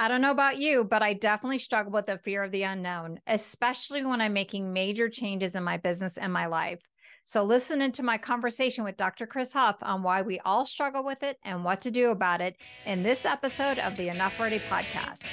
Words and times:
I 0.00 0.06
don't 0.06 0.20
know 0.20 0.30
about 0.30 0.58
you, 0.58 0.84
but 0.84 1.02
I 1.02 1.12
definitely 1.12 1.58
struggle 1.58 1.90
with 1.90 2.06
the 2.06 2.18
fear 2.18 2.44
of 2.44 2.52
the 2.52 2.62
unknown, 2.62 3.18
especially 3.26 4.04
when 4.04 4.20
I'm 4.20 4.32
making 4.32 4.72
major 4.72 5.08
changes 5.08 5.56
in 5.56 5.64
my 5.64 5.76
business 5.76 6.16
and 6.16 6.32
my 6.32 6.46
life. 6.46 6.78
So, 7.24 7.42
listen 7.42 7.82
into 7.82 8.04
my 8.04 8.16
conversation 8.16 8.84
with 8.84 8.96
Dr. 8.96 9.26
Chris 9.26 9.52
Hoff 9.52 9.74
on 9.82 10.04
why 10.04 10.22
we 10.22 10.38
all 10.44 10.64
struggle 10.64 11.02
with 11.02 11.24
it 11.24 11.36
and 11.44 11.64
what 11.64 11.80
to 11.80 11.90
do 11.90 12.12
about 12.12 12.40
it 12.40 12.54
in 12.86 13.02
this 13.02 13.26
episode 13.26 13.80
of 13.80 13.96
the 13.96 14.08
Enough 14.08 14.38
Already 14.38 14.60
podcast. 14.60 15.24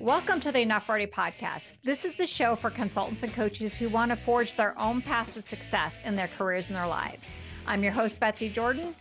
Welcome 0.00 0.40
to 0.40 0.50
the 0.50 0.62
Enough 0.62 0.88
Already 0.88 1.06
podcast. 1.06 1.74
This 1.84 2.04
is 2.04 2.16
the 2.16 2.26
show 2.26 2.56
for 2.56 2.70
consultants 2.70 3.22
and 3.22 3.32
coaches 3.32 3.76
who 3.76 3.88
want 3.88 4.10
to 4.10 4.16
forge 4.16 4.56
their 4.56 4.76
own 4.80 5.00
paths 5.00 5.36
of 5.36 5.44
success 5.44 6.02
in 6.04 6.16
their 6.16 6.28
careers 6.36 6.66
and 6.66 6.76
their 6.76 6.88
lives. 6.88 7.32
I'm 7.68 7.84
your 7.84 7.92
host, 7.92 8.18
Betsy 8.18 8.48
Jordan, 8.48 8.96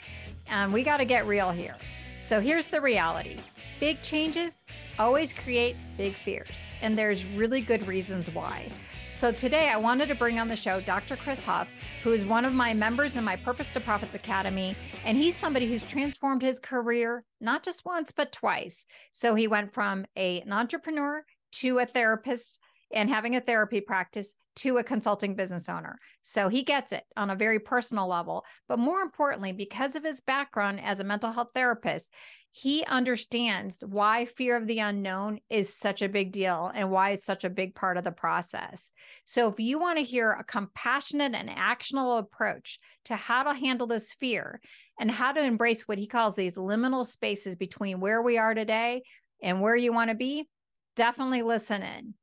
and 0.45 0.71
we 0.71 0.83
got 0.83 0.97
to 0.97 1.05
get 1.05 1.25
real 1.25 1.49
here. 1.49 1.75
So, 2.21 2.39
here's 2.39 2.67
the 2.67 2.81
reality 2.81 3.39
Big 3.79 4.01
changes 4.01 4.65
always 4.97 5.33
create 5.33 5.75
big 5.97 6.15
fears, 6.15 6.71
and 6.81 6.97
there's 6.97 7.25
really 7.25 7.61
good 7.61 7.87
reasons 7.87 8.27
why. 8.31 8.71
So 9.07 9.31
today 9.31 9.69
I 9.69 9.77
wanted 9.77 10.07
to 10.07 10.15
bring 10.15 10.39
on 10.39 10.47
the 10.47 10.55
show 10.55 10.81
Dr. 10.81 11.15
Chris 11.15 11.43
Hoff, 11.43 11.67
who 12.03 12.11
is 12.11 12.25
one 12.25 12.43
of 12.43 12.53
my 12.53 12.73
members 12.73 13.17
in 13.17 13.23
my 13.23 13.35
Purpose 13.35 13.71
to 13.73 13.79
Profits 13.79 14.15
Academy. 14.15 14.75
And 15.05 15.15
he's 15.15 15.35
somebody 15.35 15.67
who's 15.67 15.83
transformed 15.83 16.41
his 16.41 16.59
career 16.59 17.23
not 17.39 17.63
just 17.63 17.85
once, 17.85 18.11
but 18.11 18.31
twice. 18.31 18.85
So 19.11 19.35
he 19.35 19.47
went 19.47 19.73
from 19.73 20.05
a, 20.15 20.41
an 20.41 20.53
entrepreneur 20.53 21.23
to 21.53 21.79
a 21.79 21.85
therapist 21.85 22.59
and 22.91 23.09
having 23.09 23.35
a 23.35 23.41
therapy 23.41 23.81
practice 23.81 24.35
to 24.57 24.77
a 24.77 24.83
consulting 24.83 25.35
business 25.35 25.69
owner. 25.69 25.99
So 26.23 26.49
he 26.49 26.63
gets 26.63 26.91
it 26.91 27.03
on 27.15 27.29
a 27.29 27.35
very 27.35 27.59
personal 27.59 28.07
level. 28.07 28.43
But 28.67 28.79
more 28.79 29.01
importantly, 29.01 29.51
because 29.51 29.95
of 29.95 30.03
his 30.03 30.19
background 30.19 30.79
as 30.83 30.99
a 30.99 31.03
mental 31.03 31.31
health 31.31 31.49
therapist, 31.53 32.11
he 32.57 32.83
understands 32.85 33.83
why 33.87 34.25
fear 34.25 34.57
of 34.57 34.65
the 34.65 34.79
unknown 34.79 35.39
is 35.47 35.71
such 35.71 36.01
a 36.01 36.09
big 36.09 36.31
deal 36.31 36.71
and 36.73 36.89
why 36.89 37.11
it's 37.11 37.23
such 37.23 37.43
a 37.43 37.51
big 37.51 37.75
part 37.75 37.97
of 37.97 38.03
the 38.03 38.11
process. 38.11 38.91
So, 39.25 39.47
if 39.47 39.59
you 39.59 39.77
want 39.77 39.99
to 39.99 40.03
hear 40.03 40.31
a 40.31 40.43
compassionate 40.43 41.35
and 41.35 41.51
actionable 41.51 42.17
approach 42.17 42.79
to 43.05 43.15
how 43.15 43.43
to 43.43 43.53
handle 43.53 43.85
this 43.85 44.11
fear 44.11 44.59
and 44.99 45.11
how 45.11 45.33
to 45.33 45.43
embrace 45.43 45.87
what 45.87 45.99
he 45.99 46.07
calls 46.07 46.35
these 46.35 46.55
liminal 46.55 47.05
spaces 47.05 47.55
between 47.55 47.99
where 47.99 48.23
we 48.23 48.39
are 48.39 48.55
today 48.55 49.03
and 49.43 49.61
where 49.61 49.75
you 49.75 49.93
want 49.93 50.09
to 50.09 50.15
be, 50.15 50.49
definitely 50.95 51.43
listen 51.43 51.83
in. 51.83 52.15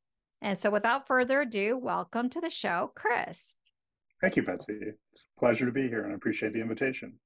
And 0.42 0.58
so, 0.58 0.68
without 0.68 1.06
further 1.06 1.42
ado, 1.42 1.78
welcome 1.78 2.28
to 2.30 2.40
the 2.40 2.50
show, 2.50 2.90
Chris. 2.96 3.56
Thank 4.20 4.34
you, 4.34 4.42
Betsy. 4.42 4.78
It's 4.80 5.28
a 5.36 5.38
pleasure 5.38 5.66
to 5.66 5.72
be 5.72 5.86
here 5.86 6.02
and 6.02 6.12
I 6.12 6.16
appreciate 6.16 6.55
the 6.55 6.60
invitation. 6.60 7.20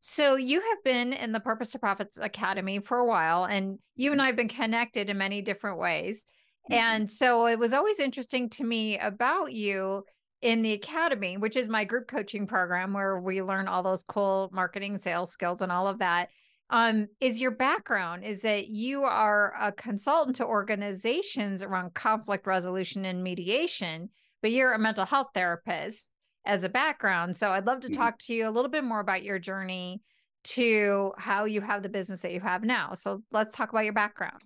So 0.00 0.36
you 0.36 0.60
have 0.60 0.84
been 0.84 1.12
in 1.12 1.32
the 1.32 1.40
Purpose 1.40 1.72
to 1.72 1.78
Profits 1.78 2.18
Academy 2.20 2.78
for 2.78 2.98
a 2.98 3.06
while, 3.06 3.44
and 3.44 3.78
you 3.96 4.12
and 4.12 4.22
I 4.22 4.26
have 4.26 4.36
been 4.36 4.48
connected 4.48 5.10
in 5.10 5.18
many 5.18 5.42
different 5.42 5.78
ways. 5.78 6.26
Mm-hmm. 6.70 6.74
And 6.74 7.10
so 7.10 7.46
it 7.46 7.58
was 7.58 7.72
always 7.72 7.98
interesting 7.98 8.48
to 8.50 8.64
me 8.64 8.98
about 8.98 9.52
you 9.52 10.04
in 10.42 10.62
the 10.62 10.72
academy, 10.72 11.36
which 11.36 11.56
is 11.56 11.68
my 11.68 11.84
group 11.84 12.08
coaching 12.08 12.46
program 12.46 12.92
where 12.92 13.18
we 13.18 13.42
learn 13.42 13.68
all 13.68 13.82
those 13.82 14.04
cool 14.04 14.50
marketing, 14.52 14.98
sales 14.98 15.30
skills, 15.30 15.62
and 15.62 15.72
all 15.72 15.88
of 15.88 15.98
that. 15.98 16.28
Um, 16.68 17.06
is 17.20 17.40
your 17.40 17.52
background 17.52 18.24
is 18.24 18.42
that 18.42 18.66
you 18.68 19.04
are 19.04 19.54
a 19.60 19.70
consultant 19.70 20.36
to 20.36 20.44
organizations 20.44 21.62
around 21.62 21.94
conflict 21.94 22.46
resolution 22.46 23.04
and 23.04 23.22
mediation, 23.22 24.10
but 24.42 24.50
you're 24.50 24.72
a 24.72 24.78
mental 24.78 25.04
health 25.04 25.28
therapist 25.32 26.10
as 26.46 26.64
a 26.64 26.68
background. 26.68 27.36
So 27.36 27.50
I'd 27.50 27.66
love 27.66 27.80
to 27.80 27.88
mm-hmm. 27.88 28.00
talk 28.00 28.18
to 28.20 28.34
you 28.34 28.48
a 28.48 28.50
little 28.50 28.70
bit 28.70 28.84
more 28.84 29.00
about 29.00 29.22
your 29.22 29.38
journey 29.38 30.00
to 30.44 31.12
how 31.18 31.44
you 31.44 31.60
have 31.60 31.82
the 31.82 31.88
business 31.88 32.22
that 32.22 32.32
you 32.32 32.40
have 32.40 32.62
now. 32.62 32.94
So 32.94 33.22
let's 33.32 33.54
talk 33.54 33.70
about 33.70 33.84
your 33.84 33.92
background. 33.92 34.40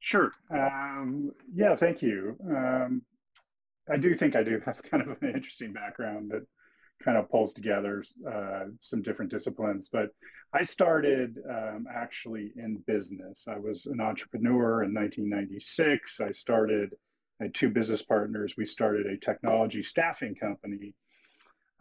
Sure. 0.00 0.30
Um, 0.50 1.32
yeah, 1.54 1.74
thank 1.74 2.02
you. 2.02 2.36
Um, 2.48 3.02
I 3.90 3.96
do 3.96 4.14
think 4.14 4.36
I 4.36 4.42
do 4.42 4.60
have 4.64 4.82
kind 4.90 5.02
of 5.02 5.16
an 5.22 5.32
interesting 5.34 5.72
background 5.72 6.30
that 6.30 6.46
kind 7.02 7.16
of 7.16 7.30
pulls 7.30 7.52
together 7.52 8.04
uh, 8.30 8.64
some 8.80 9.02
different 9.02 9.30
disciplines. 9.30 9.88
But 9.90 10.10
I 10.52 10.62
started 10.62 11.38
um, 11.48 11.86
actually 11.92 12.52
in 12.56 12.82
business. 12.86 13.48
I 13.48 13.58
was 13.58 13.86
an 13.86 14.00
entrepreneur 14.00 14.82
in 14.82 14.94
1996. 14.94 16.20
I 16.20 16.30
started, 16.30 16.94
I 17.40 17.44
had 17.44 17.54
two 17.54 17.70
business 17.70 18.02
partners. 18.02 18.54
We 18.56 18.66
started 18.66 19.06
a 19.06 19.18
technology 19.18 19.82
staffing 19.82 20.34
company 20.34 20.94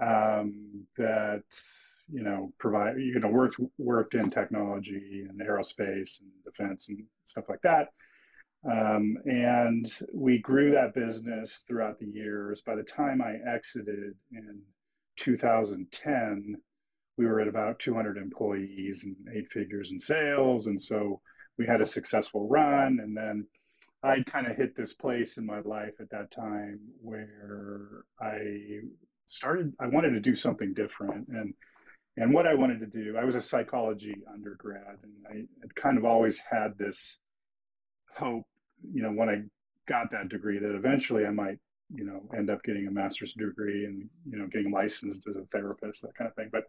um, 0.01 0.85
that 0.97 1.43
you 2.11 2.23
know 2.23 2.53
provide 2.59 2.97
you 2.97 3.19
know 3.19 3.29
worked 3.29 3.57
worked 3.77 4.13
in 4.13 4.29
technology 4.29 5.25
and 5.27 5.39
aerospace 5.39 6.21
and 6.21 6.31
defense 6.43 6.89
and 6.89 7.03
stuff 7.25 7.45
like 7.49 7.61
that. 7.63 7.89
Um, 8.69 9.17
and 9.25 9.85
we 10.13 10.39
grew 10.39 10.71
that 10.71 10.95
business 10.95 11.63
throughout 11.67 11.99
the 11.99 12.07
years. 12.07 12.61
By 12.61 12.75
the 12.75 12.83
time 12.83 13.21
I 13.21 13.35
exited 13.47 14.15
in 14.31 14.61
2010, 15.17 16.55
we 17.17 17.25
were 17.25 17.39
at 17.39 17.47
about 17.47 17.79
200 17.79 18.17
employees 18.17 19.05
and 19.05 19.15
eight 19.35 19.51
figures 19.51 19.91
in 19.91 19.99
sales. 19.99 20.67
And 20.67 20.81
so 20.81 21.21
we 21.57 21.65
had 21.65 21.81
a 21.81 21.85
successful 21.85 22.47
run. 22.49 22.99
And 23.01 23.15
then 23.15 23.47
I 24.03 24.23
kind 24.23 24.47
of 24.47 24.57
hit 24.57 24.75
this 24.75 24.93
place 24.93 25.37
in 25.37 25.45
my 25.45 25.59
life 25.61 25.93
at 25.99 26.09
that 26.09 26.31
time 26.31 26.79
where 27.01 28.03
I 28.19 28.81
started 29.25 29.73
i 29.79 29.87
wanted 29.87 30.11
to 30.11 30.19
do 30.19 30.35
something 30.35 30.73
different. 30.73 31.27
And 31.29 31.53
and 32.17 32.33
what 32.33 32.47
i 32.47 32.53
wanted 32.53 32.79
to 32.79 32.85
do 32.87 33.17
i 33.17 33.23
was 33.23 33.35
a 33.35 33.41
psychology 33.41 34.15
undergrad 34.33 34.97
and 35.03 35.13
i 35.29 35.33
had 35.61 35.75
kind 35.75 35.97
of 35.97 36.05
always 36.05 36.39
had 36.39 36.77
this 36.77 37.19
hope 38.15 38.45
you 38.93 39.01
know 39.01 39.11
when 39.11 39.29
i 39.29 39.41
got 39.87 40.11
that 40.11 40.29
degree 40.29 40.57
that 40.59 40.75
eventually 40.75 41.25
i 41.25 41.31
might 41.31 41.59
you 41.93 42.03
know 42.03 42.21
end 42.35 42.49
up 42.49 42.63
getting 42.63 42.87
a 42.87 42.91
master's 42.91 43.33
degree 43.33 43.85
and 43.85 44.09
you 44.29 44.37
know 44.37 44.47
getting 44.47 44.71
licensed 44.71 45.27
as 45.27 45.35
a 45.35 45.45
therapist 45.51 46.01
that 46.01 46.15
kind 46.15 46.27
of 46.27 46.35
thing. 46.35 46.49
But 46.51 46.65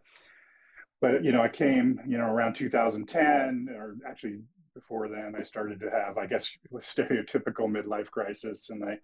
but 1.01 1.23
you 1.23 1.31
know 1.31 1.41
i 1.41 1.47
came 1.47 1.99
you 2.07 2.17
know 2.17 2.25
around 2.25 2.53
2010 2.53 3.69
or 3.75 3.95
actually 4.07 4.39
before 4.73 5.07
then 5.07 5.33
i 5.37 5.41
started 5.41 5.79
to 5.79 5.89
have 5.89 6.17
i 6.17 6.27
guess 6.27 6.49
a 6.73 6.77
stereotypical 6.77 7.67
midlife 7.67 8.11
crisis. 8.11 8.69
And 8.69 8.83
i 8.83 8.97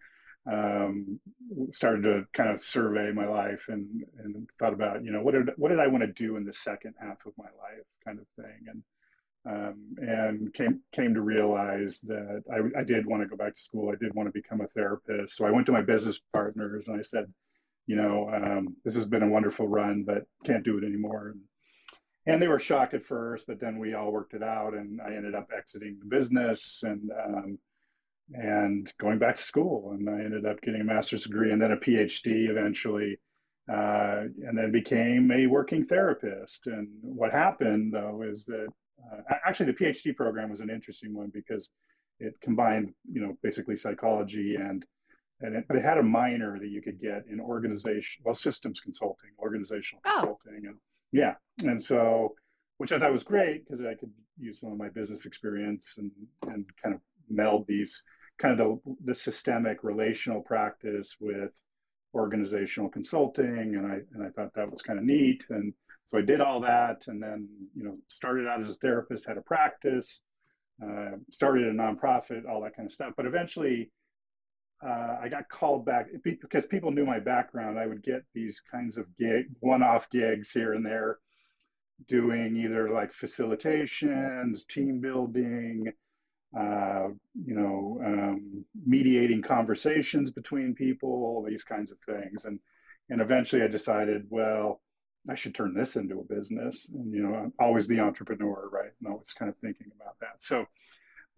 um, 0.51 1.19
started 1.71 2.03
to 2.03 2.25
kind 2.33 2.49
of 2.49 2.61
survey 2.61 3.11
my 3.13 3.27
life 3.27 3.65
and 3.69 4.03
and 4.19 4.49
thought 4.59 4.73
about 4.73 5.03
you 5.03 5.11
know 5.11 5.21
what 5.21 5.33
did 5.33 5.49
what 5.55 5.69
did 5.69 5.79
I 5.79 5.87
want 5.87 6.03
to 6.03 6.11
do 6.11 6.35
in 6.35 6.45
the 6.45 6.53
second 6.53 6.95
half 6.99 7.25
of 7.25 7.33
my 7.37 7.45
life 7.45 7.85
kind 8.05 8.19
of 8.19 8.25
thing. 8.35 8.65
And 8.67 8.83
um, 9.45 9.95
and 9.97 10.53
came 10.53 10.81
came 10.93 11.13
to 11.13 11.21
realize 11.21 12.01
that 12.01 12.43
I, 12.51 12.79
I 12.79 12.83
did 12.83 13.05
want 13.05 13.23
to 13.23 13.27
go 13.27 13.35
back 13.35 13.55
to 13.55 13.61
school. 13.61 13.91
I 13.91 13.95
did 14.01 14.13
want 14.13 14.27
to 14.27 14.33
become 14.33 14.61
a 14.61 14.67
therapist. 14.67 15.35
So 15.35 15.45
I 15.45 15.51
went 15.51 15.65
to 15.67 15.73
my 15.73 15.81
business 15.81 16.19
partners 16.31 16.87
and 16.87 16.99
I 16.99 17.03
said 17.03 17.25
you 17.85 17.95
know 17.95 18.29
um, 18.33 18.75
this 18.83 18.95
has 18.95 19.05
been 19.05 19.23
a 19.23 19.29
wonderful 19.29 19.67
run 19.67 20.03
but 20.05 20.23
can't 20.45 20.63
do 20.63 20.77
it 20.77 20.83
anymore. 20.83 21.35
And 22.25 22.41
they 22.41 22.47
were 22.47 22.59
shocked 22.59 22.93
at 22.93 23.05
first 23.05 23.47
but 23.47 23.59
then 23.59 23.79
we 23.79 23.93
all 23.93 24.11
worked 24.11 24.33
it 24.33 24.43
out 24.43 24.73
and 24.73 25.01
I 25.01 25.15
ended 25.15 25.35
up 25.35 25.49
exiting 25.55 25.99
the 25.99 26.05
business 26.05 26.83
and 26.83 27.11
um, 27.11 27.59
and 28.33 28.91
going 28.99 29.19
back 29.19 29.35
to 29.35 29.41
school. 29.41 29.91
And 29.91 30.09
I 30.09 30.23
ended 30.23 30.45
up 30.45 30.61
getting 30.61 30.81
a 30.81 30.85
master's 30.85 31.23
degree 31.23 31.51
and 31.51 31.61
then 31.61 31.71
a 31.71 31.77
PhD 31.77 32.49
eventually, 32.49 33.19
uh, 33.71 34.23
and 34.45 34.57
then 34.57 34.71
became 34.71 35.31
a 35.31 35.47
working 35.47 35.85
therapist. 35.85 36.67
And 36.67 36.88
what 37.01 37.31
happened 37.31 37.94
though 37.94 38.23
is 38.23 38.45
that 38.45 38.67
uh, 39.11 39.35
actually 39.45 39.71
the 39.71 39.85
PhD 39.85 40.16
program 40.16 40.49
was 40.49 40.61
an 40.61 40.69
interesting 40.69 41.13
one 41.13 41.31
because 41.33 41.71
it 42.19 42.33
combined, 42.41 42.94
you 43.11 43.21
know, 43.21 43.38
basically 43.41 43.77
psychology 43.77 44.55
and 44.55 44.85
and 45.41 45.55
it, 45.55 45.65
but 45.67 45.75
it 45.75 45.83
had 45.83 45.97
a 45.97 46.03
minor 46.03 46.57
that 46.59 46.69
you 46.69 46.81
could 46.81 47.01
get 47.01 47.23
in 47.29 47.41
organization, 47.41 48.21
well, 48.23 48.35
systems 48.35 48.79
consulting, 48.79 49.31
organizational 49.39 50.01
oh. 50.05 50.11
consulting, 50.11 50.67
and 50.67 50.75
yeah, 51.11 51.35
and 51.65 51.81
so 51.81 52.33
which 52.77 52.91
I 52.91 53.00
thought 53.00 53.11
was 53.11 53.23
great 53.23 53.65
because 53.65 53.81
I 53.81 53.94
could 53.95 54.11
use 54.39 54.61
some 54.61 54.71
of 54.71 54.77
my 54.77 54.89
business 54.89 55.25
experience 55.25 55.95
and 55.97 56.11
and 56.47 56.65
kind 56.81 56.95
of 56.95 57.01
meld 57.29 57.65
these 57.67 58.03
kind 58.39 58.59
of 58.59 58.80
the, 58.83 58.95
the 59.06 59.15
systemic 59.15 59.83
relational 59.83 60.41
practice 60.41 61.15
with 61.19 61.51
organizational 62.13 62.89
consulting 62.89 63.75
and 63.75 63.88
I 63.88 64.00
and 64.13 64.24
I 64.24 64.30
thought 64.30 64.53
that 64.56 64.69
was 64.69 64.81
kind 64.81 65.00
of 65.00 65.06
neat. 65.06 65.44
And 65.50 65.74
so 66.06 66.18
I 66.18 66.21
did 66.21 66.41
all 66.41 66.59
that 66.62 67.07
and 67.07 67.21
then 67.21 67.47
you 67.75 67.83
know 67.83 67.95
started 68.07 68.47
out 68.47 68.62
as 68.62 68.71
a 68.71 68.75
therapist 68.75 69.25
had 69.25 69.38
a 69.38 69.41
practice 69.41 70.21
uh, 70.83 71.12
started 71.31 71.68
a 71.68 71.71
nonprofit 71.71 72.47
all 72.47 72.62
that 72.62 72.75
kind 72.75 72.85
of 72.85 72.94
stuff. 72.94 73.13
But 73.15 73.25
eventually 73.25 73.91
uh, 74.85 75.18
I 75.21 75.30
got 75.30 75.47
called 75.50 75.85
back 75.85 76.07
because 76.24 76.65
people 76.65 76.91
knew 76.91 77.06
my 77.06 77.19
background. 77.19 77.80
I 77.80 77.88
would 77.88 78.03
get 78.03 78.24
these 78.33 78.59
kinds 78.59 78.97
of 78.97 79.06
gig 79.18 79.45
one-off 79.62 80.09
gigs 80.09 80.51
here 80.51 80.74
and 80.74 80.85
there 80.85 81.19
doing 82.07 82.57
either 82.57 82.89
like 82.89 83.13
facilitations 83.13 84.68
team 84.68 85.00
building 85.00 85.94
uh, 86.57 87.07
you 87.35 87.55
know, 87.55 88.00
um, 88.05 88.65
mediating 88.85 89.41
conversations 89.41 90.31
between 90.31 90.75
people, 90.75 91.09
all 91.09 91.44
these 91.47 91.63
kinds 91.63 91.91
of 91.91 92.00
things. 92.00 92.45
And 92.45 92.59
and 93.09 93.21
eventually 93.21 93.63
I 93.63 93.67
decided, 93.67 94.27
well, 94.29 94.81
I 95.29 95.35
should 95.35 95.55
turn 95.55 95.73
this 95.73 95.95
into 95.95 96.19
a 96.19 96.35
business. 96.35 96.89
And 96.94 97.13
you 97.13 97.23
know, 97.23 97.35
I'm 97.35 97.53
always 97.59 97.88
the 97.88 98.00
entrepreneur, 98.01 98.69
right? 98.71 98.91
And 99.00 99.11
always 99.11 99.33
kind 99.33 99.50
of 99.50 99.57
thinking 99.57 99.88
about 99.95 100.15
that. 100.21 100.44
So 100.44 100.65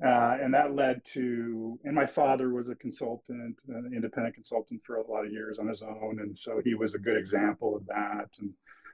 Uh, 0.03 0.37
and 0.41 0.53
that 0.53 0.75
led 0.75 1.01
to, 1.05 1.79
and 1.85 1.95
my 1.95 2.05
father 2.05 2.49
was 2.53 2.67
a 2.69 2.75
consultant, 2.75 3.61
an 3.69 3.91
independent 3.95 4.35
consultant 4.35 4.81
for 4.85 4.97
a 4.97 5.07
lot 5.07 5.25
of 5.25 5.31
years 5.31 5.57
on 5.57 5.67
his 5.67 5.81
own. 5.81 6.19
And 6.19 6.37
so 6.37 6.59
he 6.63 6.75
was 6.75 6.95
a 6.95 6.99
good 6.99 7.17
example 7.17 7.77
of 7.77 7.85
that. 7.87 8.27
And 8.39 8.51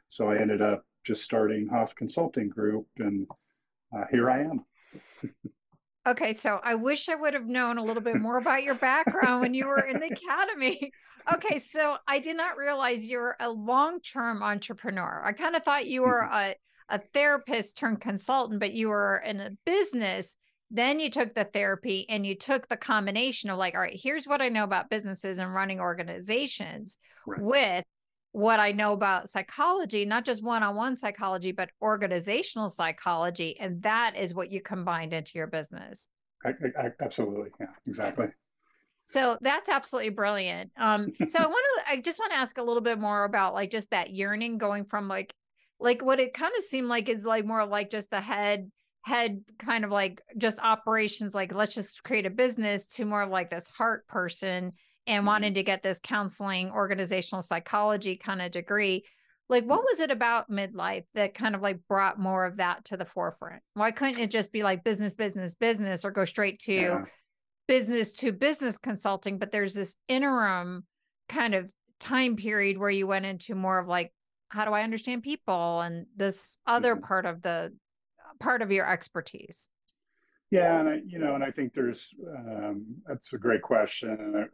so 0.10 0.30
I 0.30 0.38
ended 0.40 0.62
up 0.62 0.86
just 1.04 1.24
starting 1.24 1.68
Hoff 1.68 1.96
Consulting 1.96 2.50
Group, 2.50 2.86
and 3.00 3.28
uh, 3.96 4.06
here 4.12 4.30
I 4.30 4.42
am. 4.42 4.66
okay, 6.08 6.34
so 6.34 6.60
I 6.64 6.76
wish 6.76 7.10
I 7.10 7.16
would 7.16 7.34
have 7.34 7.48
known 7.48 7.78
a 7.78 7.84
little 7.84 8.04
bit 8.04 8.16
more 8.22 8.38
about 8.38 8.64
your 8.64 8.76
background 8.76 9.42
when 9.42 9.54
you 9.54 9.68
were 9.68 9.82
in 9.82 10.00
the 10.00 10.08
academy. 10.08 10.92
Okay, 11.34 11.60
so 11.60 11.98
I 12.08 12.20
did 12.20 12.36
not 12.36 12.58
realize 12.58 13.06
you're 13.06 13.36
a 13.40 13.50
long-term 13.50 14.42
entrepreneur. 14.42 15.22
I 15.24 15.34
kind 15.34 15.56
of 15.56 15.64
thought 15.64 15.88
you 15.88 16.02
were 16.02 16.24
mm-hmm. 16.24 16.54
a, 16.90 16.96
a 16.96 17.00
therapist 17.14 17.78
turned 17.78 18.02
consultant, 18.02 18.60
but 18.60 18.74
you 18.74 18.90
were 18.90 19.22
in 19.26 19.40
a 19.40 19.52
business. 19.66 20.36
Then 20.72 21.00
you 21.00 21.12
took 21.12 21.36
the 21.36 21.44
therapy 21.44 22.06
and 22.10 22.26
you 22.26 22.36
took 22.36 22.68
the 22.68 22.78
combination 22.78 23.50
of 23.50 23.58
like, 23.58 23.76
all 23.76 23.82
right, 23.82 24.00
here's 24.02 24.26
what 24.26 24.42
I 24.42 24.50
know 24.50 24.64
about 24.64 24.90
businesses 24.90 25.38
and 25.38 25.54
running 25.54 25.80
organizations 25.80 26.98
right. 27.28 27.42
with 27.42 27.86
what 28.32 28.60
I 28.60 28.72
know 28.72 28.94
about 28.94 29.30
psychology, 29.30 30.06
not 30.06 30.24
just 30.24 30.44
one 30.44 30.64
on 30.64 30.76
one 30.76 30.96
psychology, 30.96 31.52
but 31.52 31.70
organizational 31.82 32.70
psychology. 32.70 33.58
And 33.60 33.82
that 33.84 34.16
is 34.16 34.34
what 34.34 34.52
you 34.52 34.62
combined 34.62 35.14
into 35.14 35.32
your 35.36 35.48
business. 35.48 36.10
I, 36.46 36.50
I, 36.80 36.92
absolutely. 37.02 37.50
Yeah, 37.60 37.68
exactly. 37.86 38.28
So 39.06 39.38
that's 39.42 39.68
absolutely 39.68 40.12
brilliant. 40.12 40.72
Um, 40.78 41.12
so 41.28 41.40
I 41.40 41.46
want 41.46 41.66
to, 41.76 41.92
I 41.92 42.02
just 42.02 42.20
want 42.20 42.32
to 42.32 42.38
ask 42.38 42.58
a 42.58 42.64
little 42.64 42.82
bit 42.82 43.00
more 43.00 43.26
about 43.26 43.54
like 43.54 43.70
just 43.70 43.92
that 43.92 44.12
yearning 44.12 44.58
going 44.58 44.86
from 44.86 45.08
like, 45.08 45.34
like 45.80 46.02
what 46.02 46.20
it 46.20 46.34
kind 46.34 46.54
of 46.58 46.64
seemed 46.64 46.88
like 46.88 47.10
is 47.10 47.26
like 47.26 47.46
more 47.46 47.66
like 47.66 47.90
just 47.90 48.12
the 48.12 48.22
head, 48.22 48.72
head 49.02 49.44
kind 49.60 49.84
of 49.84 49.92
like 49.92 50.22
just 50.38 50.60
operations, 50.60 51.36
like 51.36 51.54
let's 51.54 51.76
just 51.76 52.04
create 52.04 52.26
a 52.26 52.30
business 52.30 52.86
to 52.86 53.04
more 53.04 53.26
like 53.26 53.50
this 53.50 53.68
heart 53.68 54.08
person 54.08 54.72
and 55.08 55.20
mm-hmm. 55.20 55.28
wanted 55.28 55.56
to 55.56 55.64
get 55.64 55.84
this 55.84 56.00
counseling 56.04 56.72
organizational 56.72 57.42
psychology 57.42 58.16
kind 58.16 58.42
of 58.42 58.52
degree 58.52 59.04
like 59.52 59.66
what 59.66 59.84
was 59.84 60.00
it 60.00 60.10
about 60.10 60.50
midlife 60.50 61.04
that 61.14 61.34
kind 61.34 61.56
of 61.56 61.62
like 61.62 61.78
brought 61.88 62.18
more 62.18 62.46
of 62.46 62.58
that 62.58 62.86
to 62.86 62.98
the 62.98 63.06
forefront 63.06 63.62
why 63.74 63.92
couldn't 63.92 64.20
it 64.20 64.32
just 64.32 64.52
be 64.52 64.64
like 64.64 64.84
business 64.84 65.14
business 65.14 65.54
business 65.56 66.06
or 66.06 66.10
go 66.10 66.26
straight 66.26 66.60
to 66.60 66.74
yeah. 66.74 67.02
business 67.68 68.12
to 68.14 68.32
business 68.32 68.78
consulting 68.78 69.38
but 69.38 69.52
there's 69.52 69.74
this 69.74 69.96
interim 70.08 70.84
kind 71.30 71.54
of 71.54 71.70
time 72.00 72.36
period 72.36 72.78
where 72.78 72.90
you 72.90 73.06
went 73.06 73.26
into 73.26 73.54
more 73.54 73.78
of 73.78 73.88
like 73.88 74.12
how 74.50 74.66
do 74.66 74.72
i 74.72 74.84
understand 74.84 75.22
people 75.22 75.82
and 75.82 76.06
this 76.16 76.58
other 76.66 76.96
mm-hmm. 76.96 77.06
part 77.06 77.26
of 77.26 77.42
the 77.42 77.72
part 78.40 78.62
of 78.62 78.72
your 78.72 78.90
expertise 78.90 79.70
yeah 80.50 80.80
and 80.80 80.90
i 80.90 80.98
you 81.06 81.20
know 81.20 81.36
and 81.36 81.44
i 81.44 81.52
think 81.52 81.74
there's 81.74 82.16
um, 82.48 82.86
that's 83.06 83.34
a 83.34 83.38
great 83.38 83.62
question 83.62 84.10
and 84.10 84.48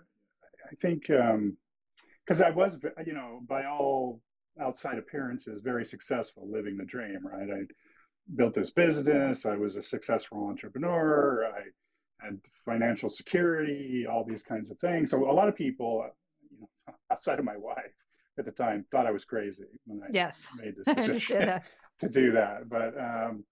I, 0.69 0.75
think 0.81 1.07
because 1.07 2.41
um, 2.41 2.47
I 2.47 2.49
was, 2.51 2.79
you 3.05 3.13
know, 3.13 3.41
by 3.47 3.65
all 3.65 4.21
outside 4.61 4.97
appearances, 4.97 5.61
very 5.61 5.85
successful 5.85 6.47
living 6.49 6.77
the 6.77 6.85
dream, 6.85 7.19
right? 7.25 7.49
I 7.49 7.63
built 8.35 8.53
this 8.53 8.71
business. 8.71 9.45
I 9.45 9.55
was 9.55 9.75
a 9.77 9.83
successful 9.83 10.47
entrepreneur. 10.47 11.45
I 11.45 12.25
had 12.25 12.39
financial 12.65 13.09
security, 13.09 14.05
all 14.09 14.23
these 14.23 14.43
kinds 14.43 14.71
of 14.71 14.79
things. 14.79 15.11
So 15.11 15.29
a 15.29 15.33
lot 15.33 15.47
of 15.47 15.55
people, 15.55 16.09
you 16.51 16.59
know, 16.59 16.93
outside 17.11 17.39
of 17.39 17.45
my 17.45 17.57
wife 17.57 17.93
at 18.37 18.45
the 18.45 18.51
time, 18.51 18.85
thought 18.91 19.07
I 19.07 19.11
was 19.11 19.25
crazy 19.25 19.65
when 19.85 20.01
I 20.03 20.07
yes. 20.11 20.51
made 20.57 20.75
this 20.75 20.95
decision 20.95 21.61
to 21.99 22.09
do 22.09 22.31
that. 22.33 22.69
But 22.69 22.97
um, 22.99 23.43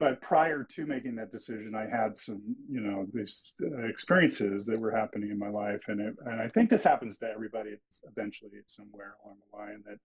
but 0.00 0.22
prior 0.22 0.66
to 0.70 0.86
making 0.86 1.14
that 1.16 1.30
decision, 1.30 1.74
I 1.76 1.86
had 1.86 2.16
some, 2.16 2.56
you 2.70 2.80
know, 2.80 3.06
these 3.12 3.52
uh, 3.62 3.86
experiences 3.86 4.64
that 4.64 4.80
were 4.80 4.90
happening 4.90 5.30
in 5.30 5.38
my 5.38 5.50
life, 5.50 5.82
and 5.88 6.00
it, 6.00 6.14
and 6.24 6.40
I 6.40 6.48
think 6.48 6.70
this 6.70 6.82
happens 6.82 7.18
to 7.18 7.28
everybody. 7.28 7.76
Eventually 8.08 8.50
somewhere 8.66 9.14
along 9.22 9.36
the 9.52 9.56
line 9.58 9.82
that, 9.86 9.98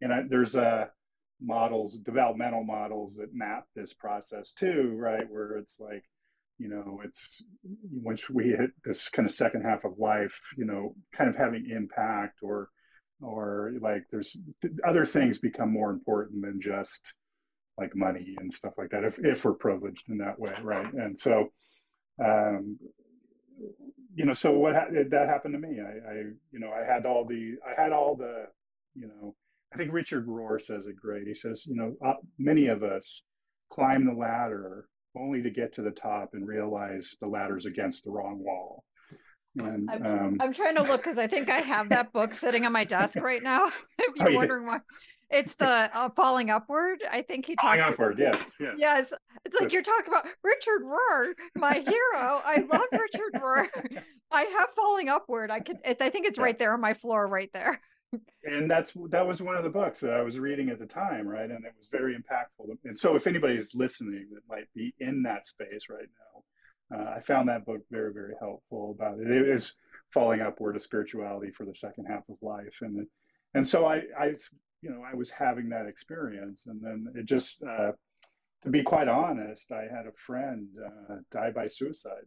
you 0.00 0.08
know, 0.08 0.22
there's 0.28 0.54
uh, 0.54 0.84
models, 1.40 1.96
developmental 2.04 2.62
models 2.62 3.16
that 3.16 3.34
map 3.34 3.64
this 3.74 3.94
process 3.94 4.52
too, 4.52 4.94
right? 4.98 5.24
Where 5.30 5.56
it's 5.56 5.80
like, 5.80 6.04
you 6.58 6.68
know, 6.68 7.00
it's 7.02 7.42
once 7.90 8.28
we 8.28 8.50
hit 8.50 8.70
this 8.84 9.08
kind 9.08 9.26
of 9.26 9.32
second 9.32 9.62
half 9.62 9.84
of 9.84 9.98
life, 9.98 10.38
you 10.58 10.66
know, 10.66 10.94
kind 11.16 11.30
of 11.30 11.36
having 11.36 11.70
impact 11.74 12.40
or, 12.42 12.68
or 13.22 13.72
like 13.80 14.02
there's 14.10 14.36
other 14.86 15.06
things 15.06 15.38
become 15.38 15.72
more 15.72 15.90
important 15.90 16.42
than 16.42 16.60
just 16.60 17.14
like 17.78 17.94
money 17.94 18.34
and 18.38 18.52
stuff 18.52 18.74
like 18.76 18.90
that 18.90 19.04
if, 19.04 19.18
if 19.18 19.44
we're 19.44 19.54
privileged 19.54 20.08
in 20.08 20.18
that 20.18 20.38
way 20.38 20.52
right? 20.62 20.92
And 20.92 21.18
so 21.18 21.52
um, 22.24 22.78
you 24.14 24.24
know 24.24 24.32
so 24.32 24.52
what 24.52 24.74
ha- 24.74 24.86
that 25.10 25.28
happened 25.28 25.54
to 25.54 25.60
me. 25.60 25.80
I, 25.80 26.10
I 26.10 26.14
you 26.50 26.58
know 26.58 26.70
i 26.70 26.84
had 26.84 27.06
all 27.06 27.24
the 27.24 27.54
i 27.66 27.80
had 27.80 27.92
all 27.92 28.16
the 28.16 28.46
you 28.94 29.06
know 29.06 29.34
i 29.72 29.76
think 29.76 29.92
richard 29.92 30.26
rohr 30.26 30.60
says 30.60 30.86
it 30.86 30.96
great. 30.96 31.26
He 31.26 31.34
says 31.34 31.66
you 31.66 31.76
know 31.76 31.94
uh, 32.04 32.14
many 32.38 32.66
of 32.66 32.82
us 32.82 33.22
climb 33.70 34.04
the 34.04 34.12
ladder 34.12 34.88
only 35.16 35.42
to 35.42 35.50
get 35.50 35.72
to 35.74 35.82
the 35.82 35.90
top 35.90 36.30
and 36.34 36.46
realize 36.46 37.16
the 37.20 37.26
ladder's 37.26 37.66
against 37.66 38.04
the 38.04 38.10
wrong 38.10 38.38
wall. 38.42 38.84
And, 39.56 39.90
I'm, 39.90 40.06
um, 40.06 40.36
I'm, 40.40 40.52
trying 40.52 40.76
to 40.76 40.82
look 40.82 41.02
because 41.02 41.18
I 41.18 41.26
think 41.26 41.50
I 41.50 41.60
have 41.60 41.88
that 41.88 42.12
book 42.12 42.32
sitting 42.32 42.64
on 42.64 42.72
my 42.72 42.84
desk 42.84 43.18
right 43.20 43.42
now. 43.42 43.66
if 43.98 44.14
you're 44.14 44.30
oh, 44.30 44.36
wondering 44.36 44.66
why, 44.66 44.78
it's 45.30 45.54
the 45.54 45.90
uh, 45.96 46.08
falling 46.10 46.50
upward. 46.50 47.00
I 47.10 47.22
think 47.22 47.46
he 47.46 47.54
falling 47.60 47.80
upward. 47.80 48.18
Yes, 48.18 48.54
yes. 48.58 48.74
Yes. 48.78 49.12
It's 49.44 49.54
like 49.54 49.64
yes. 49.64 49.72
you're 49.72 49.82
talking 49.82 50.08
about 50.08 50.26
Richard 50.42 50.82
Rohr, 50.84 51.32
my 51.54 51.74
hero. 51.74 52.42
I 52.44 52.64
love 52.70 52.86
Richard 52.92 53.34
Rohr. 53.34 53.66
I 54.32 54.42
have 54.42 54.70
falling 54.70 55.08
upward. 55.08 55.50
I 55.50 55.60
could. 55.60 55.78
I 55.84 56.10
think 56.10 56.26
it's 56.26 56.38
yeah. 56.38 56.44
right 56.44 56.58
there 56.58 56.72
on 56.72 56.80
my 56.80 56.94
floor, 56.94 57.26
right 57.26 57.50
there. 57.52 57.80
and 58.44 58.70
that's 58.70 58.94
that 59.10 59.26
was 59.26 59.42
one 59.42 59.56
of 59.56 59.64
the 59.64 59.70
books 59.70 60.00
that 60.00 60.14
I 60.14 60.22
was 60.22 60.38
reading 60.38 60.70
at 60.70 60.78
the 60.78 60.86
time, 60.86 61.26
right? 61.26 61.50
And 61.50 61.64
it 61.64 61.74
was 61.76 61.88
very 61.90 62.14
impactful. 62.14 62.76
And 62.84 62.96
so, 62.96 63.16
if 63.16 63.26
anybody's 63.26 63.74
listening 63.74 64.28
that 64.32 64.42
might 64.48 64.68
be 64.74 64.94
in 65.00 65.22
that 65.24 65.46
space 65.46 65.86
right 65.90 66.08
now, 66.90 66.98
uh, 66.98 67.14
I 67.16 67.20
found 67.20 67.48
that 67.48 67.66
book 67.66 67.80
very, 67.90 68.12
very 68.12 68.34
helpful 68.40 68.96
about 68.98 69.20
it. 69.20 69.30
It 69.30 69.48
is 69.48 69.74
falling 70.12 70.40
upward 70.40 70.76
a 70.76 70.80
spirituality 70.80 71.50
for 71.50 71.66
the 71.66 71.74
second 71.74 72.06
half 72.06 72.22
of 72.30 72.36
life, 72.40 72.78
and 72.80 73.06
and 73.54 73.66
so 73.66 73.86
I, 73.86 74.02
I 74.18 74.34
you 74.80 74.90
know, 74.90 75.02
I 75.02 75.14
was 75.14 75.30
having 75.30 75.68
that 75.70 75.86
experience. 75.86 76.66
And 76.66 76.80
then 76.80 77.12
it 77.14 77.24
just, 77.24 77.62
uh, 77.62 77.92
to 78.62 78.70
be 78.70 78.82
quite 78.82 79.08
honest, 79.08 79.72
I 79.72 79.82
had 79.82 80.06
a 80.06 80.12
friend 80.12 80.68
uh, 80.84 81.16
die 81.32 81.50
by 81.50 81.68
suicide. 81.68 82.26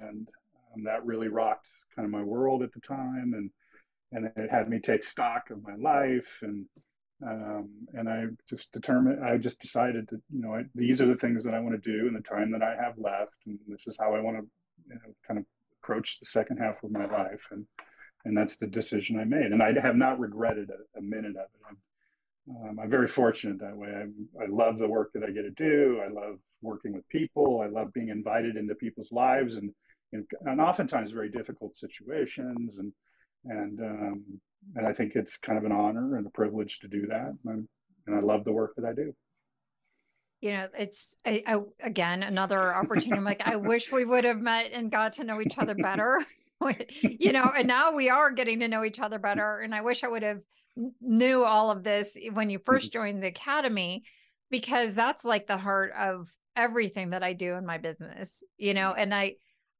And 0.00 0.28
um, 0.74 0.84
that 0.84 1.04
really 1.04 1.28
rocked 1.28 1.68
kind 1.94 2.06
of 2.06 2.12
my 2.12 2.22
world 2.22 2.62
at 2.62 2.72
the 2.72 2.80
time. 2.80 3.32
And, 3.34 3.50
and 4.12 4.32
it 4.36 4.50
had 4.50 4.68
me 4.68 4.80
take 4.80 5.04
stock 5.04 5.50
of 5.50 5.62
my 5.62 5.74
life. 5.76 6.40
And, 6.42 6.66
um, 7.26 7.70
and 7.94 8.08
I 8.08 8.26
just 8.48 8.72
determined, 8.72 9.24
I 9.24 9.36
just 9.38 9.60
decided 9.60 10.08
that, 10.08 10.20
you 10.30 10.40
know, 10.40 10.54
I, 10.54 10.64
these 10.74 11.00
are 11.00 11.06
the 11.06 11.16
things 11.16 11.44
that 11.44 11.54
I 11.54 11.60
want 11.60 11.82
to 11.82 11.90
do 11.90 12.06
in 12.06 12.14
the 12.14 12.20
time 12.20 12.52
that 12.52 12.62
I 12.62 12.76
have 12.80 12.94
left. 12.96 13.34
And 13.46 13.58
this 13.66 13.86
is 13.86 13.96
how 13.98 14.14
I 14.14 14.20
want 14.20 14.38
to 14.38 14.46
you 14.88 14.94
know, 14.94 15.14
kind 15.26 15.38
of 15.38 15.44
approach 15.82 16.20
the 16.20 16.26
second 16.26 16.58
half 16.58 16.82
of 16.84 16.90
my 16.90 17.06
life. 17.06 17.48
And, 17.50 17.66
and 18.24 18.36
that's 18.36 18.56
the 18.56 18.66
decision 18.66 19.18
I 19.18 19.24
made. 19.24 19.52
And 19.52 19.62
I 19.62 19.72
have 19.80 19.96
not 19.96 20.20
regretted 20.20 20.70
a, 20.70 20.98
a 20.98 21.02
minute 21.02 21.36
of 21.36 21.46
it. 21.46 21.60
I'm 21.68 21.76
um, 22.50 22.78
I'm 22.80 22.90
very 22.90 23.08
fortunate 23.08 23.58
that 23.60 23.76
way. 23.76 23.88
I, 23.88 24.42
I 24.42 24.46
love 24.48 24.78
the 24.78 24.88
work 24.88 25.10
that 25.14 25.22
I 25.22 25.30
get 25.30 25.42
to 25.42 25.50
do. 25.50 26.00
I 26.04 26.08
love 26.08 26.38
working 26.62 26.92
with 26.92 27.08
people. 27.08 27.60
I 27.60 27.66
love 27.68 27.92
being 27.92 28.08
invited 28.08 28.56
into 28.56 28.74
people's 28.74 29.12
lives 29.12 29.56
and, 29.56 29.70
and, 30.12 30.24
and 30.42 30.60
oftentimes 30.60 31.10
very 31.10 31.30
difficult 31.30 31.76
situations. 31.76 32.78
And, 32.78 32.92
and, 33.44 33.80
um, 33.80 34.24
and 34.76 34.86
I 34.86 34.92
think 34.92 35.14
it's 35.14 35.36
kind 35.36 35.58
of 35.58 35.64
an 35.64 35.72
honor 35.72 36.16
and 36.16 36.26
a 36.26 36.30
privilege 36.30 36.80
to 36.80 36.88
do 36.88 37.06
that. 37.06 37.34
And, 37.44 37.68
and 38.06 38.16
I 38.16 38.20
love 38.20 38.44
the 38.44 38.52
work 38.52 38.74
that 38.76 38.84
I 38.84 38.92
do. 38.92 39.14
You 40.40 40.52
know, 40.52 40.68
it's 40.78 41.16
I, 41.26 41.42
I, 41.46 41.56
again 41.82 42.22
another 42.22 42.74
opportunity. 42.74 43.18
I'm 43.18 43.24
like, 43.24 43.42
I 43.44 43.56
wish 43.56 43.90
we 43.90 44.04
would 44.04 44.24
have 44.24 44.38
met 44.38 44.70
and 44.72 44.90
got 44.90 45.14
to 45.14 45.24
know 45.24 45.40
each 45.40 45.58
other 45.58 45.74
better. 45.74 46.24
you 47.02 47.32
know, 47.32 47.50
and 47.56 47.66
now 47.66 47.92
we 47.92 48.08
are 48.08 48.30
getting 48.30 48.60
to 48.60 48.68
know 48.68 48.84
each 48.84 49.00
other 49.00 49.18
better. 49.18 49.60
And 49.60 49.74
I 49.74 49.80
wish 49.80 50.04
I 50.04 50.08
would 50.08 50.22
have 50.22 50.40
knew 51.00 51.44
all 51.44 51.70
of 51.70 51.82
this 51.82 52.16
when 52.32 52.50
you 52.50 52.58
first 52.64 52.92
mm-hmm. 52.92 52.98
joined 52.98 53.22
the 53.22 53.28
academy 53.28 54.04
because 54.50 54.94
that's 54.94 55.24
like 55.24 55.46
the 55.46 55.56
heart 55.56 55.92
of 55.98 56.28
everything 56.56 57.10
that 57.10 57.22
I 57.22 57.32
do 57.32 57.54
in 57.54 57.66
my 57.66 57.78
business, 57.78 58.42
you 58.56 58.74
know, 58.74 58.92
and 58.92 59.14
I 59.14 59.34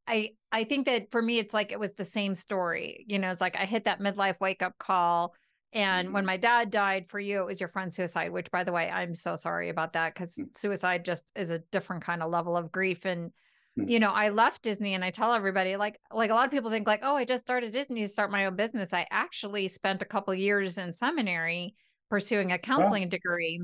I 0.06 0.30
I 0.50 0.64
think 0.64 0.86
that 0.86 1.10
for 1.10 1.20
me 1.20 1.38
it's 1.38 1.54
like 1.54 1.72
it 1.72 1.80
was 1.80 1.94
the 1.94 2.04
same 2.04 2.34
story. 2.34 3.04
You 3.08 3.18
know, 3.18 3.30
it's 3.30 3.40
like 3.40 3.56
I 3.56 3.66
hit 3.66 3.84
that 3.84 4.00
midlife 4.00 4.40
wake 4.40 4.62
up 4.62 4.78
call 4.78 5.34
and 5.72 6.12
when 6.12 6.22
mm-hmm. 6.22 6.28
my 6.28 6.36
dad 6.38 6.70
died 6.70 7.08
for 7.08 7.20
you 7.20 7.40
it 7.40 7.46
was 7.46 7.60
your 7.60 7.68
friend's 7.68 7.96
suicide, 7.96 8.32
which 8.32 8.50
by 8.50 8.64
the 8.64 8.72
way, 8.72 8.90
I'm 8.90 9.14
so 9.14 9.36
sorry 9.36 9.68
about 9.68 9.92
that 9.94 10.14
cuz 10.14 10.36
mm. 10.36 10.56
suicide 10.56 11.04
just 11.04 11.30
is 11.36 11.50
a 11.50 11.58
different 11.70 12.04
kind 12.04 12.22
of 12.22 12.30
level 12.30 12.56
of 12.56 12.72
grief 12.72 13.04
and. 13.04 13.32
Mm. 13.78 13.88
you 13.88 14.00
know 14.00 14.10
i 14.10 14.28
left 14.30 14.62
disney 14.62 14.94
and 14.94 15.04
i 15.04 15.10
tell 15.10 15.32
everybody 15.32 15.76
like 15.76 15.98
like 16.12 16.30
a 16.30 16.34
lot 16.34 16.46
of 16.46 16.50
people 16.50 16.70
think 16.70 16.86
like 16.86 17.00
oh 17.02 17.16
i 17.16 17.24
just 17.24 17.44
started 17.44 17.72
disney 17.72 18.02
to 18.02 18.08
start 18.08 18.30
my 18.30 18.46
own 18.46 18.56
business. 18.56 18.92
I 18.92 19.06
actually 19.10 19.68
spent 19.68 20.02
a 20.02 20.06
couple 20.06 20.34
years 20.34 20.78
in 20.78 20.92
seminary 20.92 21.74
pursuing 22.10 22.52
a 22.52 22.58
counseling 22.58 23.04
wow. 23.04 23.08
degree 23.08 23.60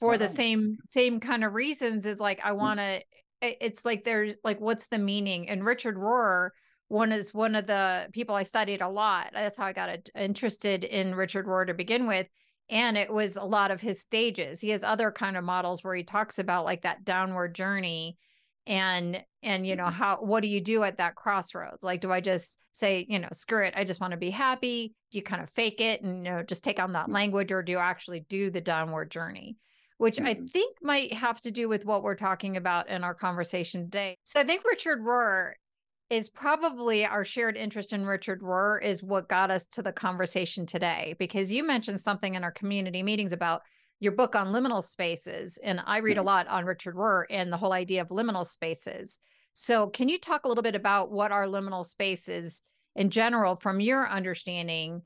for 0.00 0.12
wow. 0.12 0.18
the 0.18 0.26
same 0.26 0.78
same 0.88 1.20
kind 1.20 1.44
of 1.44 1.54
reasons 1.54 2.06
is 2.06 2.18
like 2.18 2.40
i 2.44 2.50
mm. 2.50 2.56
want 2.56 2.80
to 2.80 3.00
it's 3.42 3.84
like 3.84 4.04
there's 4.04 4.34
like 4.42 4.58
what's 4.58 4.86
the 4.86 4.98
meaning? 4.98 5.50
And 5.50 5.64
richard 5.64 5.96
rohr 5.96 6.50
one 6.88 7.12
is 7.12 7.34
one 7.34 7.54
of 7.54 7.66
the 7.66 8.08
people 8.12 8.34
i 8.34 8.42
studied 8.42 8.80
a 8.80 8.88
lot 8.88 9.30
that's 9.32 9.58
how 9.58 9.66
i 9.66 9.72
got 9.72 10.08
interested 10.16 10.84
in 10.84 11.14
richard 11.14 11.46
rohr 11.46 11.66
to 11.66 11.74
begin 11.74 12.06
with 12.06 12.26
and 12.70 12.96
it 12.96 13.12
was 13.12 13.36
a 13.36 13.44
lot 13.44 13.70
of 13.70 13.80
his 13.80 14.00
stages. 14.00 14.60
He 14.60 14.70
has 14.70 14.82
other 14.82 15.10
kind 15.10 15.36
of 15.36 15.44
models 15.44 15.84
where 15.84 15.94
he 15.94 16.02
talks 16.02 16.38
about 16.38 16.64
like 16.64 16.82
that 16.82 17.04
downward 17.04 17.54
journey 17.54 18.16
and 18.66 19.22
and 19.42 19.66
you 19.66 19.76
know 19.76 19.84
mm-hmm. 19.84 19.92
how 19.92 20.16
what 20.16 20.40
do 20.40 20.48
you 20.48 20.60
do 20.60 20.82
at 20.82 20.96
that 20.98 21.14
crossroads 21.14 21.82
like 21.82 22.00
do 22.00 22.10
i 22.10 22.20
just 22.20 22.58
say 22.72 23.04
you 23.08 23.18
know 23.18 23.28
screw 23.32 23.64
it 23.64 23.74
i 23.76 23.84
just 23.84 24.00
want 24.00 24.12
to 24.12 24.16
be 24.16 24.30
happy 24.30 24.94
do 25.10 25.18
you 25.18 25.22
kind 25.22 25.42
of 25.42 25.50
fake 25.50 25.80
it 25.80 26.02
and 26.02 26.24
you 26.24 26.32
know 26.32 26.42
just 26.42 26.64
take 26.64 26.80
on 26.80 26.92
that 26.92 27.04
mm-hmm. 27.04 27.14
language 27.14 27.52
or 27.52 27.62
do 27.62 27.72
you 27.72 27.78
actually 27.78 28.20
do 28.28 28.50
the 28.50 28.60
downward 28.60 29.10
journey 29.10 29.56
which 29.98 30.16
mm-hmm. 30.16 30.26
i 30.26 30.34
think 30.34 30.76
might 30.82 31.12
have 31.12 31.40
to 31.40 31.50
do 31.50 31.68
with 31.68 31.84
what 31.84 32.02
we're 32.02 32.14
talking 32.14 32.56
about 32.56 32.88
in 32.88 33.04
our 33.04 33.14
conversation 33.14 33.82
today 33.82 34.16
so 34.24 34.40
i 34.40 34.44
think 34.44 34.64
richard 34.64 35.00
rohr 35.00 35.52
is 36.10 36.28
probably 36.28 37.04
our 37.04 37.24
shared 37.24 37.56
interest 37.56 37.92
in 37.92 38.06
richard 38.06 38.40
rohr 38.40 38.82
is 38.82 39.02
what 39.02 39.28
got 39.28 39.50
us 39.50 39.66
to 39.66 39.82
the 39.82 39.92
conversation 39.92 40.64
today 40.64 41.14
because 41.18 41.52
you 41.52 41.64
mentioned 41.64 42.00
something 42.00 42.34
in 42.34 42.44
our 42.44 42.52
community 42.52 43.02
meetings 43.02 43.32
about 43.32 43.60
your 44.04 44.12
book 44.12 44.36
on 44.36 44.52
liminal 44.52 44.82
spaces. 44.82 45.58
And 45.62 45.80
I 45.84 45.98
read 45.98 46.16
a 46.16 46.20
mm-hmm. 46.20 46.26
lot 46.26 46.48
on 46.48 46.64
Richard 46.64 46.94
Rohr 46.94 47.24
and 47.30 47.52
the 47.52 47.56
whole 47.56 47.72
idea 47.72 48.02
of 48.02 48.08
liminal 48.08 48.46
spaces. 48.46 49.18
So, 49.54 49.88
can 49.88 50.08
you 50.08 50.18
talk 50.18 50.44
a 50.44 50.48
little 50.48 50.62
bit 50.62 50.74
about 50.74 51.10
what 51.10 51.32
are 51.32 51.46
liminal 51.46 51.84
spaces 51.84 52.62
in 52.94 53.10
general 53.10 53.56
from 53.56 53.80
your 53.80 54.08
understanding 54.08 55.02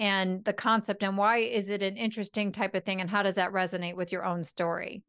and 0.00 0.42
the 0.44 0.52
concept, 0.54 1.02
and 1.02 1.18
why 1.18 1.38
is 1.38 1.68
it 1.68 1.82
an 1.82 1.98
interesting 1.98 2.52
type 2.52 2.74
of 2.74 2.84
thing, 2.84 3.02
and 3.02 3.10
how 3.10 3.22
does 3.22 3.34
that 3.34 3.52
resonate 3.52 3.96
with 3.96 4.10
your 4.10 4.24
own 4.24 4.42
story? 4.42 5.02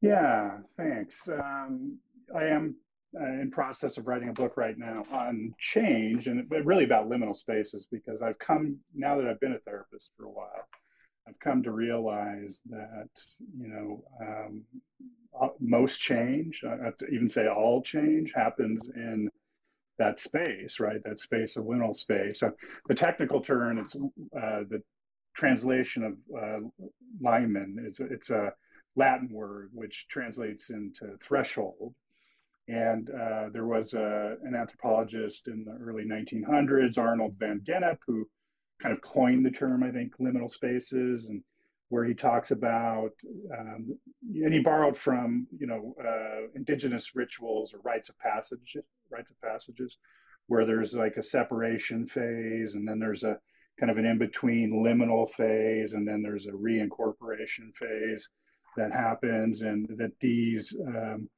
Yeah, 0.00 0.58
thanks. 0.76 1.28
Um, 1.28 1.98
I 2.36 2.46
am 2.46 2.74
uh, 3.18 3.24
in 3.24 3.50
process 3.52 3.98
of 3.98 4.08
writing 4.08 4.28
a 4.28 4.32
book 4.32 4.56
right 4.56 4.76
now 4.76 5.04
on 5.12 5.54
change 5.58 6.26
and 6.26 6.50
really 6.50 6.82
about 6.82 7.08
liminal 7.08 7.36
spaces 7.36 7.86
because 7.92 8.22
I've 8.22 8.38
come 8.40 8.78
now 8.92 9.16
that 9.18 9.28
I've 9.28 9.38
been 9.38 9.52
a 9.52 9.60
therapist 9.60 10.12
for 10.16 10.24
a 10.24 10.30
while. 10.30 10.66
I've 11.26 11.38
come 11.38 11.62
to 11.62 11.70
realize 11.70 12.60
that 12.70 13.10
you 13.58 13.68
know 13.68 14.04
um, 14.20 14.64
uh, 15.40 15.48
most 15.60 16.00
change, 16.00 16.62
I 16.66 16.84
have 16.84 16.96
to 16.98 17.06
even 17.08 17.28
say 17.28 17.46
all 17.46 17.82
change, 17.82 18.32
happens 18.34 18.90
in 18.94 19.30
that 19.98 20.20
space, 20.20 20.80
right? 20.80 21.02
That 21.04 21.20
space 21.20 21.56
of 21.56 21.64
liminal 21.64 21.94
space. 21.94 22.40
So 22.40 22.52
the 22.88 22.94
technical 22.94 23.40
term, 23.40 23.78
it's 23.78 23.96
uh, 23.96 24.64
the 24.68 24.82
translation 25.34 26.04
of 26.04 26.16
uh. 26.36 26.68
It's 27.86 28.00
it's 28.00 28.30
a 28.30 28.52
Latin 28.96 29.30
word 29.32 29.70
which 29.72 30.06
translates 30.08 30.70
into 30.70 31.16
threshold. 31.26 31.94
And 32.68 33.10
uh, 33.10 33.48
there 33.52 33.66
was 33.66 33.94
a, 33.94 34.36
an 34.44 34.54
anthropologist 34.54 35.48
in 35.48 35.64
the 35.64 35.72
early 35.72 36.04
1900s, 36.04 36.96
Arnold 36.96 37.34
van 37.38 37.60
Gennep, 37.60 37.98
who 38.06 38.28
kind 38.82 38.94
of 38.94 39.00
coined 39.02 39.46
the 39.46 39.50
term, 39.50 39.82
I 39.82 39.90
think, 39.90 40.16
liminal 40.18 40.50
spaces, 40.50 41.26
and 41.26 41.42
where 41.88 42.04
he 42.04 42.14
talks 42.14 42.50
about, 42.50 43.12
um, 43.58 43.98
and 44.42 44.54
he 44.54 44.60
borrowed 44.60 44.96
from, 44.96 45.46
you 45.58 45.66
know, 45.66 45.94
uh, 46.02 46.48
indigenous 46.54 47.14
rituals 47.14 47.74
or 47.74 47.80
rites 47.84 48.08
of 48.08 48.18
passage, 48.18 48.76
rites 49.10 49.30
of 49.30 49.40
passages, 49.40 49.98
where 50.46 50.64
there's 50.64 50.94
like 50.94 51.16
a 51.18 51.22
separation 51.22 52.06
phase, 52.06 52.74
and 52.74 52.88
then 52.88 52.98
there's 52.98 53.24
a 53.24 53.38
kind 53.78 53.90
of 53.90 53.98
an 53.98 54.06
in-between 54.06 54.82
liminal 54.84 55.28
phase, 55.30 55.92
and 55.92 56.08
then 56.08 56.22
there's 56.22 56.46
a 56.46 56.50
reincorporation 56.50 57.74
phase 57.74 58.30
that 58.76 58.90
happens, 58.90 59.62
and 59.62 59.86
that 59.98 60.12
these 60.20 60.74
um, 60.86 61.28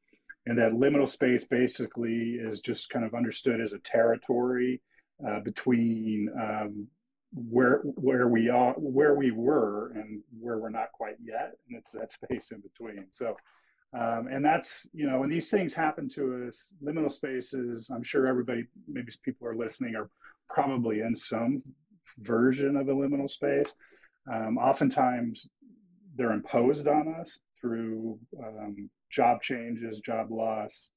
and 0.46 0.58
that 0.58 0.72
liminal 0.72 1.08
space 1.08 1.44
basically 1.44 2.34
is 2.34 2.60
just 2.60 2.90
kind 2.90 3.04
of 3.04 3.14
understood 3.14 3.60
as 3.60 3.72
a 3.72 3.78
territory 3.80 4.80
uh, 5.26 5.40
between 5.40 6.28
um, 6.40 6.86
where 7.34 7.78
where 7.84 8.28
we 8.28 8.48
are 8.48 8.74
where 8.74 9.14
we 9.14 9.30
were 9.30 9.90
and 9.94 10.22
where 10.38 10.58
we're 10.58 10.70
not 10.70 10.92
quite 10.92 11.16
yet 11.22 11.54
and 11.68 11.76
it's 11.76 11.90
that 11.92 12.12
space 12.12 12.52
in 12.52 12.60
between. 12.60 13.06
So 13.10 13.36
um, 13.98 14.28
and 14.28 14.44
that's 14.44 14.88
you 14.92 15.06
know 15.06 15.20
when 15.20 15.30
these 15.30 15.50
things 15.50 15.74
happen 15.74 16.08
to 16.10 16.46
us 16.48 16.66
liminal 16.82 17.12
spaces 17.12 17.90
i'm 17.94 18.02
sure 18.02 18.26
everybody 18.26 18.66
maybe 18.88 19.12
people 19.24 19.46
are 19.46 19.54
listening 19.54 19.94
are 19.94 20.10
probably 20.48 21.00
in 21.00 21.14
some 21.14 21.60
version 22.18 22.76
of 22.76 22.88
a 22.88 22.92
liminal 22.92 23.28
space. 23.28 23.74
Um, 24.32 24.58
oftentimes 24.58 25.48
they're 26.16 26.32
imposed 26.32 26.86
on 26.86 27.14
us 27.20 27.40
through 27.60 28.18
um, 28.42 28.88
job 29.10 29.42
changes 29.42 30.00
job 30.00 30.30
loss 30.30 30.90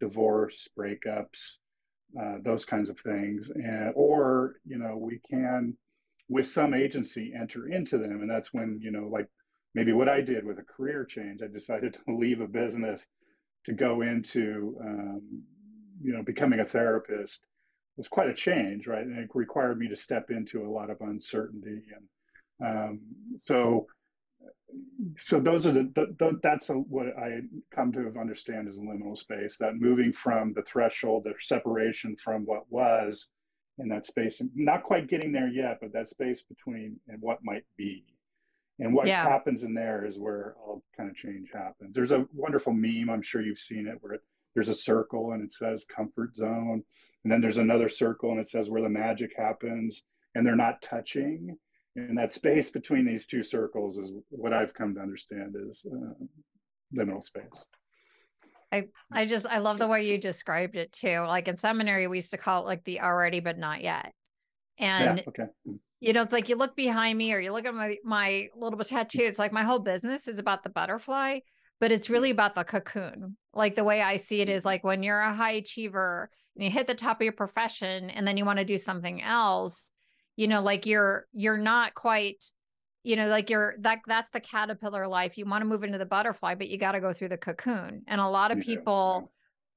divorce 0.00 0.68
breakups 0.78 1.58
uh, 2.20 2.36
those 2.44 2.64
kinds 2.64 2.90
of 2.90 2.98
things. 3.00 3.50
And 3.50 3.92
or 3.94 4.56
you 4.66 4.78
know 4.78 4.96
we 4.96 5.20
can 5.28 5.76
with 6.28 6.46
some 6.46 6.74
agency 6.74 7.32
enter 7.38 7.68
into 7.68 7.98
them. 7.98 8.20
And 8.22 8.30
that's 8.30 8.52
when 8.52 8.80
you 8.82 8.90
know 8.90 9.08
like 9.10 9.28
maybe 9.74 9.92
what 9.92 10.08
i 10.08 10.20
did 10.20 10.44
with 10.44 10.58
a 10.58 10.62
career 10.62 11.04
change 11.04 11.42
i 11.42 11.48
decided 11.48 11.94
to 11.94 12.00
leave 12.16 12.40
a 12.40 12.46
business 12.46 13.06
to 13.64 13.72
go 13.72 14.02
into 14.02 14.76
um, 14.80 15.42
you 16.02 16.12
know 16.12 16.22
becoming 16.22 16.60
a 16.60 16.64
therapist. 16.64 17.46
Was 17.96 18.08
quite 18.08 18.28
a 18.28 18.34
change 18.34 18.86
right? 18.88 19.06
And 19.06 19.18
it 19.18 19.30
required 19.34 19.78
me 19.78 19.88
to 19.88 19.96
step 19.96 20.30
into 20.30 20.66
a 20.66 20.70
lot 20.70 20.90
of 20.90 21.00
uncertainty. 21.00 21.82
And 22.60 22.66
um, 22.66 23.00
so 23.36 23.86
so 25.16 25.40
those 25.40 25.66
are 25.66 25.72
the, 25.72 25.90
the 25.94 26.38
that's 26.42 26.70
a, 26.70 26.74
what 26.74 27.06
i 27.18 27.40
come 27.74 27.92
to 27.92 28.12
understand 28.18 28.68
as 28.68 28.78
a 28.78 28.80
liminal 28.80 29.16
space 29.16 29.58
that 29.58 29.76
moving 29.76 30.12
from 30.12 30.52
the 30.52 30.62
threshold 30.62 31.24
the 31.24 31.34
separation 31.38 32.16
from 32.16 32.42
what 32.44 32.70
was 32.70 33.32
in 33.78 33.88
that 33.88 34.06
space 34.06 34.40
and 34.40 34.50
not 34.54 34.84
quite 34.84 35.08
getting 35.08 35.32
there 35.32 35.48
yet 35.48 35.78
but 35.80 35.92
that 35.92 36.08
space 36.08 36.42
between 36.42 36.98
and 37.08 37.20
what 37.20 37.44
might 37.44 37.64
be. 37.76 38.04
And 38.80 38.92
what 38.92 39.06
yeah. 39.06 39.22
happens 39.22 39.62
in 39.62 39.72
there 39.72 40.04
is 40.04 40.18
where 40.18 40.56
all 40.58 40.82
kind 40.96 41.08
of 41.08 41.14
change 41.14 41.48
happens. 41.52 41.94
There's 41.94 42.10
a 42.10 42.26
wonderful 42.32 42.72
meme 42.72 43.10
i'm 43.10 43.22
sure 43.22 43.42
you've 43.42 43.58
seen 43.58 43.86
it 43.86 43.98
where 44.00 44.18
there's 44.54 44.68
a 44.68 44.74
circle 44.74 45.32
and 45.32 45.42
it 45.42 45.52
says 45.52 45.84
comfort 45.84 46.36
zone 46.36 46.82
and 47.24 47.32
then 47.32 47.40
there's 47.40 47.58
another 47.58 47.88
circle 47.88 48.30
and 48.30 48.40
it 48.40 48.48
says 48.48 48.70
where 48.70 48.82
the 48.82 48.88
magic 48.88 49.32
happens 49.36 50.02
and 50.34 50.46
they're 50.46 50.56
not 50.56 50.82
touching. 50.82 51.56
And 51.96 52.18
that 52.18 52.32
space 52.32 52.70
between 52.70 53.06
these 53.06 53.26
two 53.26 53.44
circles 53.44 53.98
is 53.98 54.10
what 54.30 54.52
i've 54.52 54.74
come 54.74 54.94
to 54.94 55.00
understand 55.00 55.54
is 55.68 55.86
uh, 55.90 56.24
liminal 56.96 57.22
space 57.22 57.66
I 58.74 58.84
I 59.12 59.26
just 59.26 59.46
I 59.46 59.58
love 59.58 59.78
the 59.78 59.86
way 59.86 60.06
you 60.06 60.18
described 60.18 60.76
it 60.76 60.92
too. 60.92 61.20
Like 61.20 61.48
in 61.48 61.56
seminary, 61.56 62.06
we 62.06 62.18
used 62.18 62.32
to 62.32 62.38
call 62.38 62.62
it 62.62 62.66
like 62.66 62.84
the 62.84 63.00
already 63.00 63.40
but 63.40 63.58
not 63.58 63.82
yet. 63.82 64.12
And 64.78 65.18
yeah, 65.18 65.24
okay. 65.28 65.44
Mm. 65.68 65.78
you 66.00 66.12
know, 66.12 66.22
it's 66.22 66.32
like 66.32 66.48
you 66.48 66.56
look 66.56 66.74
behind 66.74 67.16
me 67.16 67.32
or 67.32 67.38
you 67.38 67.52
look 67.52 67.66
at 67.66 67.74
my 67.74 67.96
my 68.04 68.48
little 68.56 68.78
tattoo. 68.84 69.22
It's 69.24 69.38
like 69.38 69.52
my 69.52 69.62
whole 69.62 69.78
business 69.78 70.26
is 70.26 70.38
about 70.38 70.64
the 70.64 70.70
butterfly, 70.70 71.40
but 71.80 71.92
it's 71.92 72.10
really 72.10 72.30
about 72.30 72.54
the 72.54 72.64
cocoon. 72.64 73.36
Like 73.52 73.76
the 73.76 73.84
way 73.84 74.02
I 74.02 74.16
see 74.16 74.40
it 74.40 74.48
is 74.48 74.64
like 74.64 74.82
when 74.82 75.02
you're 75.02 75.20
a 75.20 75.34
high 75.34 75.52
achiever 75.52 76.30
and 76.56 76.64
you 76.64 76.70
hit 76.70 76.86
the 76.86 76.94
top 76.94 77.20
of 77.20 77.24
your 77.24 77.32
profession 77.32 78.10
and 78.10 78.26
then 78.26 78.36
you 78.36 78.44
want 78.44 78.58
to 78.58 78.64
do 78.64 78.78
something 78.78 79.22
else, 79.22 79.92
you 80.36 80.48
know, 80.48 80.62
like 80.62 80.86
you're 80.86 81.26
you're 81.32 81.58
not 81.58 81.94
quite 81.94 82.44
you 83.04 83.14
know 83.14 83.28
like 83.28 83.50
you're 83.50 83.74
that 83.78 84.00
that's 84.06 84.30
the 84.30 84.40
caterpillar 84.40 85.06
life. 85.06 85.38
You 85.38 85.46
want 85.46 85.62
to 85.62 85.66
move 85.66 85.84
into 85.84 85.98
the 85.98 86.06
butterfly 86.06 86.56
but 86.56 86.68
you 86.68 86.78
got 86.78 86.92
to 86.92 87.00
go 87.00 87.12
through 87.12 87.28
the 87.28 87.36
cocoon. 87.36 88.02
And 88.08 88.20
a 88.20 88.28
lot 88.28 88.50
of 88.50 88.58
people 88.58 89.30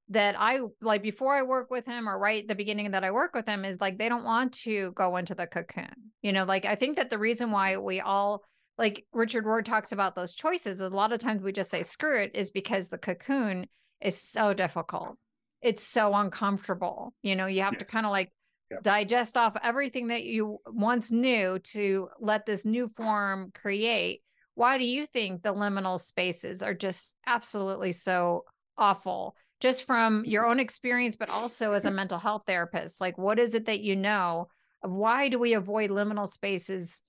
that 0.10 0.36
i 0.40 0.60
like 0.82 1.04
before 1.04 1.36
i 1.36 1.44
work 1.44 1.70
with 1.70 1.86
him 1.86 2.08
or 2.08 2.18
right 2.18 2.48
the 2.48 2.56
beginning 2.56 2.92
that 2.92 3.04
i 3.04 3.12
work 3.12 3.34
with 3.34 3.46
him 3.46 3.66
is 3.66 3.82
like 3.82 3.98
they 3.98 4.08
don't 4.08 4.24
want 4.24 4.54
to 4.54 4.94
go 4.96 5.18
into 5.18 5.36
the 5.36 5.46
cocoon. 5.46 5.94
You 6.22 6.32
know 6.32 6.46
like 6.46 6.66
i 6.66 6.76
think 6.76 6.96
that 6.96 7.10
the 7.10 7.18
reason 7.18 7.52
why 7.52 7.74
mm-hmm. 7.74 7.86
we 7.86 8.00
all 8.00 8.44
like 8.78 9.06
richard 9.12 9.44
Rohr 9.44 9.64
talks 9.64 9.92
about 9.92 10.16
those 10.16 10.34
choices 10.34 10.80
is 10.80 10.92
a 10.92 10.96
lot 10.96 11.12
of 11.12 11.20
times 11.20 11.44
we 11.44 11.52
just 11.52 11.70
say 11.70 11.84
screw 11.84 12.24
it 12.24 12.32
is 12.34 12.50
because 12.50 12.90
the 12.90 12.98
cocoon 12.98 13.68
is 14.02 14.20
so 14.20 14.54
difficult. 14.54 15.18
It's 15.62 15.84
so 15.84 16.14
uncomfortable. 16.14 17.14
You 17.22 17.36
know 17.36 17.48
you 17.48 17.62
have 17.62 17.74
yes. 17.74 17.80
to 17.80 17.86
kind 17.86 18.06
of 18.06 18.12
like 18.12 18.32
yep. 18.72 18.84
digest 18.84 19.38
off 19.38 19.56
everything 19.64 20.08
that 20.08 20.24
you 20.24 20.60
once 20.68 21.12
knew 21.12 21.60
to 21.60 22.10
let 22.20 22.46
this 22.46 22.66
new 22.66 22.90
form 22.90 23.52
create. 23.54 24.22
Why 24.56 24.78
do 24.78 24.86
you 24.86 25.06
think 25.06 25.44
the 25.44 25.54
liminal 25.54 26.00
spaces 26.00 26.64
are 26.64 26.74
just 26.74 27.16
absolutely 27.26 27.92
so 27.92 28.46
awful? 28.78 29.36
Just 29.60 29.86
from 29.86 30.24
your 30.26 30.48
own 30.48 30.60
experience, 30.60 31.16
but 31.16 31.30
also 31.30 31.74
as 31.74 31.86
a 31.86 31.92
mental 31.92 32.20
health 32.20 32.44
therapist, 32.46 33.02
like 33.02 33.18
what 33.18 33.40
is 33.40 33.56
it 33.56 33.66
that 33.66 33.82
you 33.82 33.96
know 33.96 34.48
of 34.84 34.94
why 34.94 35.30
do 35.30 35.40
we 35.40 35.54
avoid 35.54 35.90
liminal 35.90 36.28
spaces? 36.28 37.04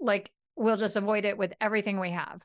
Like 0.00 0.30
we'll 0.56 0.76
just 0.76 0.96
avoid 0.96 1.24
it 1.24 1.38
with 1.38 1.52
everything 1.60 2.00
we 2.00 2.10
have. 2.10 2.42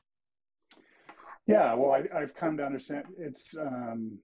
Yeah, 1.46 1.74
well, 1.74 1.92
I, 1.92 2.20
have 2.20 2.34
come 2.34 2.56
to 2.58 2.64
understand 2.64 3.06
it's 3.18 3.56
um, 3.56 4.18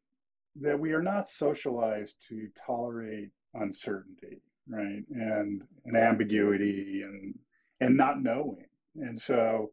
that 0.60 0.78
we 0.78 0.92
are 0.92 1.02
not 1.02 1.28
socialized 1.28 2.18
to 2.28 2.48
tolerate 2.66 3.30
uncertainty, 3.54 4.40
right? 4.68 5.04
And 5.10 5.62
and 5.84 5.96
ambiguity 5.96 7.02
and 7.02 7.34
and 7.80 7.96
not 7.96 8.22
knowing. 8.22 8.66
And 8.96 9.18
so 9.18 9.70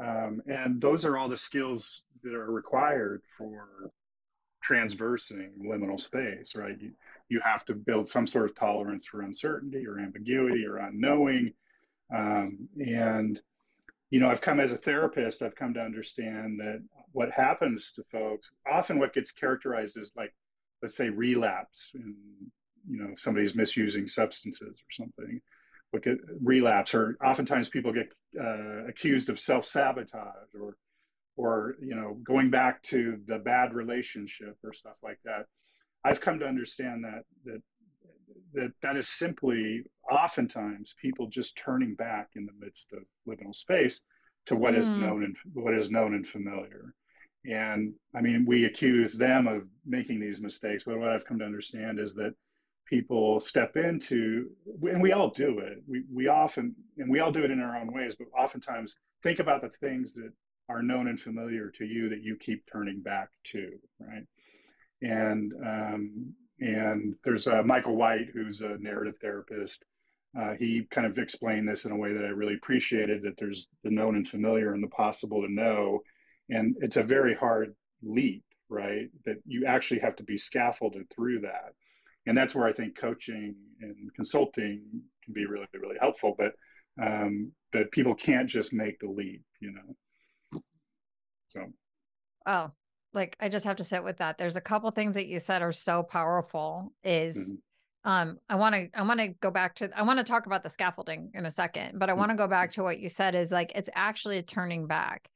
um, 0.00 0.42
and 0.46 0.80
those 0.80 1.04
are 1.04 1.16
all 1.16 1.28
the 1.28 1.36
skills 1.36 2.04
that 2.22 2.34
are 2.34 2.50
required 2.50 3.22
for 3.36 3.90
transversing 4.62 5.52
liminal 5.64 6.00
space, 6.00 6.54
right? 6.54 6.76
You, 6.80 6.92
you 7.28 7.40
have 7.44 7.64
to 7.66 7.74
build 7.74 8.08
some 8.08 8.26
sort 8.26 8.50
of 8.50 8.56
tolerance 8.56 9.06
for 9.06 9.22
uncertainty 9.22 9.86
or 9.86 9.98
ambiguity 9.98 10.64
or 10.66 10.78
unknowing. 10.78 11.52
Um, 12.14 12.68
and, 12.78 13.40
you 14.10 14.20
know, 14.20 14.30
I've 14.30 14.40
come 14.40 14.60
as 14.60 14.72
a 14.72 14.76
therapist, 14.76 15.42
I've 15.42 15.56
come 15.56 15.74
to 15.74 15.80
understand 15.80 16.60
that 16.60 16.82
what 17.12 17.30
happens 17.30 17.92
to 17.92 18.04
folks, 18.10 18.50
often 18.70 18.98
what 18.98 19.14
gets 19.14 19.32
characterized 19.32 19.96
as 19.96 20.12
like, 20.16 20.34
let's 20.82 20.96
say, 20.96 21.08
relapse, 21.08 21.90
and, 21.94 22.14
you 22.88 22.98
know, 22.98 23.14
somebody's 23.16 23.54
misusing 23.54 24.08
substances 24.08 24.78
or 24.78 24.92
something. 24.92 25.40
What 25.90 26.04
get 26.04 26.18
relapse, 26.42 26.94
or 26.94 27.16
oftentimes 27.24 27.70
people 27.70 27.92
get 27.92 28.12
uh, 28.38 28.86
accused 28.86 29.30
of 29.30 29.40
self 29.40 29.64
sabotage 29.64 30.54
or 30.60 30.76
or 31.38 31.76
you 31.80 31.94
know 31.94 32.18
going 32.24 32.50
back 32.50 32.82
to 32.82 33.18
the 33.26 33.38
bad 33.38 33.72
relationship 33.72 34.58
or 34.62 34.74
stuff 34.74 34.96
like 35.02 35.18
that 35.24 35.46
i've 36.04 36.20
come 36.20 36.38
to 36.38 36.44
understand 36.44 37.02
that 37.04 37.22
that 37.44 37.62
that 38.52 38.72
that 38.82 38.96
is 38.96 39.08
simply 39.08 39.82
oftentimes 40.10 40.94
people 41.00 41.28
just 41.28 41.56
turning 41.56 41.94
back 41.94 42.28
in 42.34 42.44
the 42.44 42.52
midst 42.58 42.92
of 42.92 43.02
liminal 43.26 43.54
space 43.54 44.02
to 44.46 44.56
what 44.56 44.74
mm. 44.74 44.78
is 44.78 44.90
known 44.90 45.24
and 45.24 45.36
what 45.54 45.74
is 45.74 45.90
known 45.90 46.14
and 46.14 46.28
familiar 46.28 46.92
and 47.46 47.94
i 48.14 48.20
mean 48.20 48.44
we 48.46 48.64
accuse 48.64 49.14
them 49.14 49.46
of 49.46 49.62
making 49.86 50.20
these 50.20 50.40
mistakes 50.40 50.84
but 50.84 50.98
what 50.98 51.08
i've 51.08 51.24
come 51.24 51.38
to 51.38 51.44
understand 51.44 51.98
is 51.98 52.14
that 52.14 52.34
people 52.88 53.40
step 53.40 53.76
into 53.76 54.50
and 54.82 55.02
we 55.02 55.12
all 55.12 55.30
do 55.30 55.58
it 55.58 55.78
we, 55.86 56.02
we 56.12 56.28
often 56.28 56.74
and 56.96 57.10
we 57.10 57.20
all 57.20 57.32
do 57.32 57.44
it 57.44 57.50
in 57.50 57.60
our 57.60 57.76
own 57.76 57.92
ways 57.92 58.16
but 58.16 58.26
oftentimes 58.38 58.96
think 59.22 59.38
about 59.38 59.60
the 59.60 59.68
things 59.80 60.14
that 60.14 60.32
are 60.68 60.82
known 60.82 61.08
and 61.08 61.20
familiar 61.20 61.70
to 61.70 61.84
you 61.84 62.10
that 62.10 62.22
you 62.22 62.36
keep 62.36 62.64
turning 62.70 63.00
back 63.00 63.30
to, 63.42 63.70
right? 64.00 64.24
And 65.00 65.52
um, 65.64 66.34
and 66.60 67.14
there's 67.24 67.46
uh, 67.46 67.62
Michael 67.62 67.96
White, 67.96 68.28
who's 68.32 68.60
a 68.60 68.76
narrative 68.78 69.14
therapist. 69.20 69.84
Uh, 70.38 70.54
he 70.58 70.86
kind 70.90 71.06
of 71.06 71.16
explained 71.16 71.68
this 71.68 71.84
in 71.84 71.92
a 71.92 71.96
way 71.96 72.12
that 72.12 72.24
I 72.24 72.28
really 72.28 72.54
appreciated. 72.54 73.22
That 73.22 73.38
there's 73.38 73.68
the 73.82 73.90
known 73.90 74.16
and 74.16 74.28
familiar 74.28 74.74
and 74.74 74.82
the 74.82 74.88
possible 74.88 75.42
to 75.42 75.52
know, 75.52 76.00
and 76.50 76.76
it's 76.80 76.96
a 76.96 77.02
very 77.02 77.34
hard 77.34 77.74
leap, 78.02 78.44
right? 78.68 79.06
That 79.24 79.36
you 79.46 79.66
actually 79.66 80.00
have 80.00 80.16
to 80.16 80.24
be 80.24 80.36
scaffolded 80.36 81.08
through 81.14 81.42
that, 81.42 81.72
and 82.28 82.36
that's 82.36 82.54
where 82.54 82.66
I 82.66 82.74
think 82.74 82.96
coaching 82.96 83.54
and 83.80 83.96
consulting 84.14 84.82
can 85.24 85.32
be 85.32 85.46
really, 85.46 85.66
really 85.72 85.96
helpful. 85.98 86.34
But 86.36 86.52
um, 87.02 87.52
but 87.72 87.90
people 87.90 88.14
can't 88.14 88.48
just 88.48 88.72
make 88.74 89.00
the 89.00 89.08
leap, 89.08 89.42
you 89.60 89.72
know. 89.72 90.60
So, 91.48 91.60
oh, 92.46 92.70
like 93.14 93.34
I 93.40 93.48
just 93.48 93.64
have 93.64 93.76
to 93.76 93.84
sit 93.84 94.04
with 94.04 94.18
that. 94.18 94.36
There's 94.36 94.56
a 94.56 94.60
couple 94.60 94.90
things 94.90 95.14
that 95.14 95.26
you 95.26 95.38
said 95.40 95.62
are 95.62 95.72
so 95.72 96.02
powerful. 96.02 96.92
Is 97.02 97.54
mm-hmm. 98.04 98.10
um, 98.10 98.38
I 98.50 98.56
want 98.56 98.74
to 98.74 98.88
I 98.94 99.02
want 99.04 99.20
to 99.20 99.28
go 99.28 99.50
back 99.50 99.76
to 99.76 99.88
I 99.96 100.02
want 100.02 100.18
to 100.18 100.24
talk 100.24 100.44
about 100.44 100.62
the 100.62 100.68
scaffolding 100.68 101.30
in 101.32 101.46
a 101.46 101.50
second, 101.50 101.98
but 101.98 102.10
I 102.10 102.12
want 102.12 102.30
to 102.30 102.36
go 102.36 102.46
back 102.46 102.72
to 102.72 102.82
what 102.82 103.00
you 103.00 103.08
said 103.08 103.34
is 103.36 103.50
like 103.50 103.72
it's 103.74 103.90
actually 103.94 104.42
turning 104.42 104.86
back. 104.86 105.30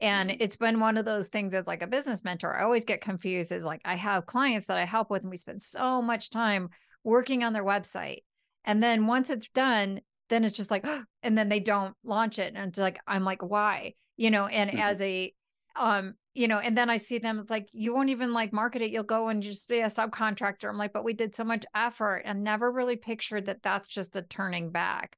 And 0.00 0.30
mm-hmm. 0.30 0.42
it's 0.42 0.56
been 0.56 0.80
one 0.80 0.96
of 0.96 1.04
those 1.04 1.28
things 1.28 1.54
as 1.54 1.66
like 1.66 1.82
a 1.82 1.86
business 1.86 2.24
mentor. 2.24 2.56
I 2.56 2.64
always 2.64 2.84
get 2.84 3.00
confused 3.00 3.52
is 3.52 3.64
like 3.64 3.80
I 3.84 3.96
have 3.96 4.26
clients 4.26 4.66
that 4.66 4.78
I 4.78 4.84
help 4.84 5.10
with 5.10 5.22
and 5.22 5.30
we 5.30 5.36
spend 5.36 5.62
so 5.62 6.00
much 6.00 6.30
time 6.30 6.68
working 7.04 7.42
on 7.42 7.52
their 7.52 7.64
website. 7.64 8.22
And 8.64 8.82
then 8.82 9.06
once 9.06 9.30
it's 9.30 9.48
done, 9.48 10.00
then 10.28 10.44
it's 10.44 10.56
just 10.56 10.70
like, 10.70 10.86
and 11.22 11.36
then 11.36 11.48
they 11.48 11.60
don't 11.60 11.94
launch 12.04 12.38
it. 12.38 12.52
And 12.54 12.68
it's 12.68 12.78
like, 12.78 13.00
I'm 13.06 13.24
like, 13.24 13.42
why? 13.42 13.94
You 14.16 14.30
know, 14.30 14.46
and 14.46 14.70
mm-hmm. 14.70 14.80
as 14.80 15.02
a 15.02 15.32
um 15.76 16.14
you 16.34 16.48
know 16.48 16.58
and 16.58 16.76
then 16.76 16.90
i 16.90 16.96
see 16.96 17.18
them 17.18 17.38
it's 17.38 17.50
like 17.50 17.68
you 17.72 17.94
won't 17.94 18.10
even 18.10 18.32
like 18.32 18.52
market 18.52 18.82
it 18.82 18.90
you'll 18.90 19.02
go 19.02 19.28
and 19.28 19.42
just 19.42 19.68
be 19.68 19.80
a 19.80 19.86
subcontractor 19.86 20.68
i'm 20.68 20.76
like 20.76 20.92
but 20.92 21.04
we 21.04 21.12
did 21.12 21.34
so 21.34 21.44
much 21.44 21.64
effort 21.74 22.22
and 22.24 22.42
never 22.42 22.70
really 22.70 22.96
pictured 22.96 23.46
that 23.46 23.62
that's 23.62 23.88
just 23.88 24.16
a 24.16 24.22
turning 24.22 24.70
back 24.70 25.16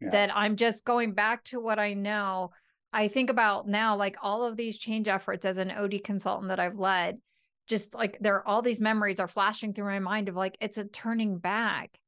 yeah. 0.00 0.10
that 0.10 0.36
i'm 0.36 0.56
just 0.56 0.84
going 0.84 1.12
back 1.12 1.42
to 1.44 1.60
what 1.60 1.78
i 1.78 1.94
know 1.94 2.50
i 2.98 3.08
think 3.08 3.30
about 3.30 3.68
now 3.68 3.96
like 3.96 4.16
all 4.22 4.44
of 4.44 4.56
these 4.56 4.78
change 4.78 5.08
efforts 5.08 5.46
as 5.46 5.58
an 5.58 5.70
od 5.70 6.02
consultant 6.04 6.48
that 6.48 6.60
i've 6.60 6.78
led 6.78 7.18
just 7.66 7.94
like 7.94 8.18
there 8.20 8.36
are 8.36 8.48
all 8.48 8.62
these 8.62 8.80
memories 8.80 9.20
are 9.20 9.28
flashing 9.28 9.72
through 9.72 9.84
my 9.84 9.98
mind 9.98 10.28
of 10.28 10.36
like 10.36 10.56
it's 10.60 10.78
a 10.78 10.84
turning 10.84 11.38
back 11.38 11.98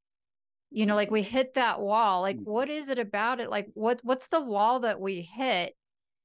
you 0.70 0.86
know 0.86 0.94
like 0.94 1.10
we 1.10 1.22
hit 1.22 1.54
that 1.54 1.80
wall 1.80 2.20
like 2.22 2.36
mm-hmm. 2.36 2.50
what 2.50 2.70
is 2.70 2.88
it 2.88 2.98
about 2.98 3.40
it 3.40 3.50
like 3.50 3.68
what 3.74 4.00
what's 4.04 4.28
the 4.28 4.40
wall 4.40 4.80
that 4.80 5.00
we 5.00 5.20
hit 5.20 5.74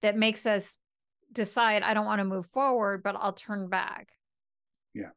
that 0.01 0.17
makes 0.17 0.45
us 0.45 0.78
decide 1.36 1.84
I 1.84 1.93
don't 1.93 2.06
want 2.06 2.19
to 2.19 2.25
move 2.25 2.47
forward, 2.47 3.04
but 3.04 3.15
I'll 3.19 3.34
turn 3.34 3.67
back. 3.67 4.10
Yeah. 4.95 5.10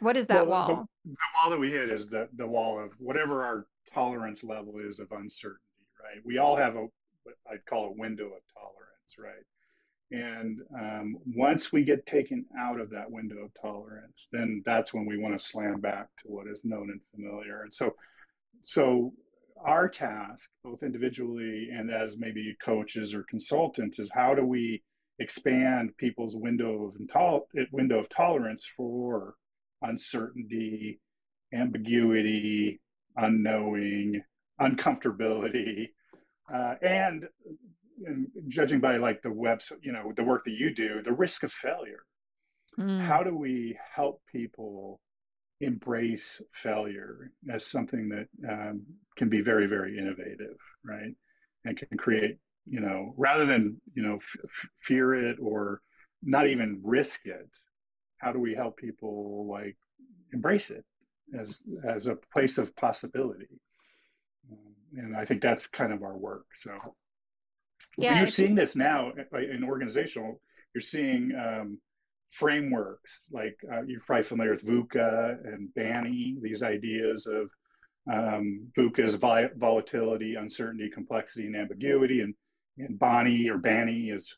What 0.00 0.16
is 0.16 0.28
that 0.28 0.46
well, 0.46 0.68
wall? 0.68 0.88
The, 1.04 1.10
the, 1.10 1.16
wall 1.34 1.50
that 1.50 1.58
we 1.58 1.70
hit 1.70 1.90
is 1.90 2.08
the, 2.08 2.28
the 2.36 2.46
wall 2.46 2.82
of 2.82 2.92
whatever 2.98 3.44
our 3.44 3.66
tolerance 3.92 4.42
level 4.42 4.78
is 4.78 5.00
of 5.00 5.12
uncertainty, 5.12 5.60
right? 6.02 6.22
We 6.24 6.38
all 6.38 6.56
have 6.56 6.76
a, 6.76 6.86
I'd 7.50 7.64
call 7.66 7.86
a 7.86 7.92
window 7.92 8.26
of 8.26 8.42
tolerance, 8.54 9.18
right? 9.18 9.44
And 10.12 10.60
um, 10.78 11.16
once 11.34 11.72
we 11.72 11.82
get 11.84 12.06
taken 12.06 12.44
out 12.58 12.80
of 12.80 12.90
that 12.90 13.10
window 13.10 13.44
of 13.44 13.50
tolerance, 13.60 14.28
then 14.30 14.62
that's 14.64 14.94
when 14.94 15.04
we 15.04 15.18
want 15.18 15.38
to 15.38 15.44
slam 15.44 15.80
back 15.80 16.08
to 16.18 16.28
what 16.28 16.46
is 16.46 16.64
known 16.64 16.90
and 16.90 17.00
familiar. 17.14 17.62
And 17.62 17.74
so, 17.74 17.94
so 18.60 19.12
our 19.64 19.88
task, 19.88 20.50
both 20.62 20.82
individually 20.82 21.70
and 21.72 21.90
as 21.90 22.18
maybe 22.18 22.56
coaches 22.64 23.14
or 23.14 23.24
consultants, 23.24 23.98
is 23.98 24.10
how 24.12 24.34
do 24.34 24.44
we 24.44 24.82
expand 25.18 25.96
people's 25.96 26.36
window 26.36 26.84
of 26.84 26.94
intol- 26.94 27.46
window 27.72 27.98
of 27.98 28.08
tolerance 28.08 28.68
for 28.76 29.34
uncertainty, 29.82 31.00
ambiguity, 31.52 32.80
unknowing, 33.16 34.22
uncomfortability, 34.60 35.88
uh, 36.52 36.74
and, 36.82 37.28
and, 38.06 38.28
judging 38.48 38.80
by 38.80 38.96
like 38.96 39.22
the 39.22 39.32
webs, 39.32 39.72
you 39.82 39.92
know, 39.92 40.12
the 40.16 40.24
work 40.24 40.44
that 40.44 40.52
you 40.52 40.74
do, 40.74 41.02
the 41.02 41.12
risk 41.12 41.42
of 41.42 41.52
failure. 41.52 42.04
Mm. 42.78 43.00
How 43.00 43.22
do 43.22 43.34
we 43.34 43.78
help 43.94 44.20
people 44.30 45.00
embrace 45.60 46.42
failure 46.52 47.30
as 47.50 47.64
something 47.64 48.10
that 48.10 48.28
um, 48.48 48.82
can 49.16 49.28
be 49.28 49.40
very, 49.40 49.66
very 49.66 49.98
innovative, 49.98 50.56
right? 50.84 51.14
And 51.64 51.76
can 51.76 51.96
create 51.96 52.38
you 52.66 52.80
know, 52.80 53.14
rather 53.16 53.46
than, 53.46 53.80
you 53.94 54.02
know, 54.02 54.16
f- 54.16 54.68
fear 54.82 55.14
it 55.14 55.38
or 55.40 55.80
not 56.22 56.48
even 56.48 56.80
risk 56.82 57.26
it, 57.26 57.48
how 58.18 58.32
do 58.32 58.40
we 58.40 58.54
help 58.54 58.76
people 58.76 59.46
like 59.48 59.76
embrace 60.32 60.70
it 60.70 60.84
as, 61.38 61.62
as 61.88 62.06
a 62.06 62.16
place 62.32 62.58
of 62.58 62.74
possibility? 62.74 63.60
Um, 64.50 64.74
and 64.94 65.16
I 65.16 65.24
think 65.24 65.42
that's 65.42 65.66
kind 65.66 65.92
of 65.92 66.02
our 66.02 66.16
work. 66.16 66.46
So 66.54 66.72
yeah, 67.96 68.18
you're 68.18 68.28
seeing 68.28 68.54
this 68.54 68.76
now 68.76 69.12
in 69.32 69.64
organizational, 69.64 70.40
you're 70.74 70.82
seeing 70.82 71.32
um, 71.34 71.78
frameworks 72.30 73.20
like 73.30 73.56
uh, 73.72 73.82
you're 73.86 74.00
probably 74.00 74.24
familiar 74.24 74.52
with 74.52 74.66
VUCA 74.66 75.38
and 75.44 75.72
BANI, 75.74 76.36
these 76.42 76.62
ideas 76.62 77.26
of 77.26 77.50
um, 78.12 78.68
VUCA 78.76 79.04
is 79.04 79.14
volatility, 79.14 80.34
uncertainty, 80.34 80.90
complexity, 80.92 81.46
and 81.46 81.56
ambiguity, 81.56 82.20
and 82.20 82.34
and 82.78 82.98
Bonnie 82.98 83.48
or 83.48 83.58
BANI 83.58 84.10
is 84.10 84.36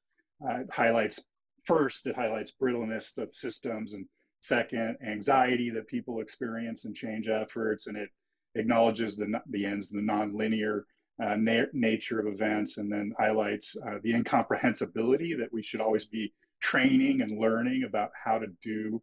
uh, 0.49 0.61
highlights 0.71 1.21
first 1.65 2.07
it 2.07 2.17
highlights 2.17 2.53
brittleness 2.53 3.19
of 3.19 3.35
systems 3.35 3.93
and 3.93 4.07
second 4.41 4.97
anxiety 5.07 5.71
that 5.71 5.87
people 5.89 6.21
experience 6.21 6.85
in 6.85 6.95
change 6.95 7.29
efforts 7.29 7.89
and 7.89 7.97
it 7.97 8.09
acknowledges 8.55 9.17
the 9.17 9.41
the 9.51 9.67
ends 9.67 9.91
the 9.91 10.01
nonlinear 10.01 10.83
uh, 11.23 11.37
na- 11.37 11.67
nature 11.73 12.21
of 12.21 12.27
events 12.27 12.79
and 12.79 12.91
then 12.91 13.13
highlights 13.19 13.77
uh, 13.87 13.99
the 14.03 14.13
incomprehensibility 14.13 15.35
that 15.35 15.53
we 15.53 15.63
should 15.63 15.81
always 15.81 16.05
be 16.05 16.33
training 16.61 17.21
and 17.21 17.39
learning 17.39 17.85
about 17.85 18.11
how 18.25 18.39
to 18.39 18.47
do 18.63 19.03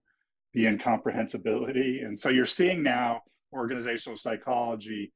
the 0.54 0.66
incomprehensibility 0.66 2.02
and 2.02 2.18
so 2.18 2.30
you're 2.30 2.46
seeing 2.46 2.82
now 2.84 3.22
organizational 3.54 4.18
psychology 4.18 5.12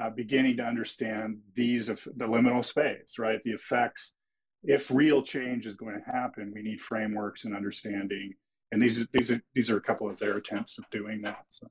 uh, 0.00 0.10
beginning 0.10 0.56
to 0.58 0.62
understand 0.62 1.38
these 1.54 1.88
of 1.88 2.02
the 2.16 2.26
liminal 2.26 2.64
space, 2.64 3.14
right? 3.18 3.42
The 3.44 3.52
effects. 3.52 4.14
If 4.62 4.90
real 4.90 5.22
change 5.22 5.66
is 5.66 5.76
going 5.76 5.94
to 5.94 6.10
happen, 6.10 6.52
we 6.54 6.62
need 6.62 6.80
frameworks 6.80 7.44
and 7.44 7.54
understanding. 7.54 8.34
And 8.72 8.82
these 8.82 9.06
these 9.08 9.30
are 9.30 9.40
these 9.54 9.70
are 9.70 9.76
a 9.76 9.80
couple 9.80 10.10
of 10.10 10.18
their 10.18 10.36
attempts 10.36 10.78
of 10.78 10.88
doing 10.90 11.22
that. 11.22 11.44
So. 11.50 11.68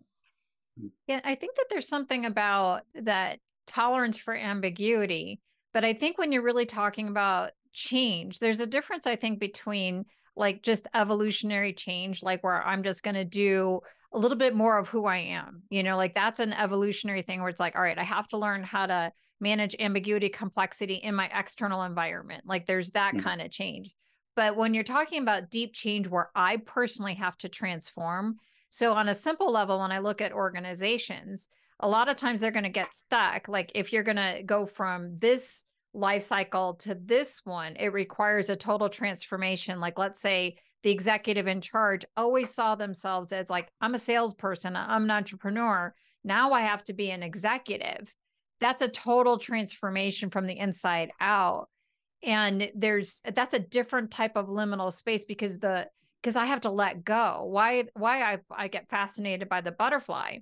Yeah, 1.08 1.22
I 1.24 1.36
think 1.36 1.56
that 1.56 1.66
there's 1.70 1.88
something 1.88 2.26
about 2.26 2.82
that 2.96 3.40
tolerance 3.68 4.18
for 4.18 4.36
ambiguity. 4.36 5.40
But 5.74 5.86
I 5.86 5.94
think 5.94 6.18
when 6.18 6.32
you're 6.32 6.42
really 6.42 6.66
talking 6.66 7.08
about 7.08 7.52
change, 7.74 8.40
there's 8.40 8.60
a 8.60 8.68
difference, 8.68 9.08
I 9.08 9.16
think, 9.16 9.40
between 9.40 10.06
like 10.36 10.64
just 10.64 10.88
evolutionary 10.94 11.74
change, 11.74 12.24
like 12.24 12.44
where 12.44 12.62
I'm 12.62 12.84
just 12.84 13.04
going 13.04 13.16
to 13.16 13.26
do 13.26 13.82
a 14.14 14.18
little 14.18 14.38
bit 14.38 14.56
more 14.56 14.78
of 14.78 14.88
who 14.88 15.06
I 15.06 15.18
am. 15.18 15.64
You 15.70 15.84
know, 15.84 15.98
like 15.98 16.14
that's 16.14 16.40
an 16.40 16.54
evolutionary 16.54 17.22
thing 17.22 17.42
where 17.42 17.50
it's 17.50 17.60
like, 17.60 17.76
all 17.76 17.82
right, 17.82 17.98
I 17.98 18.04
have 18.04 18.28
to 18.30 18.38
learn 18.38 18.64
how 18.64 18.86
to 18.86 19.12
manage 19.40 19.76
ambiguity, 19.80 20.30
complexity 20.30 20.96
in 20.96 21.16
my 21.16 21.30
external 21.34 21.84
environment. 21.84 22.44
Like 22.46 22.66
there's 22.66 22.92
that 22.92 23.14
mm-hmm. 23.14 23.24
kind 23.24 23.42
of 23.42 23.52
change. 23.52 23.94
But 24.36 24.56
when 24.56 24.74
you're 24.74 24.84
talking 24.84 25.22
about 25.22 25.50
deep 25.50 25.74
change 25.74 26.08
where 26.08 26.30
I 26.36 26.58
personally 26.58 27.16
have 27.16 27.38
to 27.40 27.50
transform, 27.50 28.38
so 28.76 28.92
on 28.92 29.08
a 29.08 29.16
simple 29.16 29.54
level, 29.54 29.80
when 29.80 29.94
I 29.94 30.00
look 30.00 30.20
at 30.20 30.34
organizations, 30.34 31.48
a 31.80 31.88
lot 31.88 32.10
of 32.10 32.18
times 32.18 32.42
they're 32.42 32.52
going 32.52 32.64
to 32.64 32.70
get 32.70 32.94
stuck. 32.94 33.48
Like 33.48 33.72
if 33.74 33.94
you're 33.94 34.04
going 34.04 34.18
to 34.18 34.44
go 34.46 34.66
from 34.66 35.18
this 35.18 35.64
life 35.94 36.24
cycle 36.24 36.74
to 36.80 36.94
this 36.94 37.40
one, 37.46 37.78
it 37.78 37.94
requires 37.94 38.50
a 38.50 38.58
total 38.58 38.90
transformation. 38.90 39.80
Like 39.80 39.98
let's 39.98 40.20
say 40.20 40.58
the 40.84 40.92
executive 40.92 41.48
in 41.48 41.62
charge 41.62 42.04
always 42.18 42.54
saw 42.54 42.76
themselves 42.76 43.32
as 43.32 43.50
like, 43.50 43.70
I'm 43.80 43.96
a 43.96 44.00
salesperson, 44.00 44.76
I'm 44.76 45.06
an 45.06 45.12
entrepreneur. 45.12 45.96
Now 46.26 46.52
I 46.52 46.60
have 46.60 46.84
to 46.84 46.94
be 46.94 47.12
an 47.12 47.24
executive. 47.24 48.14
That's 48.60 48.82
a 48.82 48.90
total 48.90 49.38
transformation 49.38 50.30
from 50.30 50.48
the 50.48 50.60
inside 50.60 51.12
out. 51.22 51.70
And 52.24 52.70
there's 52.76 53.22
that's 53.34 53.54
a 53.54 53.60
different 53.60 54.12
type 54.12 54.36
of 54.36 54.48
liminal 54.48 54.92
space 54.92 55.24
because 55.24 55.60
the 55.60 55.88
because 56.26 56.36
I 56.36 56.46
have 56.46 56.62
to 56.62 56.72
let 56.72 57.06
go. 57.06 57.46
Why 57.48 57.84
why 57.94 58.24
I 58.24 58.38
I 58.50 58.68
get 58.68 58.90
fascinated 58.90 59.48
by 59.48 59.62
the 59.62 59.72
butterfly 59.72 60.38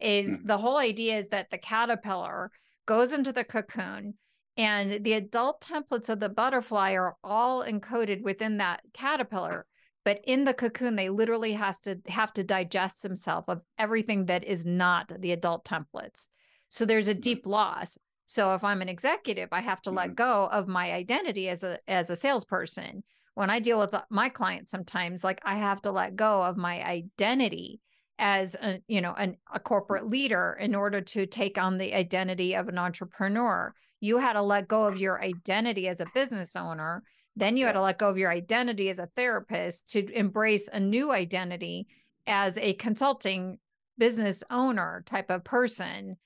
is 0.00 0.40
mm. 0.40 0.46
the 0.46 0.58
whole 0.58 0.76
idea 0.76 1.18
is 1.18 1.28
that 1.28 1.50
the 1.50 1.58
caterpillar 1.58 2.50
goes 2.84 3.12
into 3.12 3.32
the 3.32 3.44
cocoon 3.44 4.14
and 4.56 5.04
the 5.04 5.12
adult 5.12 5.60
templates 5.60 6.08
of 6.08 6.18
the 6.18 6.28
butterfly 6.28 6.94
are 6.94 7.14
all 7.22 7.64
encoded 7.64 8.22
within 8.22 8.56
that 8.56 8.80
caterpillar 8.92 9.66
but 10.04 10.20
in 10.24 10.42
the 10.42 10.54
cocoon 10.54 10.96
they 10.96 11.10
literally 11.10 11.52
has 11.52 11.78
to 11.78 12.00
have 12.08 12.32
to 12.32 12.42
digest 12.42 13.04
himself 13.04 13.44
of 13.46 13.60
everything 13.78 14.26
that 14.26 14.42
is 14.42 14.66
not 14.66 15.12
the 15.20 15.30
adult 15.30 15.64
templates 15.64 16.26
so 16.70 16.84
there's 16.84 17.06
a 17.06 17.14
deep 17.14 17.46
loss 17.46 17.96
so 18.26 18.54
if 18.54 18.64
i'm 18.64 18.82
an 18.82 18.88
executive 18.88 19.50
i 19.52 19.60
have 19.60 19.80
to 19.80 19.90
mm-hmm. 19.90 19.98
let 19.98 20.16
go 20.16 20.48
of 20.50 20.66
my 20.66 20.90
identity 20.90 21.48
as 21.48 21.62
a 21.62 21.78
as 21.86 22.10
a 22.10 22.16
salesperson 22.16 23.04
when 23.40 23.50
i 23.50 23.58
deal 23.58 23.78
with 23.78 23.92
uh, 23.94 24.02
my 24.10 24.28
clients 24.28 24.70
sometimes 24.70 25.24
like 25.24 25.40
i 25.44 25.56
have 25.56 25.80
to 25.82 25.90
let 25.90 26.14
go 26.14 26.42
of 26.42 26.56
my 26.56 26.84
identity 26.84 27.80
as 28.20 28.54
a 28.56 28.80
you 28.86 29.00
know 29.00 29.14
an, 29.14 29.36
a 29.52 29.58
corporate 29.58 30.08
leader 30.08 30.56
in 30.60 30.74
order 30.74 31.00
to 31.00 31.26
take 31.26 31.58
on 31.58 31.78
the 31.78 31.94
identity 31.94 32.54
of 32.54 32.68
an 32.68 32.78
entrepreneur. 32.78 33.72
You 33.98 34.18
had 34.18 34.34
to 34.34 34.42
let 34.42 34.68
go 34.68 34.84
of 34.84 35.00
your 35.00 35.22
identity 35.22 35.88
as 35.88 36.00
a 36.00 36.06
business 36.14 36.54
owner 36.54 37.02
then 37.36 37.56
you 37.56 37.64
had 37.64 37.72
to 37.72 37.80
let 37.80 37.98
go 37.98 38.08
of 38.08 38.18
your 38.18 38.30
identity 38.30 38.88
as 38.90 38.98
a 38.98 39.06
therapist 39.06 39.90
to 39.92 40.04
embrace 40.12 40.68
a 40.72 40.80
new 40.80 41.12
identity 41.12 41.86
as 42.26 42.58
a 42.58 42.74
consulting 42.74 43.58
business 43.96 44.42
owner 44.50 45.02
type 45.06 45.30
of 45.30 45.44
person. 45.44 46.16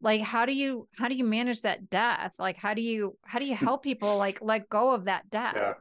Like 0.00 0.22
how 0.22 0.46
do 0.46 0.52
you 0.52 0.88
how 0.96 1.08
do 1.08 1.14
you 1.14 1.24
manage 1.24 1.60
that 1.62 1.90
death? 1.90 2.32
Like 2.38 2.56
how 2.56 2.74
do 2.74 2.80
you 2.80 3.16
how 3.24 3.38
do 3.38 3.44
you 3.44 3.54
mm. 3.54 3.58
help 3.58 3.82
people 3.82 4.16
like 4.16 4.40
let 4.42 4.68
go 4.68 4.92
of 4.92 5.04
that 5.04 5.30
death? 5.30 5.54
Yeah 5.56 5.72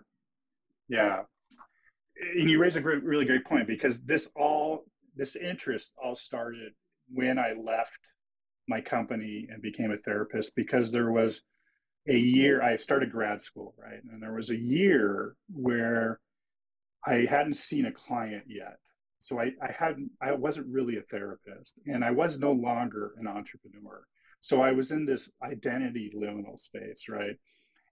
yeah. 0.87 1.21
And 2.37 2.49
you 2.49 2.59
raise 2.59 2.75
a 2.75 2.81
great, 2.81 3.03
really 3.03 3.25
great 3.25 3.45
point 3.45 3.67
because 3.67 4.03
this 4.03 4.29
all 4.35 4.85
this 5.15 5.35
interest 5.35 5.93
all 6.03 6.15
started 6.15 6.73
when 7.11 7.37
i 7.37 7.53
left 7.53 7.99
my 8.67 8.81
company 8.81 9.47
and 9.49 9.61
became 9.61 9.91
a 9.91 9.97
therapist 9.97 10.55
because 10.55 10.91
there 10.91 11.11
was 11.11 11.41
a 12.07 12.17
year 12.17 12.61
i 12.61 12.75
started 12.75 13.11
grad 13.11 13.41
school 13.41 13.73
right? 13.77 13.99
And 14.11 14.21
there 14.21 14.33
was 14.33 14.49
a 14.49 14.57
year 14.57 15.35
where 15.53 16.19
i 17.05 17.25
hadn't 17.29 17.55
seen 17.55 17.85
a 17.85 17.91
client 17.91 18.45
yet. 18.47 18.77
So 19.19 19.39
i, 19.39 19.51
I 19.61 19.71
hadn't 19.71 20.11
i 20.21 20.31
wasn't 20.31 20.67
really 20.67 20.97
a 20.97 21.03
therapist 21.03 21.79
and 21.85 22.03
i 22.03 22.11
was 22.11 22.39
no 22.39 22.51
longer 22.51 23.13
an 23.17 23.27
entrepreneur. 23.27 24.03
So 24.41 24.61
i 24.61 24.71
was 24.71 24.91
in 24.91 25.05
this 25.05 25.31
identity 25.43 26.11
liminal 26.15 26.59
space 26.59 27.03
right 27.09 27.37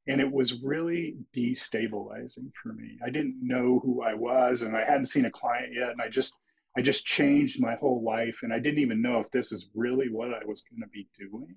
and 0.08 0.20
it 0.20 0.32
was 0.32 0.62
really 0.64 1.16
destabilizing 1.36 2.52
for 2.62 2.74
me 2.74 2.98
i 3.06 3.10
didn't 3.10 3.36
know 3.42 3.80
who 3.84 4.02
i 4.02 4.14
was 4.14 4.62
and 4.62 4.76
i 4.76 4.84
hadn't 4.84 5.06
seen 5.06 5.26
a 5.26 5.32
client 5.32 5.74
yet 5.74 5.90
and 5.90 6.02
i 6.02 6.10
just 6.10 6.34
i 6.78 6.82
just 6.82 7.06
changed 7.06 7.62
my 7.62 7.76
whole 7.76 8.04
life 8.04 8.40
and 8.44 8.54
i 8.54 8.60
didn't 8.60 8.80
even 8.80 9.02
know 9.02 9.20
if 9.20 9.30
this 9.32 9.52
is 9.52 9.70
really 9.76 10.08
what 10.10 10.34
i 10.34 10.44
was 10.46 10.64
going 10.70 10.82
to 10.82 10.90
be 10.90 11.08
doing 11.18 11.56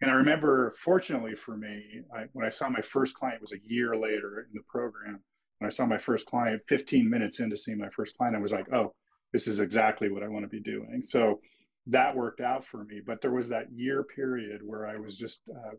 and 0.00 0.10
I 0.10 0.16
remember, 0.16 0.74
fortunately 0.76 1.34
for 1.34 1.56
me, 1.56 2.02
I, 2.14 2.24
when 2.32 2.44
I 2.44 2.50
saw 2.50 2.68
my 2.68 2.82
first 2.82 3.14
client 3.14 3.40
was 3.40 3.52
a 3.52 3.64
year 3.64 3.96
later 3.96 4.46
in 4.50 4.54
the 4.54 4.62
program. 4.68 5.20
When 5.58 5.66
I 5.66 5.70
saw 5.70 5.86
my 5.86 5.96
first 5.96 6.26
client, 6.26 6.60
15 6.68 7.08
minutes 7.08 7.40
into 7.40 7.56
seeing 7.56 7.78
my 7.78 7.88
first 7.88 8.16
client, 8.18 8.36
I 8.36 8.40
was 8.40 8.52
like, 8.52 8.70
oh, 8.72 8.92
this 9.32 9.46
is 9.46 9.60
exactly 9.60 10.10
what 10.10 10.22
I 10.22 10.28
want 10.28 10.44
to 10.44 10.48
be 10.48 10.60
doing. 10.60 11.02
So 11.04 11.40
that 11.86 12.14
worked 12.14 12.40
out 12.40 12.66
for 12.66 12.84
me. 12.84 13.00
But 13.06 13.22
there 13.22 13.30
was 13.30 13.48
that 13.48 13.72
year 13.72 14.02
period 14.02 14.60
where 14.62 14.86
I 14.86 14.96
was 14.96 15.16
just 15.16 15.42
uh, 15.48 15.76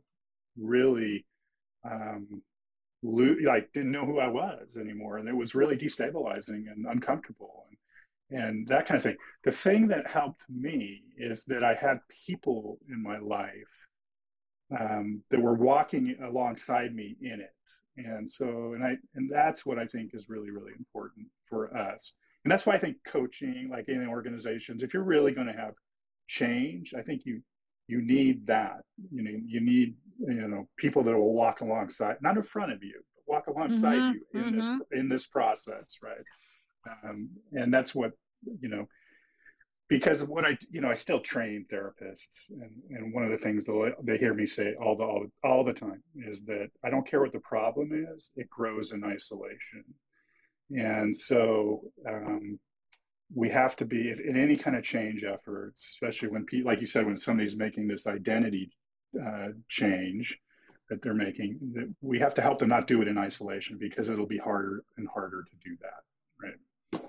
really 0.58 1.26
um, 1.90 2.42
lo- 3.04 3.38
like 3.46 3.72
didn't 3.74 3.92
know 3.92 4.06
who 4.06 4.20
I 4.20 4.28
was 4.28 4.78
anymore, 4.78 5.18
and 5.18 5.30
it 5.30 5.36
was 5.36 5.56
really 5.56 5.78
destabilizing 5.78 6.72
and 6.72 6.86
uncomfortable. 6.88 7.66
And 7.70 7.78
and 8.32 8.68
that 8.68 8.88
kind 8.88 8.98
of 8.98 9.04
thing. 9.04 9.18
The 9.44 9.52
thing 9.52 9.88
that 9.90 10.08
helped 10.08 10.46
me 10.50 11.04
is 11.18 11.46
that 11.46 11.64
I 11.64 11.76
had 11.76 12.00
people 12.26 12.80
in 12.90 13.02
my 13.04 13.20
life 13.20 13.52
um, 14.78 15.22
that 15.30 15.40
were 15.40 15.54
walking 15.54 16.18
alongside 16.24 16.96
me 16.96 17.16
in 17.22 17.40
it. 17.42 17.54
And 17.98 18.30
so, 18.30 18.74
and 18.74 18.84
I, 18.84 18.98
and 19.14 19.30
that's 19.32 19.66
what 19.66 19.80
I 19.80 19.86
think 19.86 20.12
is 20.14 20.28
really, 20.28 20.50
really 20.50 20.74
important 20.78 21.28
for 21.48 21.76
us. 21.78 22.14
And 22.44 22.52
that's 22.52 22.66
why 22.66 22.76
I 22.76 22.80
think 22.80 22.98
coaching, 23.08 23.70
like 23.72 23.88
in 23.88 24.08
organizations, 24.08 24.84
if 24.84 24.94
you're 24.94 25.04
really 25.04 25.32
going 25.32 25.48
to 25.48 25.54
have 25.54 25.74
change, 26.28 26.94
I 26.98 27.02
think 27.04 27.22
you, 27.26 27.42
you 27.88 28.02
need 28.02 28.48
that. 28.48 28.82
You 29.12 29.24
know, 29.24 29.40
you 29.46 29.62
need, 29.62 29.96
you 30.20 30.48
know, 30.48 30.68
people 30.78 31.04
that 31.04 31.16
will 31.16 31.34
walk 31.34 31.62
alongside, 31.62 32.18
not 32.22 32.38
in 32.38 32.44
front 32.44 32.72
of 32.72 32.84
you, 32.84 33.02
but 33.16 33.34
walk 33.34 33.48
alongside 33.48 33.98
mm-hmm, 33.98 34.38
you 34.38 34.44
in 34.44 34.54
mm-hmm. 34.54 34.58
this, 34.58 34.88
in 34.92 35.10
this 35.10 35.28
process. 35.28 35.98
Right. 36.02 36.26
Um, 37.04 37.30
and 37.54 37.74
that's 37.74 37.96
what, 37.96 38.12
you 38.60 38.70
know, 38.70 38.88
because 39.88 40.24
what 40.24 40.46
I, 40.46 40.58
you 40.72 40.82
know, 40.82 40.90
I 40.90 40.96
still 40.96 41.20
train 41.20 41.66
therapists, 41.72 42.50
and, 42.50 42.72
and 42.90 43.14
one 43.14 43.24
of 43.24 43.32
the 43.32 43.38
things 43.38 43.66
they 44.04 44.18
hear 44.18 44.34
me 44.34 44.48
say 44.48 44.74
all 44.82 44.98
the 44.98 45.04
all, 45.04 45.26
all 45.44 45.64
the 45.64 45.74
time 45.74 46.02
is 46.16 46.44
that 46.46 46.70
I 46.84 46.90
don't 46.90 47.08
care 47.08 47.22
what 47.22 47.34
the 47.34 47.40
problem 47.40 47.92
is; 47.94 48.32
it 48.36 48.50
grows 48.50 48.94
in 48.94 49.04
isolation, 49.04 49.84
and 50.72 51.16
so 51.16 51.82
um, 52.08 52.60
we 53.34 53.50
have 53.50 53.76
to 53.76 53.86
be 53.86 54.10
in 54.12 54.38
any 54.38 54.56
kind 54.56 54.76
of 54.76 54.84
change 54.84 55.24
efforts, 55.24 55.96
especially 55.96 56.30
when, 56.30 56.46
people, 56.46 56.72
like 56.72 56.80
you 56.80 56.88
said, 56.88 57.06
when 57.06 57.18
somebody's 57.18 57.56
making 57.56 57.88
this 57.88 58.08
identity 58.08 58.72
uh, 59.20 59.48
change 59.70 60.38
that 60.90 61.02
they're 61.02 61.14
making, 61.14 61.58
that 61.74 61.94
we 62.02 62.20
have 62.20 62.34
to 62.36 62.42
help 62.42 62.60
them 62.60 62.70
not 62.70 62.88
do 62.88 63.02
it 63.02 63.08
in 63.08 63.18
isolation 63.18 63.78
because 63.80 64.10
it'll 64.10 64.28
be 64.28 64.38
harder 64.38 64.84
and 64.98 65.08
harder 65.08 65.44
to 65.44 65.70
do 65.70 65.76
that, 65.82 66.04
right? 66.42 67.02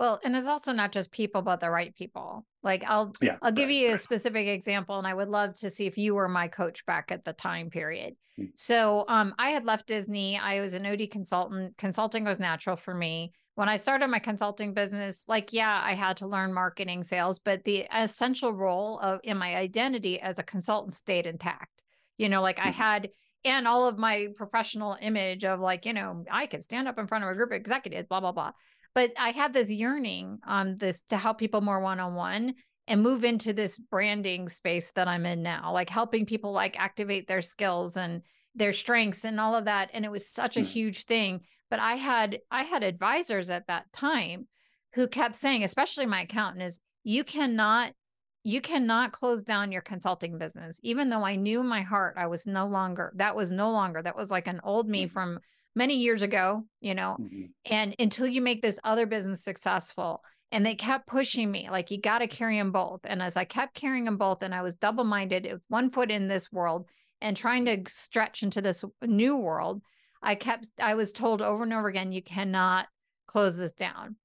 Well, 0.00 0.18
and 0.24 0.34
it's 0.34 0.46
also 0.46 0.72
not 0.72 0.92
just 0.92 1.12
people, 1.12 1.42
but 1.42 1.60
the 1.60 1.68
right 1.68 1.94
people. 1.94 2.46
Like 2.62 2.84
I'll 2.86 3.12
yeah, 3.20 3.36
I'll 3.42 3.52
give 3.52 3.66
right, 3.66 3.74
you 3.74 3.86
a 3.88 3.90
right. 3.90 4.00
specific 4.00 4.46
example, 4.46 4.96
and 4.96 5.06
I 5.06 5.12
would 5.12 5.28
love 5.28 5.54
to 5.60 5.68
see 5.68 5.86
if 5.86 5.98
you 5.98 6.14
were 6.14 6.28
my 6.28 6.48
coach 6.48 6.86
back 6.86 7.10
at 7.10 7.24
the 7.24 7.34
time 7.34 7.68
period. 7.68 8.14
Mm-hmm. 8.38 8.50
So 8.56 9.04
um, 9.08 9.34
I 9.38 9.50
had 9.50 9.66
left 9.66 9.86
Disney. 9.86 10.38
I 10.38 10.60
was 10.60 10.72
an 10.72 10.86
OD 10.86 11.10
consultant. 11.10 11.76
Consulting 11.76 12.24
was 12.24 12.38
natural 12.38 12.76
for 12.76 12.94
me. 12.94 13.32
When 13.60 13.68
I 13.68 13.76
started 13.76 14.08
my 14.08 14.18
consulting 14.18 14.72
business, 14.72 15.24
like 15.28 15.52
yeah, 15.52 15.82
I 15.84 15.94
had 15.94 16.16
to 16.18 16.26
learn 16.26 16.54
marketing, 16.54 17.02
sales, 17.02 17.38
but 17.38 17.62
the 17.64 17.86
essential 17.94 18.52
role 18.52 18.98
of 19.00 19.20
in 19.22 19.36
my 19.36 19.54
identity 19.54 20.18
as 20.18 20.38
a 20.38 20.42
consultant 20.42 20.94
stayed 20.94 21.26
intact. 21.26 21.70
You 22.16 22.28
know, 22.28 22.40
like 22.40 22.56
mm-hmm. 22.56 22.68
I 22.68 22.72
had 22.72 23.10
and 23.44 23.68
all 23.68 23.86
of 23.86 23.98
my 23.98 24.28
professional 24.36 24.96
image 25.00 25.44
of 25.44 25.60
like, 25.60 25.86
you 25.86 25.92
know, 25.92 26.24
I 26.30 26.46
could 26.46 26.62
stand 26.62 26.88
up 26.88 26.98
in 26.98 27.06
front 27.06 27.24
of 27.24 27.30
a 27.30 27.34
group 27.34 27.50
of 27.50 27.56
executives, 27.56 28.06
blah, 28.08 28.20
blah, 28.20 28.32
blah 28.32 28.52
but 28.94 29.12
I 29.16 29.30
had 29.30 29.52
this 29.52 29.70
yearning 29.70 30.38
on 30.46 30.76
this 30.76 31.02
to 31.02 31.16
help 31.16 31.38
people 31.38 31.60
more 31.60 31.80
one 31.80 32.00
on 32.00 32.14
one 32.14 32.54
and 32.88 33.02
move 33.02 33.24
into 33.24 33.52
this 33.52 33.78
branding 33.78 34.48
space 34.48 34.90
that 34.92 35.06
I'm 35.06 35.26
in 35.26 35.42
now, 35.42 35.72
like 35.72 35.90
helping 35.90 36.26
people 36.26 36.52
like 36.52 36.78
activate 36.78 37.28
their 37.28 37.42
skills 37.42 37.96
and 37.96 38.22
their 38.54 38.72
strengths 38.72 39.24
and 39.24 39.38
all 39.38 39.54
of 39.54 39.66
that. 39.66 39.90
And 39.92 40.04
it 40.04 40.10
was 40.10 40.28
such 40.28 40.56
a 40.56 40.60
mm. 40.60 40.66
huge 40.66 41.04
thing. 41.04 41.42
But 41.70 41.80
I 41.80 41.94
had 41.94 42.38
I 42.50 42.64
had 42.64 42.82
advisors 42.82 43.48
at 43.50 43.66
that 43.68 43.92
time 43.92 44.48
who 44.94 45.06
kept 45.06 45.36
saying, 45.36 45.64
especially 45.64 46.06
my 46.06 46.22
accountant, 46.22 46.64
is 46.64 46.80
you 47.04 47.24
cannot 47.24 47.92
you 48.42 48.60
cannot 48.60 49.12
close 49.12 49.42
down 49.42 49.70
your 49.70 49.82
consulting 49.82 50.38
business 50.38 50.80
even 50.82 51.10
though 51.10 51.22
i 51.22 51.36
knew 51.36 51.60
in 51.60 51.66
my 51.66 51.82
heart 51.82 52.14
i 52.16 52.26
was 52.26 52.46
no 52.46 52.66
longer 52.66 53.12
that 53.16 53.36
was 53.36 53.52
no 53.52 53.70
longer 53.70 54.00
that 54.00 54.16
was 54.16 54.30
like 54.30 54.46
an 54.46 54.58
old 54.64 54.88
me 54.88 55.04
mm-hmm. 55.04 55.12
from 55.12 55.38
many 55.74 55.96
years 55.96 56.22
ago, 56.22 56.64
you 56.80 56.94
know, 56.94 57.16
mm-hmm. 57.20 57.46
and 57.66 57.94
until 57.98 58.26
you 58.26 58.40
make 58.40 58.62
this 58.62 58.78
other 58.84 59.06
business 59.06 59.42
successful. 59.42 60.22
And 60.52 60.66
they 60.66 60.74
kept 60.74 61.06
pushing 61.06 61.48
me, 61.48 61.68
like, 61.70 61.92
you 61.92 62.00
got 62.00 62.18
to 62.18 62.26
carry 62.26 62.58
them 62.58 62.72
both. 62.72 63.00
And 63.04 63.22
as 63.22 63.36
I 63.36 63.44
kept 63.44 63.74
carrying 63.74 64.04
them 64.04 64.16
both, 64.16 64.42
and 64.42 64.52
I 64.52 64.62
was 64.62 64.74
double 64.74 65.04
minded, 65.04 65.48
with 65.50 65.62
one 65.68 65.90
foot 65.90 66.10
in 66.10 66.26
this 66.26 66.50
world 66.50 66.86
and 67.20 67.36
trying 67.36 67.66
to 67.66 67.84
stretch 67.86 68.42
into 68.42 68.60
this 68.60 68.84
new 69.00 69.36
world, 69.36 69.80
I 70.22 70.34
kept, 70.34 70.68
I 70.80 70.94
was 70.94 71.12
told 71.12 71.42
over 71.42 71.62
and 71.62 71.72
over 71.72 71.88
again, 71.88 72.12
you 72.12 72.22
cannot 72.22 72.86
close 73.26 73.56
this 73.56 73.72
down. 73.72 74.16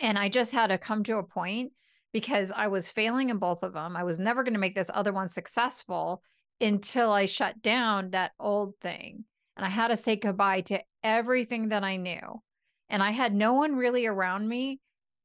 And 0.00 0.18
I 0.18 0.28
just 0.28 0.52
had 0.52 0.68
to 0.68 0.78
come 0.78 1.02
to 1.04 1.16
a 1.16 1.22
point 1.22 1.72
because 2.12 2.52
I 2.54 2.68
was 2.68 2.90
failing 2.90 3.30
in 3.30 3.38
both 3.38 3.62
of 3.62 3.72
them. 3.72 3.96
I 3.96 4.04
was 4.04 4.18
never 4.18 4.42
going 4.42 4.54
to 4.54 4.60
make 4.60 4.74
this 4.74 4.90
other 4.92 5.12
one 5.12 5.28
successful 5.28 6.22
until 6.60 7.10
I 7.10 7.26
shut 7.26 7.60
down 7.62 8.10
that 8.10 8.32
old 8.38 8.74
thing 8.80 9.24
and 9.56 9.64
I 9.64 9.68
had 9.68 9.88
to 9.88 9.96
say 9.96 10.16
goodbye 10.16 10.60
to 10.62 10.80
everything 11.02 11.70
that 11.70 11.82
I 11.82 11.96
knew. 11.96 12.42
And 12.88 13.02
I 13.02 13.10
had 13.10 13.34
no 13.34 13.54
one 13.54 13.74
really 13.74 14.06
around 14.06 14.48
me 14.48 14.80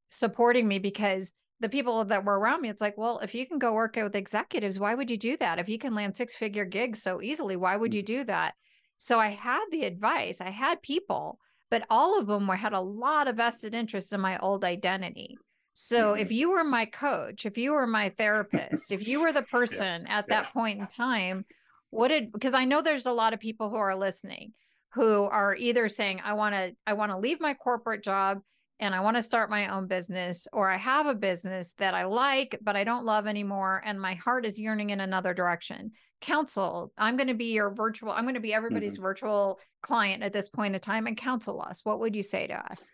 supporting 0.08 0.68
me 0.68 0.80
because 0.80 1.34
the 1.60 1.70
people 1.70 2.04
that 2.06 2.26
were 2.26 2.40
around 2.40 2.62
me, 2.62 2.70
it's 2.70 2.82
like, 2.82 2.98
well, 2.98 3.20
if 3.20 3.36
you 3.36 3.46
can 3.46 3.60
go 3.60 3.74
work 3.74 3.96
with 3.96 4.16
executives, 4.16 4.80
why 4.80 4.96
would 4.96 5.12
you 5.12 5.18
do 5.18 5.38
that? 5.38 5.60
If 5.60 5.70
you 5.70 5.78
can 5.78 5.94
land 5.94 6.16
six 6.16 6.34
figure 6.34 6.66
gigs 6.66 7.04
so 7.04 7.22
easily, 7.22 7.56
why 7.56 7.76
would 7.76 7.94
you 7.94 8.02
mm. 8.02 8.08
do 8.08 8.24
that? 8.24 8.56
So 9.02 9.20
I 9.20 9.30
had 9.30 9.66
the 9.72 9.86
advice, 9.86 10.42
I 10.42 10.52
had 10.52 10.84
people, 10.84 11.40
but 11.72 11.88
all 11.90 12.20
of 12.20 12.28
them 12.28 12.46
were, 12.46 12.56
had 12.56 12.74
a 12.74 12.80
lot 12.80 13.28
of 13.28 13.38
vested 13.38 13.74
interest 13.74 14.14
in 14.14 14.22
my 14.22 14.38
old 14.38 14.64
identity. 14.64 15.40
So 15.74 16.14
if 16.14 16.28
mm-hmm. 16.28 16.34
you 16.36 16.52
were 16.52 16.64
my 16.64 16.86
coach, 16.86 17.48
if 17.48 17.58
you 17.58 17.72
were 17.72 17.88
my 17.88 18.10
therapist, 18.16 18.92
if 18.92 19.08
you 19.08 19.20
were 19.20 19.34
the 19.34 19.42
person 19.52 20.06
yeah. 20.06 20.20
at 20.20 20.26
yeah. 20.30 20.42
that 20.42 20.54
point 20.54 20.82
in 20.82 20.86
time, 20.86 21.46
what 21.90 22.10
did 22.10 22.32
because 22.32 22.54
I 22.54 22.66
know 22.66 22.84
there's 22.84 23.08
a 23.08 23.12
lot 23.12 23.34
of 23.34 23.40
people 23.40 23.72
who 23.72 23.78
are 23.78 23.96
listening 23.96 24.54
who 24.94 25.24
are 25.24 25.56
either 25.56 25.90
saying, 25.90 26.22
I 26.24 26.34
want 26.34 26.54
to, 26.54 26.76
I 26.86 26.94
want 26.94 27.12
to 27.12 27.18
leave 27.18 27.40
my 27.40 27.56
corporate 27.56 28.04
job 28.04 28.42
and 28.80 28.94
I 28.94 29.00
want 29.00 29.18
to 29.18 29.24
start 29.24 29.50
my 29.50 29.74
own 29.74 29.88
business, 29.88 30.48
or 30.54 30.70
I 30.70 30.78
have 30.78 31.08
a 31.08 31.16
business 31.16 31.74
that 31.80 31.96
I 31.96 32.06
like, 32.06 32.60
but 32.62 32.76
I 32.76 32.84
don't 32.84 33.06
love 33.06 33.26
anymore. 33.26 33.82
And 33.84 34.00
my 34.00 34.14
heart 34.16 34.46
is 34.46 34.60
yearning 34.60 34.92
in 34.92 35.00
another 35.00 35.34
direction. 35.34 35.92
Counsel, 36.22 36.92
I'm 36.98 37.18
going 37.18 37.28
to 37.28 37.34
be 37.34 37.54
your 37.54 37.70
virtual, 37.70 38.12
I'm 38.12 38.24
going 38.24 38.36
to 38.36 38.42
be 38.42 38.54
everybody's 38.54 38.94
mm-hmm. 38.94 39.02
virtual 39.02 39.60
client 39.82 40.24
at 40.24 40.34
this 40.34 40.50
point 40.50 40.76
in 40.76 40.82
time 40.82 41.08
and 41.08 41.18
counsel 41.18 41.62
us. 41.62 41.82
What 41.84 42.00
would 42.00 42.16
you 42.16 42.24
say 42.24 42.48
to 42.48 42.54
us? 42.54 42.92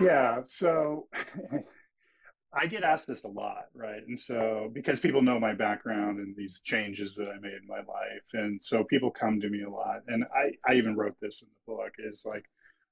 Yeah. 0.00 0.40
So 0.44 1.08
I 2.52 2.66
get 2.66 2.82
asked 2.82 3.06
this 3.06 3.24
a 3.24 3.28
lot, 3.28 3.66
right? 3.74 4.02
And 4.06 4.18
so 4.18 4.70
because 4.72 5.00
people 5.00 5.22
know 5.22 5.38
my 5.38 5.54
background 5.54 6.18
and 6.18 6.34
these 6.36 6.62
changes 6.62 7.14
that 7.16 7.28
I 7.28 7.38
made 7.40 7.52
in 7.52 7.66
my 7.68 7.78
life. 7.78 8.24
And 8.32 8.62
so 8.62 8.84
people 8.84 9.10
come 9.10 9.40
to 9.40 9.50
me 9.50 9.62
a 9.62 9.70
lot. 9.70 10.00
And 10.06 10.24
I, 10.34 10.52
I 10.66 10.76
even 10.76 10.96
wrote 10.96 11.16
this 11.20 11.42
in 11.42 11.48
the 11.48 11.72
book 11.74 11.92
is 11.98 12.24
like, 12.24 12.44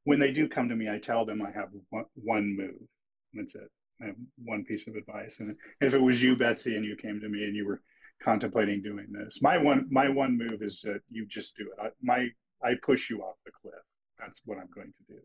when 0.05 0.20
they 0.20 0.31
do 0.31 0.49
come 0.49 0.68
to 0.68 0.77
me, 0.77 0.88
I 0.88 0.99
tell 0.99 1.25
them 1.25 1.42
I 1.42 1.51
have 1.53 1.68
one, 1.90 2.05
one 2.14 2.57
move. 2.57 2.88
That's 3.35 3.55
it. 3.55 3.70
I 4.03 4.07
have 4.07 4.16
one 4.44 4.64
piece 4.64 4.88
of 4.88 4.94
advice. 4.94 5.40
And 5.40 5.57
if 5.81 5.94
it 5.94 6.03
was 6.03 6.22
you, 6.22 6.37
Betsy, 6.37 6.77
and 6.77 6.85
you 6.85 6.96
came 6.96 7.20
to 7.20 7.29
me 7.29 7.44
and 7.44 7.57
you 7.57 7.66
were 7.66 7.81
contemplating 8.23 8.83
doing 8.83 9.07
this, 9.11 9.41
my 9.43 9.59
one 9.59 9.87
my 9.91 10.09
one 10.09 10.37
move 10.37 10.63
is 10.63 10.81
that 10.83 11.01
you 11.11 11.27
just 11.27 11.57
do 11.57 11.65
it. 11.65 11.83
I, 11.83 11.89
my 12.03 12.29
I 12.63 12.75
push 12.83 13.11
you 13.11 13.23
off 13.23 13.37
the 13.45 13.53
cliff. 13.53 13.75
That's 14.19 14.43
what 14.45 14.59
I'm 14.59 14.69
going 14.75 14.93
to 14.93 15.15
do. 15.15 15.21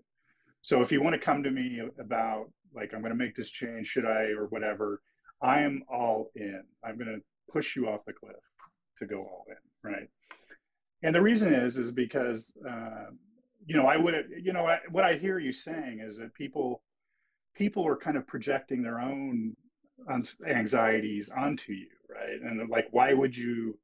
So 0.61 0.81
if 0.81 0.91
you 0.91 1.01
want 1.01 1.15
to 1.15 1.25
come 1.25 1.43
to 1.43 1.51
me 1.51 1.81
about 1.99 2.51
like 2.75 2.93
I'm 2.93 3.01
going 3.01 3.13
to 3.13 3.23
make 3.23 3.35
this 3.35 3.49
change, 3.49 3.87
should 3.87 4.05
I 4.05 4.31
or 4.37 4.47
whatever, 4.47 5.01
I 5.41 5.61
am 5.61 5.83
all 5.91 6.31
in. 6.35 6.63
I'm 6.83 6.97
going 6.97 7.07
to 7.07 7.51
push 7.51 7.75
you 7.75 7.89
off 7.89 8.05
the 8.05 8.13
cliff 8.13 8.35
to 8.97 9.05
go 9.05 9.19
all 9.21 9.45
in, 9.49 9.91
right? 9.91 10.09
And 11.03 11.15
the 11.15 11.21
reason 11.21 11.53
is 11.53 11.77
is 11.77 11.91
because 11.91 12.55
uh, 12.67 13.11
you 13.65 13.75
know, 13.75 13.85
I 13.85 13.97
would, 13.97 14.15
you 14.41 14.53
know, 14.53 14.67
what 14.89 15.03
I 15.03 15.15
hear 15.15 15.39
you 15.39 15.53
saying 15.53 16.03
is 16.05 16.17
that 16.17 16.33
people, 16.33 16.81
people 17.55 17.85
are 17.85 17.95
kind 17.95 18.17
of 18.17 18.25
projecting 18.27 18.81
their 18.81 18.99
own 18.99 19.55
anxieties 20.09 21.29
onto 21.29 21.73
you, 21.73 21.87
right? 22.09 22.41
And 22.41 22.69
like, 22.69 22.87
why 22.91 23.13
would 23.13 23.35
you? 23.35 23.77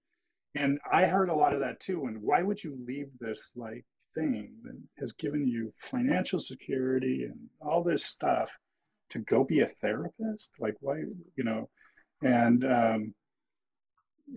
And 0.56 0.80
I 0.92 1.06
heard 1.06 1.30
a 1.30 1.36
lot 1.36 1.54
of 1.54 1.60
that 1.60 1.80
too. 1.80 2.06
And 2.06 2.22
why 2.22 2.42
would 2.42 2.64
you 2.64 2.78
leave 2.88 3.10
this 3.20 3.54
like 3.56 3.86
thing 4.16 4.54
that 4.64 4.78
has 5.00 5.12
given 5.14 5.48
you 5.48 5.74
financial 5.78 6.40
security 6.40 7.26
and 7.26 7.38
all 7.62 7.84
this 7.84 8.06
stuff 8.06 8.50
to 9.12 9.20
go 9.20 9.44
be 9.44 9.62
a 9.62 9.70
therapist? 9.82 10.54
Like, 10.60 10.76
why, 10.80 11.04
you 11.36 11.44
know? 11.44 11.70
And 12.24 12.66
um, 12.66 13.14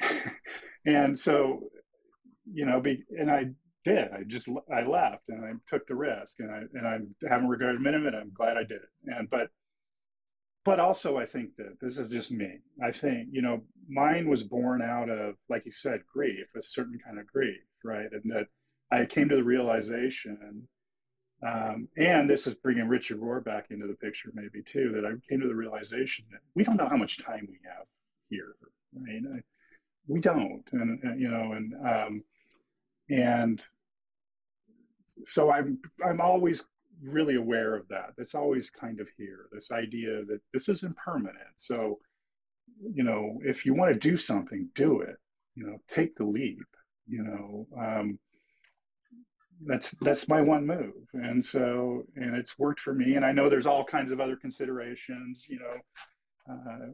and 0.87 1.19
so, 1.19 1.71
you 2.53 2.67
know, 2.67 2.81
be, 2.81 3.05
and 3.19 3.31
I 3.31 3.51
did. 3.85 4.11
I 4.13 4.23
just 4.27 4.49
I 4.73 4.83
left 4.83 5.29
and 5.29 5.45
I 5.45 5.53
took 5.67 5.87
the 5.87 5.95
risk 5.95 6.41
and 6.41 6.51
I 6.51 6.63
and 6.75 6.87
I 6.87 7.29
haven't 7.29 7.49
regretted 7.49 7.77
a 7.77 7.81
minute. 7.81 8.15
I'm 8.15 8.33
glad 8.33 8.57
I 8.57 8.63
did 8.63 8.83
it. 8.83 8.91
And 9.07 9.29
but 9.31 9.49
but 10.65 10.81
also 10.81 11.17
I 11.17 11.27
think 11.27 11.57
that 11.57 11.79
this 11.81 11.99
is 11.99 12.11
just 12.11 12.33
me. 12.33 12.59
I 12.83 12.93
think 12.93 13.29
you 13.33 13.43
know 13.43 13.63
mine 13.89 14.29
was 14.29 14.45
born 14.45 14.83
out 14.83 15.11
of 15.11 15.37
like 15.49 15.65
you 15.67 15.73
said 15.73 16.03
grief, 16.13 16.47
a 16.57 16.63
certain 16.63 16.99
kind 17.05 17.19
of 17.19 17.27
grief, 17.27 17.61
right? 17.85 18.09
And 18.13 18.31
that 18.33 18.47
I 18.93 19.07
came 19.07 19.29
to 19.29 19.37
the 19.37 19.45
realization. 19.45 20.69
Um, 21.47 21.89
and 21.97 22.29
this 22.29 22.47
is 22.47 22.55
bringing 22.55 22.87
Richard 22.87 23.19
Rohr 23.21 23.43
back 23.43 23.69
into 23.71 23.87
the 23.87 23.95
picture, 23.95 24.31
maybe 24.35 24.63
too. 24.63 24.93
That 24.95 25.07
I 25.07 25.13
came 25.29 25.41
to 25.41 25.49
the 25.49 25.55
realization 25.55 26.27
that 26.33 26.41
we 26.55 26.65
don't 26.65 26.77
know 26.77 26.89
how 26.89 26.99
much 26.99 27.25
time 27.25 27.47
we 27.49 27.59
have 27.65 27.87
here, 28.29 28.55
right? 28.95 29.23
I, 29.37 29.41
we 30.07 30.21
don't, 30.21 30.65
and, 30.73 31.03
and 31.03 31.21
you 31.21 31.31
know, 31.31 31.53
and 31.53 31.75
um, 31.87 32.25
and 33.11 33.63
so 35.25 35.51
i'm 35.51 35.79
i'm 36.05 36.21
always 36.21 36.63
really 37.03 37.37
aware 37.37 37.75
of 37.75 37.87
that 37.89 38.11
that's 38.17 38.35
always 38.35 38.71
kind 38.71 39.01
of 39.01 39.09
here 39.17 39.47
this 39.53 39.71
idea 39.71 40.25
that 40.25 40.41
this 40.53 40.69
is 40.69 40.83
impermanent 40.83 41.37
so 41.57 41.99
you 42.93 43.03
know 43.03 43.39
if 43.43 43.65
you 43.65 43.75
want 43.75 43.93
to 43.93 43.99
do 43.99 44.17
something 44.17 44.69
do 44.75 45.01
it 45.01 45.17
you 45.55 45.67
know 45.67 45.79
take 45.93 46.15
the 46.17 46.25
leap 46.25 46.67
you 47.09 47.23
know 47.23 47.67
um, 47.79 48.19
that's 49.67 49.93
that's 49.99 50.29
my 50.29 50.41
one 50.41 50.67
move 50.67 51.07
and 51.13 51.45
so 51.45 52.05
and 52.17 52.35
it's 52.35 52.59
worked 52.59 52.81
for 52.81 52.95
me 52.95 53.15
and 53.15 53.25
i 53.25 53.33
know 53.33 53.49
there's 53.51 53.67
all 53.67 53.85
kinds 53.85 54.13
of 54.13 54.21
other 54.21 54.37
considerations 54.37 55.45
you 55.49 55.59
know 55.59 56.55
uh, 56.55 56.87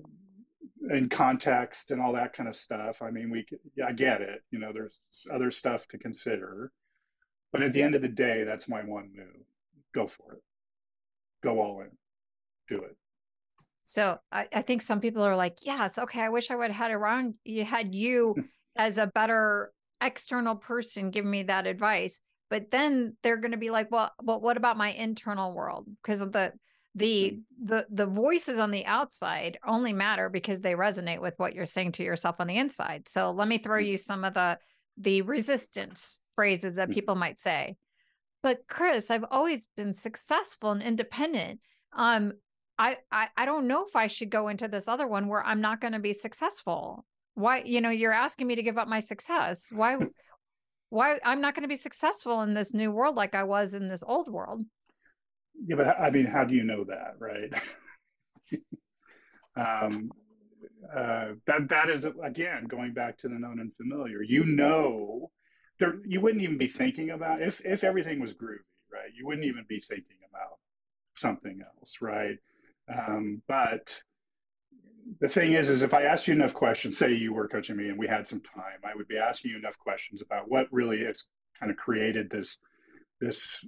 in 0.91 1.09
context 1.09 1.91
and 1.91 2.01
all 2.01 2.13
that 2.13 2.33
kind 2.33 2.49
of 2.49 2.57
stuff. 2.57 3.03
I 3.03 3.11
mean, 3.11 3.31
we 3.31 3.47
I 3.85 3.93
get 3.93 4.21
it. 4.21 4.43
You 4.51 4.59
know, 4.59 4.73
there's 4.73 5.27
other 5.33 5.51
stuff 5.51 5.87
to 5.89 5.99
consider, 5.99 6.73
but 7.53 7.63
at 7.63 7.73
the 7.73 7.83
end 7.83 7.95
of 7.95 8.03
the 8.03 8.09
day, 8.09 8.45
that's 8.45 8.69
my 8.69 8.83
one 8.83 9.11
move. 9.15 9.47
Go 9.97 10.07
for 10.07 10.35
it. 10.35 10.43
Go 11.43 11.59
all 11.59 11.81
in. 11.81 11.89
Do 12.69 12.85
it. 12.85 12.97
So 13.85 14.19
I, 14.31 14.47
I 14.53 14.61
think 14.61 14.83
some 14.83 15.01
people 15.01 15.23
are 15.23 15.37
like, 15.37 15.59
yes, 15.63 15.99
okay, 15.99 16.21
I 16.21 16.29
wish 16.29 16.51
I 16.51 16.57
would 16.57 16.71
have 16.71 16.77
had 16.77 16.91
around 16.91 17.35
you 17.45 17.65
had 17.65 17.95
you 17.95 18.35
as 18.77 18.99
a 18.99 19.07
better 19.07 19.73
external 20.03 20.55
person 20.55 21.11
give 21.11 21.25
me 21.25 21.45
that 21.45 21.67
advice. 21.67 22.21
But 22.51 22.71
then 22.71 23.17
they're 23.23 23.39
going 23.39 23.53
to 23.53 23.57
be 23.57 23.71
like, 23.71 23.91
well, 23.91 24.13
but 24.23 24.43
what 24.43 24.59
about 24.59 24.77
my 24.77 24.91
internal 24.91 25.55
world? 25.55 25.87
Because 26.03 26.21
of 26.21 26.31
the 26.31 26.53
the 26.95 27.41
the 27.63 27.87
the 27.91 28.07
voices 28.07 28.59
on 28.59 28.71
the 28.71 28.87
outside 28.87 29.59
only 29.67 29.93
matter 29.93 30.29
because 30.31 30.61
they 30.61 30.73
resonate 30.73 31.21
with 31.21 31.35
what 31.37 31.55
you're 31.55 31.67
saying 31.67 31.93
to 31.93 32.03
yourself 32.03 32.37
on 32.39 32.47
the 32.47 32.57
inside 32.57 33.07
so 33.07 33.33
let 33.33 33.47
me 33.47 33.59
throw 33.59 33.83
mm. 33.83 33.87
you 33.87 33.99
some 33.99 34.25
of 34.25 34.33
the 34.33 34.57
the 34.97 35.21
resistance 35.21 36.21
phrases 36.37 36.77
that 36.77 36.89
mm. 36.89 36.95
people 36.95 37.15
might 37.15 37.39
say 37.39 37.77
but 38.43 38.61
chris 38.69 39.11
i've 39.11 39.25
always 39.31 39.69
been 39.77 39.95
successful 39.95 40.71
and 40.71 40.83
independent 40.83 41.61
um 41.97 42.33
I, 42.79 42.99
I 43.11 43.29
i 43.37 43.45
don't 43.45 43.67
know 43.67 43.85
if 43.87 43.97
i 43.97 44.07
should 44.07 44.31
go 44.31 44.49
into 44.49 44.69
this 44.69 44.89
other 44.89 45.07
one 45.07 45.29
where 45.29 45.45
i'm 45.45 45.61
not 45.61 45.81
going 45.81 45.95
to 45.95 45.99
be 45.99 46.13
successful 46.13 47.05
why 47.35 47.63
you 47.65 47.81
know 47.81 47.91
you're 47.91 48.13
asking 48.13 48.47
me 48.47 48.57
to 48.57 48.63
give 48.63 48.79
up 48.79 48.89
my 48.89 49.01
success 49.01 49.69
why 49.73 49.97
why 50.91 51.19
i'm 51.25 51.41
not 51.41 51.55
going 51.55 51.63
to 51.63 51.69
be 51.69 51.77
successful 51.77 52.43
in 52.43 52.55
this 52.55 52.75
new 52.75 52.91
world 52.91 53.17
like 53.17 53.35
i 53.35 53.45
was 53.45 53.75
in 53.75 53.89
this 53.89 54.05
old 54.07 54.29
world 54.29 54.65
yeah, 55.65 55.77
but 55.77 55.87
I 55.99 56.11
mean, 56.11 56.27
how 56.27 56.45
do 56.45 56.55
you 56.55 56.65
know 56.65 56.85
that, 56.85 57.15
right? 57.19 57.53
um, 59.57 60.11
uh, 60.95 61.33
that 61.47 61.69
that 61.69 61.89
is 61.89 62.07
again 62.23 62.65
going 62.65 62.93
back 62.93 63.17
to 63.19 63.29
the 63.29 63.39
known 63.39 63.61
and 63.61 63.73
familiar. 63.77 64.23
You 64.23 64.45
know, 64.45 65.31
there 65.79 65.95
you 66.05 66.21
wouldn't 66.21 66.43
even 66.43 66.59
be 66.59 66.69
thinking 66.69 67.11
about 67.11 67.43
if 67.43 67.61
if 67.65 67.85
everything 67.85 68.21
was 68.21 68.35
groovy, 68.35 68.65
right? 68.93 69.11
You 69.15 69.27
wouldn't 69.27 69.47
even 69.47 69.65
be 69.69 69.81
thinking 69.81 70.19
about 70.31 70.59
something 71.17 71.61
else, 71.63 71.97
right? 72.01 72.37
Um, 72.95 73.43
but 73.49 74.01
the 75.21 75.29
thing 75.29 75.53
is, 75.53 75.69
is 75.69 75.83
if 75.83 75.95
I 75.95 76.03
asked 76.03 76.27
you 76.29 76.35
enough 76.35 76.55
questions, 76.55 76.99
say 76.99 77.13
you 77.13 77.33
were 77.33 77.49
coaching 77.49 77.77
me 77.77 77.89
and 77.89 77.99
we 77.99 78.09
had 78.09 78.27
some 78.27 78.41
time, 78.41 78.81
I 78.85 78.95
would 78.95 79.09
be 79.09 79.19
asking 79.19 79.53
you 79.53 79.59
enough 79.59 79.79
questions 79.79 80.21
about 80.21 80.51
what 80.51 80.73
really 80.73 81.05
has 81.05 81.25
kind 81.59 81.71
of 81.71 81.77
created 81.77 82.31
this 82.31 82.59
this 83.21 83.65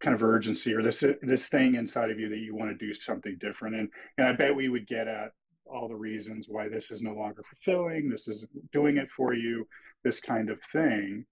kind 0.00 0.14
of 0.14 0.22
urgency 0.22 0.74
or 0.74 0.82
this 0.82 1.04
this 1.22 1.48
thing 1.48 1.76
inside 1.76 2.10
of 2.10 2.18
you 2.18 2.28
that 2.28 2.38
you 2.38 2.54
want 2.54 2.70
to 2.70 2.86
do 2.86 2.94
something 2.94 3.36
different 3.38 3.76
and 3.76 3.88
and 4.18 4.26
i 4.26 4.32
bet 4.32 4.54
we 4.54 4.68
would 4.68 4.86
get 4.86 5.06
at 5.06 5.30
all 5.66 5.88
the 5.88 5.96
reasons 5.96 6.46
why 6.48 6.68
this 6.68 6.90
is 6.90 7.02
no 7.02 7.12
longer 7.12 7.42
fulfilling 7.42 8.08
this 8.08 8.28
is 8.28 8.46
doing 8.72 8.96
it 8.96 9.10
for 9.10 9.34
you 9.34 9.66
this 10.04 10.20
kind 10.20 10.50
of 10.50 10.60
thing. 10.72 11.24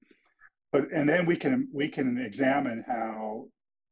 But 0.73 0.93
and 0.95 1.09
then 1.09 1.27
we 1.27 1.37
can 1.37 1.69
we 1.73 1.89
can 1.89 2.19
examine 2.19 2.85
how 2.87 3.47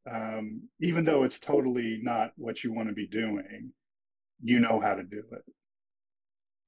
um, 0.09 0.61
even 0.81 1.05
though 1.05 1.23
it's 1.23 1.39
totally 1.39 1.99
not 2.01 2.31
what 2.37 2.63
you 2.63 2.73
want 2.73 2.89
to 2.89 2.95
be 2.95 3.07
doing 3.07 3.71
you 4.41 4.59
know 4.59 4.79
how 4.79 4.95
to 4.95 5.03
do 5.03 5.23
it. 5.31 5.43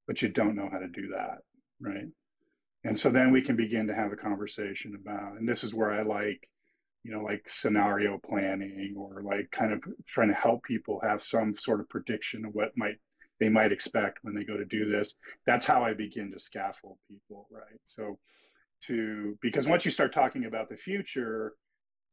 But 0.08 0.22
you 0.22 0.30
don't 0.30 0.56
know 0.56 0.70
how 0.72 0.80
to 0.80 0.88
do 0.88 1.10
that 1.16 1.40
right? 1.80 2.08
And 2.84 3.00
so 3.00 3.10
then 3.10 3.32
we 3.32 3.42
can 3.42 3.56
begin 3.56 3.88
to 3.88 3.96
have 3.96 4.12
a 4.12 4.18
conversation 4.18 4.96
about 4.96 5.38
and 5.38 5.48
this 5.48 5.64
is 5.64 5.74
where 5.74 5.92
i 5.92 6.04
like 6.04 6.48
you 7.04 7.12
know, 7.12 7.24
like 7.24 7.44
scenario 7.48 8.20
planning 8.20 8.94
or 8.98 9.24
like 9.24 9.50
kind 9.52 9.74
of 9.74 9.82
trying 10.08 10.30
to 10.30 10.36
help 10.36 10.64
people 10.64 11.00
have 11.04 11.24
some 11.24 11.56
sort 11.56 11.80
of 11.80 11.90
prediction 11.90 12.46
of 12.46 12.54
what 12.54 12.78
might 12.78 12.98
they 13.42 13.50
might 13.50 13.72
expect 13.72 14.20
when 14.22 14.36
they 14.36 14.44
go 14.44 14.56
to 14.56 14.64
do 14.66 14.88
this. 14.88 15.18
That's 15.48 15.66
how 15.66 15.84
I 15.84 15.94
begin 15.94 16.32
to 16.32 16.40
scaffold 16.40 17.00
people, 17.10 17.48
right? 17.52 17.80
So 17.84 18.20
to 18.86 19.38
because 19.42 19.68
once 19.68 19.84
you 19.84 19.90
start 19.92 20.14
talking 20.14 20.46
about 20.46 20.70
the 20.70 20.78
future, 20.78 21.54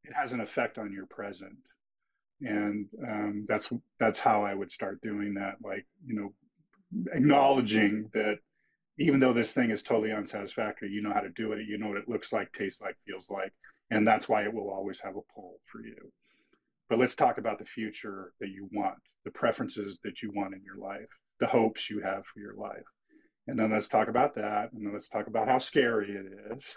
it 0.05 0.15
has 0.15 0.33
an 0.33 0.41
effect 0.41 0.79
on 0.79 0.91
your 0.91 1.05
present, 1.07 1.59
and 2.41 2.87
um, 3.07 3.47
that's 3.47 3.69
that's 4.01 4.19
how 4.19 4.43
I 4.43 4.55
would 4.55 4.73
start 4.73 5.03
doing 5.03 5.35
that. 5.35 5.57
Like 5.63 5.87
you 6.07 6.15
know, 6.17 6.33
acknowledging 7.13 8.09
that 8.15 8.39
even 8.99 9.21
though 9.21 9.35
this 9.35 9.53
thing 9.53 9.71
is 9.71 9.83
totally 9.83 10.13
unsatisfactory, 10.13 10.91
you 10.91 11.03
know 11.03 11.13
how 11.13 11.21
to 11.21 11.31
do 11.31 11.53
it. 11.53 11.67
You 11.69 11.77
know 11.77 11.89
what 11.89 11.99
it 11.99 12.09
looks 12.09 12.33
like, 12.33 12.51
tastes 12.55 12.81
like, 12.81 12.97
feels 13.07 13.29
like, 13.29 13.53
and 13.91 14.07
that's 14.07 14.31
why 14.31 14.45
it 14.45 14.53
will 14.53 14.71
always 14.71 14.99
have 15.01 15.17
a 15.17 15.33
pull 15.35 15.61
for 15.67 15.85
you. 15.85 16.11
But 16.89 16.99
let's 16.99 17.15
talk 17.15 17.37
about 17.37 17.59
the 17.59 17.67
future 17.67 18.33
that 18.41 18.49
you 18.49 18.67
want, 18.73 18.97
the 19.29 19.39
preferences 19.39 20.01
that 20.05 20.23
you 20.23 20.33
want 20.35 20.55
in 20.55 20.63
your 20.65 20.79
life, 20.79 21.09
the 21.39 21.47
hopes 21.47 21.91
you 21.91 22.01
have 22.01 22.25
for 22.25 22.41
your 22.41 22.55
life. 22.55 22.87
And 23.47 23.59
then 23.59 23.71
let's 23.71 23.89
talk 23.89 24.09
about 24.09 24.35
that. 24.37 24.73
And 24.73 24.87
then 24.87 24.95
let's 24.95 25.11
talk 25.11 25.27
about 25.27 25.49
how 25.49 25.59
scary 25.59 26.13
it 26.13 26.57
is. 26.57 26.75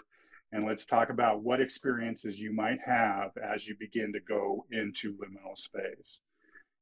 And 0.52 0.66
let's 0.66 0.84
talk 0.84 1.08
about 1.08 1.42
what 1.42 1.62
experiences 1.62 2.38
you 2.38 2.52
might 2.52 2.78
have 2.84 3.30
as 3.42 3.66
you 3.66 3.74
begin 3.80 4.12
to 4.12 4.20
go 4.20 4.66
into 4.70 5.14
liminal 5.14 5.56
space. 5.56 6.20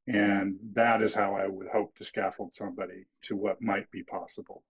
And 0.09 0.57
that 0.73 1.03
is 1.03 1.15
how 1.15 1.37
I 1.37 1.47
would 1.47 1.69
hope 1.73 1.95
to 1.99 2.05
scaffold 2.05 2.53
somebody 2.53 3.07
to 3.27 3.37
what 3.37 3.63
might 3.63 3.89
be 3.93 4.03
possible. 4.03 4.65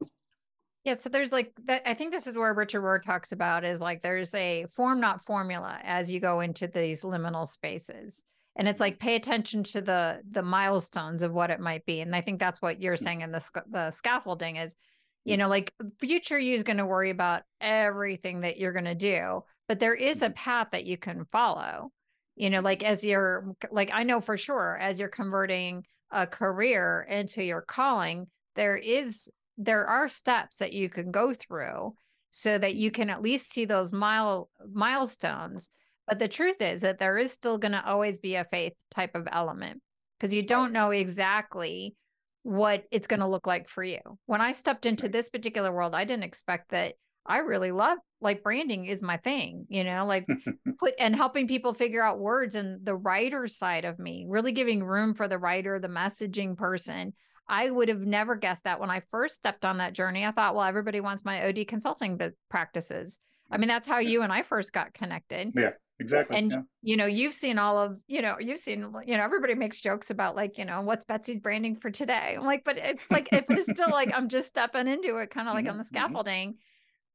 Yeah, 0.84 0.96
so 0.96 1.08
there's 1.08 1.32
like 1.32 1.52
that. 1.64 1.88
I 1.88 1.94
think 1.94 2.12
this 2.12 2.26
is 2.26 2.34
where 2.34 2.52
Richard 2.52 2.82
Rohr 2.82 3.02
talks 3.02 3.32
about 3.32 3.64
is 3.64 3.80
like 3.80 4.02
there's 4.02 4.34
a 4.34 4.66
form, 4.74 5.00
not 5.00 5.24
formula, 5.24 5.78
as 5.82 6.12
you 6.12 6.20
go 6.20 6.40
into 6.40 6.66
these 6.66 7.02
liminal 7.02 7.48
spaces, 7.48 8.22
and 8.56 8.68
it's 8.68 8.80
like 8.80 8.98
pay 8.98 9.16
attention 9.16 9.62
to 9.64 9.80
the 9.80 10.20
the 10.30 10.42
milestones 10.42 11.22
of 11.22 11.32
what 11.32 11.50
it 11.50 11.60
might 11.60 11.84
be. 11.86 12.00
And 12.00 12.14
I 12.14 12.20
think 12.20 12.40
that's 12.40 12.60
what 12.60 12.80
you're 12.80 12.96
saying 12.96 13.22
in 13.22 13.32
the 13.32 13.62
the 13.70 13.90
scaffolding 13.90 14.56
is 14.56 14.76
you 15.24 15.36
know 15.36 15.48
like 15.48 15.72
future 15.98 16.38
you 16.38 16.54
is 16.54 16.62
going 16.62 16.78
to 16.78 16.86
worry 16.86 17.10
about 17.10 17.42
everything 17.60 18.40
that 18.40 18.58
you're 18.58 18.72
going 18.72 18.84
to 18.84 18.94
do 18.94 19.42
but 19.68 19.78
there 19.78 19.94
is 19.94 20.22
a 20.22 20.26
mm-hmm. 20.26 20.34
path 20.34 20.68
that 20.72 20.84
you 20.84 20.96
can 20.96 21.24
follow 21.30 21.90
you 22.36 22.50
know 22.50 22.60
like 22.60 22.82
as 22.82 23.04
you're 23.04 23.54
like 23.70 23.90
i 23.92 24.02
know 24.02 24.20
for 24.20 24.36
sure 24.36 24.78
as 24.80 24.98
you're 24.98 25.08
converting 25.08 25.84
a 26.10 26.26
career 26.26 27.06
into 27.08 27.42
your 27.42 27.60
calling 27.60 28.26
there 28.56 28.76
is 28.76 29.30
there 29.58 29.86
are 29.86 30.08
steps 30.08 30.56
that 30.56 30.72
you 30.72 30.88
can 30.88 31.10
go 31.10 31.34
through 31.34 31.94
so 32.30 32.56
that 32.56 32.76
you 32.76 32.90
can 32.90 33.10
at 33.10 33.22
least 33.22 33.50
see 33.50 33.64
those 33.64 33.92
mile 33.92 34.48
milestones 34.72 35.70
but 36.10 36.18
the 36.18 36.28
truth 36.28 36.60
is 36.60 36.80
that 36.80 36.98
there 36.98 37.18
is 37.18 37.30
still 37.30 37.56
going 37.56 37.72
to 37.72 37.86
always 37.86 38.18
be 38.18 38.34
a 38.34 38.44
faith 38.44 38.72
type 38.90 39.14
of 39.14 39.28
element 39.30 39.80
because 40.18 40.34
you 40.34 40.42
don't 40.42 40.72
know 40.72 40.90
exactly 40.90 41.94
what 42.42 42.82
it's 42.90 43.06
going 43.06 43.20
to 43.20 43.28
look 43.28 43.46
like 43.46 43.68
for 43.68 43.84
you. 43.84 44.00
When 44.26 44.40
I 44.40 44.50
stepped 44.50 44.86
into 44.86 45.08
this 45.08 45.28
particular 45.28 45.72
world, 45.72 45.94
I 45.94 46.04
didn't 46.04 46.24
expect 46.24 46.72
that 46.72 46.94
I 47.24 47.38
really 47.38 47.70
love 47.70 47.98
like 48.20 48.42
branding 48.42 48.86
is 48.86 49.02
my 49.02 49.18
thing, 49.18 49.66
you 49.68 49.84
know, 49.84 50.04
like 50.04 50.26
put 50.80 50.94
and 50.98 51.14
helping 51.14 51.46
people 51.46 51.74
figure 51.74 52.02
out 52.02 52.18
words 52.18 52.56
and 52.56 52.84
the 52.84 52.96
writer 52.96 53.46
side 53.46 53.84
of 53.84 54.00
me, 54.00 54.26
really 54.28 54.50
giving 54.50 54.82
room 54.82 55.14
for 55.14 55.28
the 55.28 55.38
writer, 55.38 55.78
the 55.78 55.86
messaging 55.86 56.56
person. 56.56 57.12
I 57.48 57.70
would 57.70 57.88
have 57.88 58.00
never 58.00 58.34
guessed 58.34 58.64
that 58.64 58.80
when 58.80 58.90
I 58.90 59.02
first 59.12 59.36
stepped 59.36 59.64
on 59.64 59.78
that 59.78 59.92
journey. 59.92 60.24
I 60.24 60.32
thought, 60.32 60.56
well, 60.56 60.64
everybody 60.64 61.00
wants 61.00 61.24
my 61.24 61.46
OD 61.46 61.68
consulting 61.68 62.18
practices. 62.48 63.20
I 63.50 63.58
mean, 63.58 63.68
that's 63.68 63.88
how 63.88 63.98
you 63.98 64.22
and 64.22 64.32
I 64.32 64.42
first 64.42 64.72
got 64.72 64.94
connected. 64.94 65.52
Yeah 65.54 65.70
exactly 66.00 66.36
and 66.36 66.50
yeah. 66.50 66.60
you 66.82 66.96
know 66.96 67.06
you've 67.06 67.34
seen 67.34 67.58
all 67.58 67.78
of 67.78 67.98
you 68.06 68.22
know 68.22 68.36
you've 68.40 68.58
seen 68.58 68.92
you 69.06 69.16
know 69.16 69.22
everybody 69.22 69.54
makes 69.54 69.80
jokes 69.80 70.10
about 70.10 70.34
like 70.34 70.56
you 70.56 70.64
know 70.64 70.80
what's 70.80 71.04
betsy's 71.04 71.38
branding 71.38 71.76
for 71.76 71.90
today 71.90 72.34
i'm 72.36 72.44
like 72.44 72.64
but 72.64 72.78
it's 72.78 73.10
like 73.10 73.28
if 73.32 73.44
it's 73.50 73.70
still 73.70 73.90
like 73.90 74.10
i'm 74.14 74.28
just 74.28 74.48
stepping 74.48 74.88
into 74.88 75.18
it 75.18 75.30
kind 75.30 75.46
of 75.46 75.54
like 75.54 75.64
mm-hmm. 75.64 75.72
on 75.72 75.78
the 75.78 75.84
mm-hmm. 75.84 75.96
scaffolding 75.96 76.54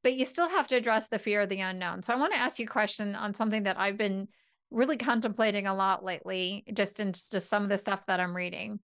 but 0.03 0.13
you 0.13 0.23
still 0.23 0.47
have 0.47 0.67
to 0.67 0.77
address 0.77 1.07
the 1.07 1.19
fear 1.19 1.41
of 1.41 1.49
the 1.49 1.59
unknown 1.59 2.03
so 2.03 2.13
i 2.13 2.17
want 2.17 2.31
to 2.31 2.39
ask 2.39 2.59
you 2.59 2.65
a 2.65 2.69
question 2.69 3.15
on 3.15 3.33
something 3.33 3.63
that 3.63 3.79
i've 3.79 3.97
been 3.97 4.27
really 4.69 4.97
contemplating 4.97 5.65
a 5.67 5.75
lot 5.75 6.05
lately 6.05 6.63
just 6.73 6.99
in 6.99 7.11
just 7.11 7.49
some 7.49 7.63
of 7.63 7.69
the 7.69 7.77
stuff 7.77 8.05
that 8.05 8.19
i'm 8.19 8.35
reading 8.35 8.79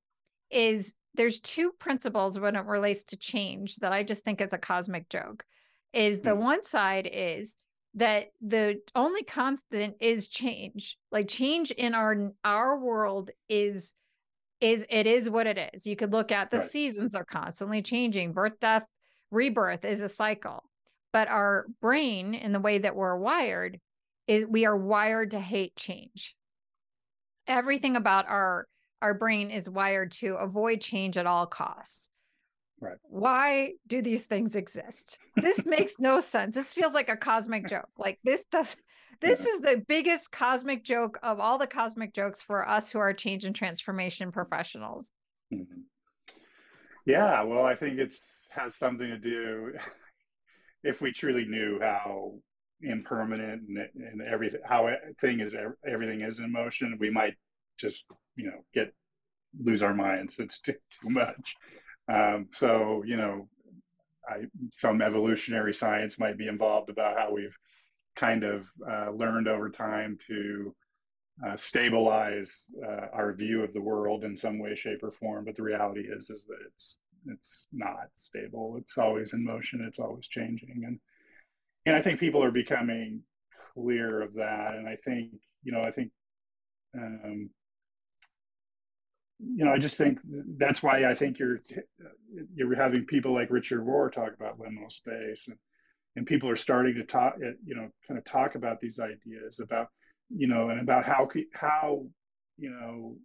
is 0.50 0.96
there's 1.14 1.40
two 1.40 1.72
principles 1.80 2.40
when 2.40 2.56
it 2.56 2.66
relates 2.66 3.04
to 3.04 3.18
change 3.18 3.76
that 3.78 3.94
i 3.94 4.02
just 4.02 4.26
think 4.26 4.42
is 4.42 4.54
a 4.54 4.58
cosmic 4.58 5.08
joke 5.10 5.46
is 5.94 6.22
the 6.22 6.32
mm-hmm. 6.32 6.42
one 6.42 6.64
side 6.64 7.10
is 7.12 7.56
that 7.96 8.28
the 8.42 8.80
only 8.96 9.24
constant 9.24 9.96
is 10.00 10.28
change. 10.28 10.98
Like 11.12 11.28
change 11.28 11.72
in 11.72 11.94
our 11.94 12.32
our 12.44 12.80
world 12.80 13.32
is 13.50 13.94
is 14.62 14.86
it 14.90 15.08
is 15.08 15.30
what 15.30 15.48
it 15.48 15.72
is. 15.74 15.86
You 15.86 15.96
could 15.96 16.12
look 16.12 16.32
at 16.32 16.52
the 16.52 16.58
right. 16.58 16.68
seasons 16.68 17.16
are 17.16 17.26
constantly 17.26 17.82
changing. 17.82 18.34
Birth 18.34 18.60
death 18.62 18.86
rebirth 19.32 19.86
is 19.86 20.02
a 20.02 20.10
cycle. 20.10 20.64
But 21.12 21.28
our 21.28 21.66
brain 21.82 22.34
in 22.34 22.54
the 22.54 22.60
way 22.60 22.78
that 22.78 22.96
we're 22.96 23.18
wired 23.18 23.80
is 24.28 24.46
we 24.46 24.66
are 24.66 24.78
wired 24.78 25.32
to 25.32 25.40
hate 25.40 25.76
change. 25.76 26.36
Everything 27.48 27.96
about 27.96 28.30
our 28.30 28.68
our 29.02 29.14
brain 29.14 29.50
is 29.50 29.70
wired 29.70 30.12
to 30.12 30.36
avoid 30.36 30.80
change 30.80 31.18
at 31.18 31.26
all 31.26 31.48
costs 31.48 32.11
Right. 32.82 32.98
Why 33.04 33.74
do 33.88 34.02
these 34.02 34.26
things 34.26 34.56
exist? 34.56 35.20
This 35.36 35.66
makes 35.66 36.00
no 36.00 36.20
sense. 36.20 36.56
This 36.56 36.74
feels 36.74 36.94
like 36.94 37.10
a 37.10 37.16
cosmic 37.16 37.68
joke. 37.68 37.90
Like 37.98 38.20
this 38.24 38.44
does 38.52 38.76
this 39.22 39.46
yeah. 39.46 39.52
is 39.52 39.62
the 39.62 39.86
biggest 39.88 40.32
cosmic 40.32 40.84
joke 40.84 41.20
of 41.22 41.40
all 41.40 41.60
the 41.60 41.68
cosmic 41.68 42.12
jokes 42.12 42.42
for 42.42 42.68
us 42.68 42.92
who 42.92 42.98
are 42.98 43.14
change 43.14 43.46
and 43.46 43.56
transformation 43.56 44.32
professionals. 44.32 45.12
Mm-hmm. 45.54 45.82
Yeah, 47.06 47.44
well, 47.44 47.64
I 47.64 47.76
think 47.76 48.00
it's 48.00 48.20
has 48.50 48.76
something 48.76 49.08
to 49.08 49.20
do 49.20 49.74
if 50.84 51.02
we 51.02 51.12
truly 51.12 51.46
knew 51.46 51.80
how 51.80 52.34
impermanent 52.82 53.62
and, 53.68 53.78
and 53.78 54.22
everything 54.24 54.62
how 54.66 54.90
thing 55.20 55.40
is 55.40 55.56
everything 55.88 56.22
is 56.22 56.40
in 56.40 56.52
motion, 56.52 56.98
we 57.00 57.12
might 57.12 57.36
just 57.78 58.10
you 58.36 58.46
know 58.46 58.66
get 58.74 58.92
lose 59.60 59.84
our 59.84 59.94
minds. 59.94 60.40
It's 60.40 60.60
too, 60.62 60.74
too 61.02 61.10
much. 61.10 61.56
Um, 62.08 62.48
so, 62.52 63.04
you 63.06 63.18
know, 63.18 63.48
I, 64.28 64.46
some 64.72 65.02
evolutionary 65.02 65.74
science 65.74 66.20
might 66.20 66.38
be 66.38 66.48
involved 66.48 66.90
about 66.90 67.18
how 67.18 67.34
we've 67.34 67.58
kind 68.16 68.44
of 68.44 68.68
uh, 68.88 69.12
learned 69.12 69.48
over 69.48 69.70
time 69.70 70.18
to 70.28 70.76
uh, 71.46 71.58
stabilize 71.58 72.70
uh, 72.86 73.08
our 73.14 73.34
view 73.34 73.64
of 73.64 73.74
the 73.74 73.82
world 73.82 74.24
in 74.24 74.36
some 74.36 74.60
way, 74.60 74.76
shape, 74.76 75.04
or 75.04 75.12
form. 75.12 75.46
But 75.46 75.56
the 75.56 75.64
reality 75.64 76.02
is, 76.02 76.30
is 76.30 76.46
that 76.46 76.60
it's 76.68 77.00
it's 77.28 77.68
not 77.72 78.10
stable. 78.16 78.76
It's 78.78 78.98
always 78.98 79.34
in 79.34 79.44
motion. 79.44 79.84
It's 79.88 80.00
always 80.00 80.28
changing, 80.28 80.84
and 80.86 81.00
and 81.86 81.96
I 81.96 82.02
think 82.02 82.20
people 82.20 82.44
are 82.44 82.52
becoming 82.52 83.22
clear 83.74 84.22
of 84.22 84.34
that. 84.36 84.76
And 84.76 84.88
I 84.88 84.98
think 84.98 85.32
you 85.64 85.72
know, 85.72 85.82
I 85.82 85.92
think 85.92 86.12
um, 86.96 87.50
you 89.44 89.66
know, 89.66 89.72
I 89.72 89.80
just 89.80 89.98
think 89.98 90.20
that's 90.58 90.84
why 90.84 91.06
I 91.10 91.16
think 91.16 91.40
you're 91.40 91.62
you're 92.54 92.76
having 92.76 93.06
people 93.06 93.34
like 93.34 93.50
Richard 93.50 93.82
Rohr 93.82 94.12
talk 94.12 94.34
about 94.34 94.60
liminal 94.60 94.92
space, 94.92 95.48
and 95.48 95.58
and 96.16 96.26
people 96.26 96.50
are 96.50 96.56
starting 96.58 96.96
to 96.96 97.04
talk, 97.04 97.36
eh, 97.44 97.54
you 97.66 97.76
know, 97.76 97.90
kind 98.08 98.18
of 98.18 98.26
talk 98.26 98.56
about 98.56 98.80
these 98.82 99.00
ideas 99.00 99.60
about, 99.62 99.88
you 100.30 100.48
know, 100.48 100.70
and 100.70 100.80
about 100.82 101.06
how 101.06 101.28
how, 101.54 102.06
you 102.58 102.70
know, 102.70 103.16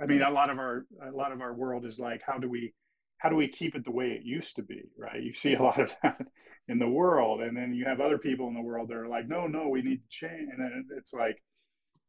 I 0.00 0.06
mean, 0.06 0.22
a 0.22 0.30
lot 0.30 0.50
of 0.50 0.58
our 0.58 0.86
a 1.06 1.10
lot 1.12 1.32
of 1.32 1.40
our 1.40 1.54
world 1.54 1.84
is 1.86 1.98
like, 1.98 2.22
how 2.26 2.38
do 2.38 2.48
we 2.48 2.74
how 3.18 3.28
do 3.28 3.36
we 3.36 3.48
keep 3.48 3.74
it 3.74 3.84
the 3.84 3.90
way 3.92 4.08
it 4.10 4.24
used 4.24 4.56
to 4.56 4.62
be, 4.62 4.82
right? 4.98 5.22
You 5.22 5.32
see 5.32 5.54
a 5.54 5.62
lot 5.62 5.80
of 5.80 5.92
that 6.02 6.18
in 6.68 6.78
the 6.78 6.88
world, 6.88 7.40
and 7.42 7.56
then 7.56 7.74
you 7.74 7.84
have 7.86 8.00
other 8.00 8.18
people 8.18 8.48
in 8.48 8.54
the 8.54 8.60
world 8.62 8.88
that 8.88 8.96
are 8.96 9.08
like, 9.08 9.28
no, 9.28 9.46
no, 9.46 9.68
we 9.68 9.82
need 9.82 10.02
to 10.02 10.08
change, 10.08 10.48
and 10.56 10.86
it's 10.98 11.12
like 11.12 11.42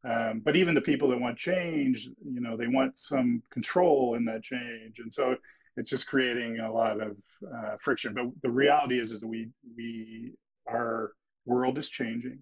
um, 0.04 0.42
but 0.44 0.56
even 0.56 0.74
the 0.74 0.80
people 0.80 1.08
that 1.08 1.20
want 1.20 1.38
change, 1.38 2.08
you 2.24 2.40
know, 2.40 2.56
they 2.56 2.68
want 2.68 2.98
some 2.98 3.42
control 3.50 4.14
in 4.14 4.24
that 4.26 4.42
change, 4.42 4.98
and 4.98 5.12
so 5.12 5.36
it's 5.76 5.90
just 5.90 6.08
creating 6.08 6.60
a 6.60 6.72
lot 6.72 7.00
of 7.00 7.16
uh, 7.42 7.76
friction. 7.80 8.14
But 8.14 8.26
the 8.42 8.50
reality 8.50 9.00
is, 9.00 9.10
is 9.10 9.20
that 9.20 9.26
we 9.28 9.48
we 9.76 10.32
our 10.68 11.12
world 11.46 11.78
is 11.78 11.88
changing. 11.88 12.38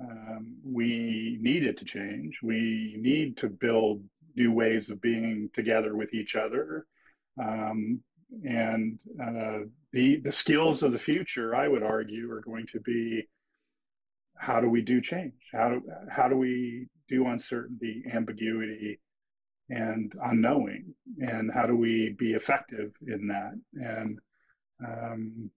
Um, 0.00 0.56
we 0.64 1.38
need 1.40 1.64
it 1.64 1.78
to 1.78 1.84
change. 1.84 2.38
We 2.42 2.96
need 2.98 3.36
to 3.38 3.48
build 3.48 4.04
new 4.36 4.52
ways 4.52 4.90
of 4.90 5.00
being 5.00 5.50
together 5.52 5.96
with 5.96 6.14
each 6.14 6.36
other. 6.36 6.86
Um, 7.42 8.00
and 8.44 9.00
uh, 9.20 9.66
the 9.92 10.20
the 10.20 10.32
skills 10.32 10.84
of 10.84 10.92
the 10.92 10.98
future, 10.98 11.56
I 11.56 11.66
would 11.66 11.82
argue, 11.82 12.30
are 12.30 12.42
going 12.42 12.66
to 12.68 12.80
be 12.80 13.28
how 14.40 14.58
do 14.60 14.70
we 14.70 14.80
do 14.80 15.00
change? 15.02 15.34
How 15.52 15.68
do 15.68 15.82
how 16.10 16.28
do 16.28 16.36
we 16.36 16.88
do 17.08 17.26
uncertainty, 17.26 18.02
ambiguity, 18.10 18.98
and 19.68 20.12
unknowing? 20.22 20.94
And 21.18 21.50
how 21.52 21.66
do 21.66 21.76
we 21.76 22.16
be 22.18 22.32
effective 22.32 22.92
in 23.06 23.28
that? 23.28 23.52
And 23.74 24.18
um, 24.82 25.50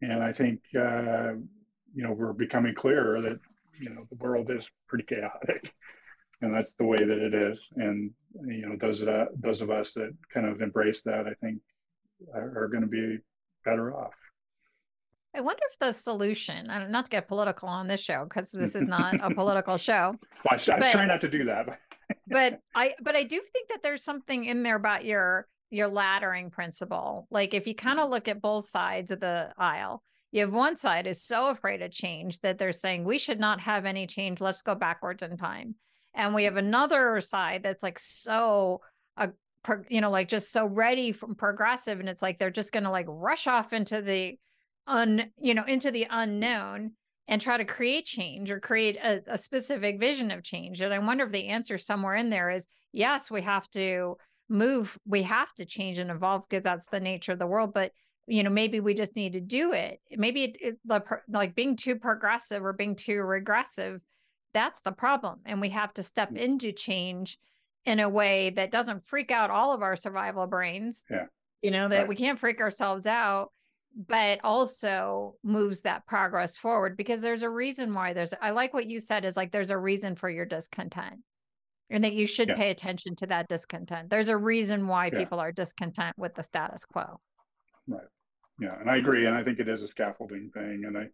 and 0.00 0.22
I 0.22 0.32
think 0.32 0.60
uh, 0.76 1.32
you 1.94 2.04
know 2.04 2.12
we're 2.12 2.32
becoming 2.32 2.74
clearer 2.76 3.20
that 3.22 3.40
you 3.80 3.90
know 3.90 4.04
the 4.08 4.16
world 4.16 4.50
is 4.50 4.70
pretty 4.88 5.04
chaotic, 5.04 5.74
and 6.40 6.54
that's 6.54 6.74
the 6.74 6.84
way 6.84 7.04
that 7.04 7.18
it 7.18 7.34
is. 7.34 7.72
And 7.74 8.12
you 8.46 8.68
know 8.68 8.76
those 8.80 9.02
uh, 9.02 9.26
those 9.36 9.62
of 9.62 9.70
us 9.70 9.94
that 9.94 10.14
kind 10.32 10.46
of 10.46 10.62
embrace 10.62 11.02
that, 11.02 11.26
I 11.26 11.34
think, 11.44 11.60
are, 12.32 12.64
are 12.64 12.68
going 12.68 12.82
to 12.82 12.88
be 12.88 13.18
better 13.64 13.92
off. 13.92 14.14
I 15.34 15.40
wonder 15.40 15.62
if 15.70 15.78
the 15.78 15.92
solution, 15.92 16.66
not 16.66 17.06
to 17.06 17.10
get 17.10 17.28
political 17.28 17.68
on 17.68 17.86
this 17.86 18.00
show, 18.00 18.24
because 18.24 18.50
this 18.52 18.74
is 18.74 18.84
not 18.84 19.14
a 19.22 19.34
political 19.34 19.76
show. 19.76 20.14
Well, 20.44 20.50
I, 20.50 20.54
I 20.54 20.92
try 20.92 21.06
not 21.06 21.20
to 21.22 21.28
do 21.28 21.44
that. 21.44 21.78
but 22.26 22.60
I, 22.74 22.94
but 23.02 23.16
I 23.16 23.22
do 23.22 23.40
think 23.52 23.68
that 23.68 23.82
there's 23.82 24.04
something 24.04 24.44
in 24.44 24.62
there 24.62 24.76
about 24.76 25.04
your 25.04 25.46
your 25.70 25.88
laddering 25.88 26.52
principle. 26.52 27.26
Like 27.30 27.54
if 27.54 27.66
you 27.66 27.74
kind 27.74 27.98
of 27.98 28.10
look 28.10 28.28
at 28.28 28.42
both 28.42 28.66
sides 28.66 29.10
of 29.10 29.20
the 29.20 29.50
aisle, 29.56 30.02
you 30.30 30.42
have 30.42 30.52
one 30.52 30.76
side 30.76 31.06
is 31.06 31.22
so 31.22 31.48
afraid 31.48 31.80
of 31.80 31.90
change 31.90 32.40
that 32.40 32.58
they're 32.58 32.72
saying 32.72 33.04
we 33.04 33.16
should 33.16 33.40
not 33.40 33.60
have 33.62 33.86
any 33.86 34.06
change. 34.06 34.42
Let's 34.42 34.60
go 34.60 34.74
backwards 34.74 35.22
in 35.22 35.38
time. 35.38 35.76
And 36.14 36.34
we 36.34 36.44
have 36.44 36.58
another 36.58 37.22
side 37.22 37.62
that's 37.62 37.82
like 37.82 37.98
so 37.98 38.82
uh, 39.16 39.28
you 39.88 40.00
know, 40.00 40.10
like 40.10 40.28
just 40.28 40.50
so 40.52 40.66
ready 40.66 41.12
from 41.12 41.34
progressive. 41.34 42.00
And 42.00 42.08
it's 42.08 42.22
like 42.22 42.38
they're 42.38 42.50
just 42.50 42.72
going 42.72 42.84
to 42.84 42.90
like 42.90 43.06
rush 43.08 43.46
off 43.46 43.72
into 43.72 44.02
the 44.02 44.38
un 44.86 45.30
you 45.40 45.54
know 45.54 45.64
into 45.64 45.90
the 45.90 46.06
unknown 46.10 46.92
and 47.28 47.40
try 47.40 47.56
to 47.56 47.64
create 47.64 48.04
change 48.04 48.50
or 48.50 48.58
create 48.58 48.96
a, 48.96 49.22
a 49.26 49.38
specific 49.38 49.98
vision 50.00 50.30
of 50.30 50.42
change. 50.42 50.80
And 50.80 50.92
i 50.92 50.98
wonder 50.98 51.24
if 51.24 51.32
the 51.32 51.48
answer 51.48 51.78
somewhere 51.78 52.14
in 52.14 52.30
there 52.30 52.50
is 52.50 52.66
yes 52.92 53.30
we 53.30 53.42
have 53.42 53.68
to 53.70 54.16
move 54.48 54.98
we 55.06 55.22
have 55.22 55.52
to 55.54 55.64
change 55.64 55.98
and 55.98 56.10
evolve 56.10 56.42
because 56.48 56.62
that's 56.62 56.86
the 56.88 57.00
nature 57.00 57.32
of 57.32 57.38
the 57.38 57.46
world 57.46 57.72
but 57.72 57.92
you 58.26 58.42
know 58.42 58.50
maybe 58.50 58.80
we 58.80 58.94
just 58.94 59.16
need 59.16 59.32
to 59.32 59.40
do 59.40 59.72
it. 59.72 60.00
Maybe 60.10 60.44
it, 60.44 60.56
it, 60.60 60.78
like 61.28 61.54
being 61.54 61.76
too 61.76 61.96
progressive 61.96 62.64
or 62.64 62.72
being 62.72 62.96
too 62.96 63.20
regressive 63.22 64.00
that's 64.54 64.80
the 64.82 64.92
problem 64.92 65.40
and 65.46 65.60
we 65.60 65.70
have 65.70 65.92
to 65.94 66.02
step 66.02 66.30
mm. 66.30 66.38
into 66.38 66.72
change 66.72 67.38
in 67.84 67.98
a 67.98 68.08
way 68.08 68.50
that 68.50 68.70
doesn't 68.70 69.06
freak 69.06 69.30
out 69.30 69.50
all 69.50 69.72
of 69.72 69.82
our 69.82 69.96
survival 69.96 70.46
brains 70.46 71.04
yeah. 71.10 71.24
you 71.62 71.70
know 71.70 71.88
that 71.88 72.00
right. 72.00 72.08
we 72.08 72.16
can't 72.16 72.38
freak 72.38 72.60
ourselves 72.60 73.06
out 73.06 73.50
but 73.96 74.40
also 74.42 75.34
moves 75.42 75.82
that 75.82 76.06
progress 76.06 76.56
forward 76.56 76.96
because 76.96 77.20
there's 77.20 77.42
a 77.42 77.50
reason 77.50 77.92
why 77.94 78.12
there's 78.12 78.32
I 78.40 78.50
like 78.50 78.72
what 78.72 78.86
you 78.86 79.00
said 79.00 79.24
is 79.24 79.36
like 79.36 79.52
there's 79.52 79.70
a 79.70 79.78
reason 79.78 80.16
for 80.16 80.30
your 80.30 80.46
discontent 80.46 81.20
and 81.90 82.04
that 82.04 82.14
you 82.14 82.26
should 82.26 82.48
yeah. 82.48 82.56
pay 82.56 82.70
attention 82.70 83.14
to 83.16 83.26
that 83.26 83.48
discontent. 83.48 84.08
There's 84.08 84.30
a 84.30 84.36
reason 84.36 84.86
why 84.86 85.06
yeah. 85.06 85.18
people 85.18 85.40
are 85.40 85.52
discontent 85.52 86.16
with 86.16 86.34
the 86.34 86.42
status 86.42 86.84
quo. 86.84 87.20
Right. 87.86 88.06
Yeah, 88.60 88.78
and 88.80 88.90
I 88.90 88.96
agree 88.96 89.26
and 89.26 89.36
I 89.36 89.42
think 89.42 89.58
it 89.58 89.68
is 89.68 89.82
a 89.82 89.88
scaffolding 89.88 90.50
thing 90.54 90.84
and 90.86 90.96
I 90.96 91.08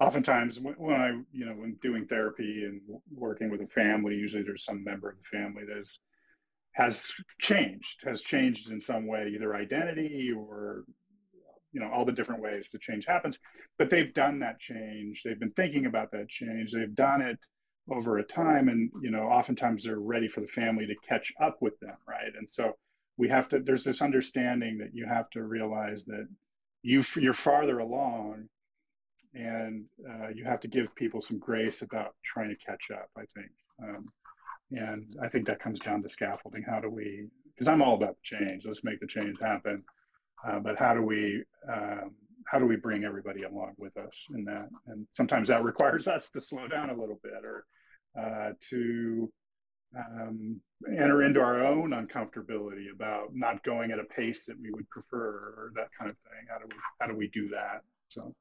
oftentimes 0.00 0.60
when 0.60 1.00
I, 1.00 1.08
you 1.32 1.46
know, 1.46 1.52
when 1.52 1.76
doing 1.82 2.06
therapy 2.06 2.64
and 2.64 2.80
working 3.14 3.50
with 3.50 3.60
a 3.62 3.66
family, 3.66 4.14
usually 4.14 4.42
there's 4.42 4.64
some 4.64 4.84
member 4.84 5.10
of 5.10 5.16
the 5.16 5.38
family 5.38 5.64
that 5.66 5.78
is 5.78 6.00
has 6.72 7.10
changed, 7.40 8.02
has 8.04 8.20
changed 8.20 8.70
in 8.70 8.78
some 8.78 9.06
way, 9.06 9.32
either 9.34 9.56
identity 9.56 10.30
or 10.36 10.84
you 11.76 11.82
know 11.82 11.90
all 11.92 12.06
the 12.06 12.12
different 12.12 12.40
ways 12.40 12.70
the 12.72 12.78
change 12.78 13.04
happens. 13.06 13.38
But 13.76 13.90
they've 13.90 14.14
done 14.14 14.38
that 14.38 14.58
change. 14.58 15.22
They've 15.22 15.38
been 15.38 15.50
thinking 15.50 15.84
about 15.84 16.10
that 16.12 16.30
change. 16.30 16.72
They've 16.72 16.94
done 16.94 17.20
it 17.20 17.38
over 17.92 18.16
a 18.16 18.24
time 18.24 18.68
and 18.68 18.90
you 19.02 19.10
know 19.10 19.24
oftentimes 19.24 19.84
they're 19.84 20.00
ready 20.00 20.26
for 20.26 20.40
the 20.40 20.48
family 20.48 20.86
to 20.86 20.94
catch 21.06 21.34
up 21.38 21.58
with 21.60 21.78
them 21.80 21.96
right? 22.08 22.32
And 22.38 22.48
so 22.50 22.72
we 23.18 23.28
have 23.28 23.46
to 23.50 23.58
there's 23.58 23.84
this 23.84 24.00
understanding 24.00 24.78
that 24.78 24.94
you 24.94 25.06
have 25.06 25.28
to 25.30 25.42
realize 25.42 26.06
that 26.06 26.26
you 26.82 27.04
you're 27.16 27.34
farther 27.34 27.80
along 27.80 28.48
and 29.34 29.84
uh, 30.08 30.28
you 30.34 30.44
have 30.46 30.60
to 30.60 30.68
give 30.68 30.94
people 30.94 31.20
some 31.20 31.38
grace 31.38 31.82
about 31.82 32.14
trying 32.24 32.48
to 32.48 32.64
catch 32.64 32.90
up 32.90 33.10
i 33.18 33.24
think. 33.34 33.50
Um, 33.82 34.08
and 34.72 35.14
i 35.22 35.28
think 35.28 35.46
that 35.46 35.60
comes 35.60 35.80
down 35.80 36.02
to 36.02 36.08
scaffolding. 36.08 36.64
How 36.66 36.80
do 36.80 36.88
we 36.88 37.26
because 37.54 37.68
i'm 37.68 37.82
all 37.82 37.96
about 37.96 38.16
change. 38.22 38.64
Let's 38.64 38.82
make 38.82 38.98
the 38.98 39.06
change 39.06 39.36
happen 39.38 39.84
uh, 40.44 40.58
but 40.58 40.76
how 40.76 40.94
do 40.94 41.02
we 41.02 41.42
um, 41.72 42.12
how 42.46 42.58
do 42.58 42.66
we 42.66 42.76
bring 42.76 43.04
everybody 43.04 43.42
along 43.42 43.74
with 43.76 43.96
us 43.96 44.26
in 44.34 44.44
that? 44.44 44.68
And 44.86 45.06
sometimes 45.12 45.48
that 45.48 45.64
requires 45.64 46.08
us 46.16 46.30
to 46.30 46.40
slow 46.40 46.68
down 46.68 46.90
a 46.90 46.98
little 46.98 47.18
bit 47.22 47.44
or 47.44 47.64
uh, 48.18 48.52
to 48.70 49.30
um, 49.96 50.60
enter 50.88 51.22
into 51.22 51.40
our 51.40 51.64
own 51.64 51.90
uncomfortability 51.90 52.92
about 52.92 53.34
not 53.34 53.62
going 53.64 53.90
at 53.90 53.98
a 53.98 54.04
pace 54.04 54.44
that 54.46 54.60
we 54.60 54.70
would 54.70 54.88
prefer 54.90 55.18
or 55.18 55.72
that 55.74 55.88
kind 55.98 56.10
of 56.10 56.16
thing. 56.18 56.46
How 56.48 56.58
do 56.58 56.66
we 56.68 56.76
how 57.00 57.06
do 57.06 57.16
we 57.16 57.28
do 57.28 57.48
that? 57.50 57.82
So, 58.08 58.34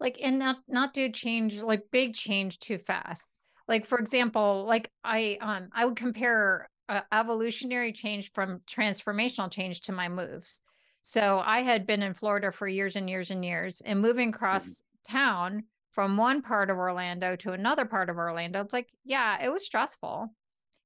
like, 0.00 0.18
and 0.22 0.38
not 0.38 0.58
not 0.68 0.94
do 0.94 1.08
change 1.08 1.60
like 1.62 1.90
big 1.90 2.14
change 2.14 2.58
too 2.58 2.78
fast. 2.78 3.28
Like 3.68 3.86
for 3.86 3.98
example, 3.98 4.64
like 4.66 4.90
I 5.04 5.38
um 5.40 5.68
I 5.72 5.84
would 5.84 5.96
compare 5.96 6.68
uh, 6.88 7.00
evolutionary 7.12 7.92
change 7.92 8.32
from 8.32 8.60
transformational 8.70 9.50
change 9.50 9.82
to 9.82 9.92
my 9.92 10.08
moves. 10.08 10.60
So 11.02 11.42
I 11.44 11.62
had 11.62 11.86
been 11.86 12.02
in 12.02 12.14
Florida 12.14 12.52
for 12.52 12.66
years 12.66 12.96
and 12.96 13.10
years 13.10 13.30
and 13.30 13.44
years, 13.44 13.82
and 13.84 14.00
moving 14.00 14.28
mm-hmm. 14.28 14.36
across 14.36 14.82
town 15.08 15.64
from 15.90 16.16
one 16.16 16.42
part 16.42 16.70
of 16.70 16.78
Orlando 16.78 17.36
to 17.36 17.52
another 17.52 17.84
part 17.84 18.08
of 18.08 18.16
Orlando, 18.16 18.60
it's 18.60 18.72
like, 18.72 18.88
yeah, 19.04 19.44
it 19.44 19.52
was 19.52 19.64
stressful, 19.66 20.32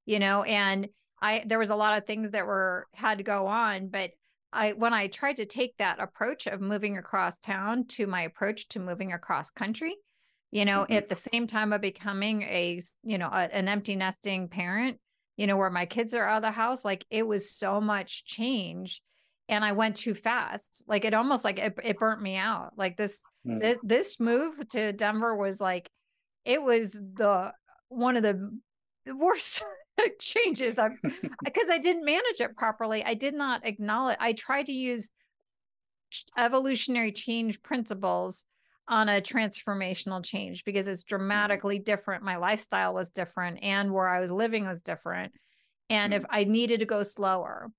you 0.05 0.19
know, 0.19 0.43
and 0.43 0.89
I 1.21 1.43
there 1.45 1.59
was 1.59 1.69
a 1.69 1.75
lot 1.75 1.97
of 1.97 2.05
things 2.05 2.31
that 2.31 2.45
were 2.45 2.87
had 2.93 3.19
to 3.19 3.23
go 3.23 3.47
on, 3.47 3.87
but 3.87 4.11
I 4.51 4.73
when 4.73 4.93
I 4.93 5.07
tried 5.07 5.37
to 5.37 5.45
take 5.45 5.77
that 5.77 5.99
approach 5.99 6.47
of 6.47 6.61
moving 6.61 6.97
across 6.97 7.37
town 7.39 7.85
to 7.89 8.07
my 8.07 8.21
approach 8.23 8.67
to 8.69 8.79
moving 8.79 9.13
across 9.13 9.49
country, 9.49 9.95
you 10.51 10.65
know, 10.65 10.81
mm-hmm. 10.81 10.93
at 10.93 11.09
the 11.09 11.15
same 11.15 11.47
time 11.47 11.73
of 11.73 11.81
becoming 11.81 12.43
a, 12.43 12.81
you 13.03 13.17
know, 13.17 13.27
a, 13.27 13.53
an 13.53 13.67
empty 13.67 13.95
nesting 13.95 14.47
parent, 14.47 14.99
you 15.37 15.47
know, 15.47 15.57
where 15.57 15.69
my 15.69 15.85
kids 15.85 16.13
are 16.13 16.27
out 16.27 16.37
of 16.37 16.43
the 16.43 16.51
house, 16.51 16.83
like 16.83 17.05
it 17.09 17.25
was 17.25 17.51
so 17.55 17.79
much 17.79 18.25
change 18.25 19.01
and 19.49 19.63
I 19.63 19.71
went 19.71 19.95
too 19.95 20.13
fast. 20.13 20.83
Like 20.87 21.05
it 21.05 21.13
almost 21.13 21.43
like 21.43 21.59
it, 21.59 21.77
it 21.83 21.99
burnt 21.99 22.21
me 22.21 22.35
out. 22.35 22.71
Like 22.77 22.97
this, 22.97 23.21
mm. 23.45 23.59
this 23.61 23.77
this 23.83 24.19
move 24.19 24.55
to 24.69 24.91
Denver 24.93 25.35
was 25.35 25.61
like 25.61 25.89
it 26.45 26.61
was 26.61 26.93
the 26.93 27.53
one 27.89 28.17
of 28.17 28.23
the 28.23 28.57
worst 29.15 29.63
changes 30.19 30.77
I've 30.77 30.97
because 31.43 31.69
I 31.69 31.77
didn't 31.77 32.05
manage 32.05 32.41
it 32.41 32.55
properly. 32.55 33.03
I 33.03 33.13
did 33.13 33.33
not 33.33 33.65
acknowledge 33.65 34.17
I 34.19 34.33
tried 34.33 34.67
to 34.67 34.73
use 34.73 35.09
evolutionary 36.37 37.11
change 37.11 37.61
principles 37.61 38.45
on 38.89 39.09
a 39.09 39.19
transformational 39.21 40.23
change 40.23 40.63
because 40.63 40.87
it's 40.87 41.03
mm. 41.03 41.07
dramatically 41.07 41.79
different. 41.79 42.23
My 42.23 42.37
lifestyle 42.37 42.93
was 42.93 43.11
different 43.11 43.63
and 43.63 43.93
where 43.93 44.07
I 44.07 44.19
was 44.19 44.31
living 44.31 44.65
was 44.65 44.81
different. 44.81 45.33
And 45.89 46.11
mm. 46.11 46.17
if 46.17 46.25
I 46.29 46.43
needed 46.43 46.79
to 46.79 46.85
go 46.85 47.03
slower, 47.03 47.69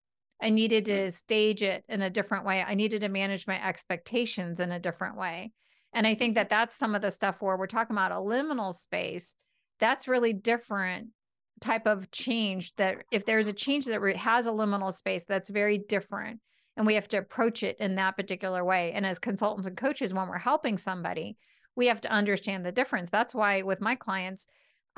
I 0.41 0.51
needed 0.51 0.87
mm-hmm. 0.87 1.05
to 1.05 1.13
stage 1.13 1.63
it 1.63 1.85
in 1.89 2.03
a 2.03 2.11
different 2.11 2.45
way. 2.45 2.63
I 2.63 2.75
needed 2.75 3.01
to 3.01 3.09
manage 3.09 3.47
my 3.47 3.65
expectations 3.65 4.61
in 4.61 4.73
a 4.73 4.79
different 4.79 5.17
way. 5.17 5.53
And 5.93 6.07
I 6.07 6.15
think 6.15 6.33
mm-hmm. 6.33 6.37
that 6.37 6.51
that's 6.51 6.77
some 6.77 6.95
of 6.95 7.03
the 7.03 7.11
stuff 7.11 7.41
where 7.41 7.57
we're 7.57 7.67
talking 7.67 7.95
about 7.95 8.13
a 8.13 8.17
liminal 8.17 8.73
space. 8.73 9.35
That's 9.81 10.09
really 10.09 10.33
different 10.33 11.09
type 11.61 11.87
of 11.87 12.11
change 12.11 12.75
that 12.77 12.99
if 13.11 13.25
there's 13.25 13.49
a 13.49 13.53
change 13.53 13.87
that 13.87 14.01
has 14.17 14.47
a 14.47 14.51
liminal 14.51 14.93
space, 14.93 15.25
that's 15.25 15.51
very 15.51 15.79
different. 15.79 16.41
And 16.77 16.87
we 16.87 16.95
have 16.95 17.09
to 17.09 17.19
approach 17.19 17.65
it 17.65 17.77
in 17.81 17.97
that 17.97 18.17
particular 18.17 18.65
way. 18.65 18.93
And 18.93 19.05
as 19.05 19.19
consultants 19.19 19.67
and 19.67 19.77
coaches, 19.77 20.15
when 20.15 20.29
we're 20.29 20.39
helping 20.39 20.79
somebody, 20.79 21.37
we 21.75 21.89
have 21.89 22.01
to 22.03 22.11
understand 22.11 22.65
the 22.65 22.73
difference. 22.73 23.11
That's 23.11 23.35
why 23.35 23.63
with 23.63 23.81
my 23.81 23.97
clients, 23.97 24.47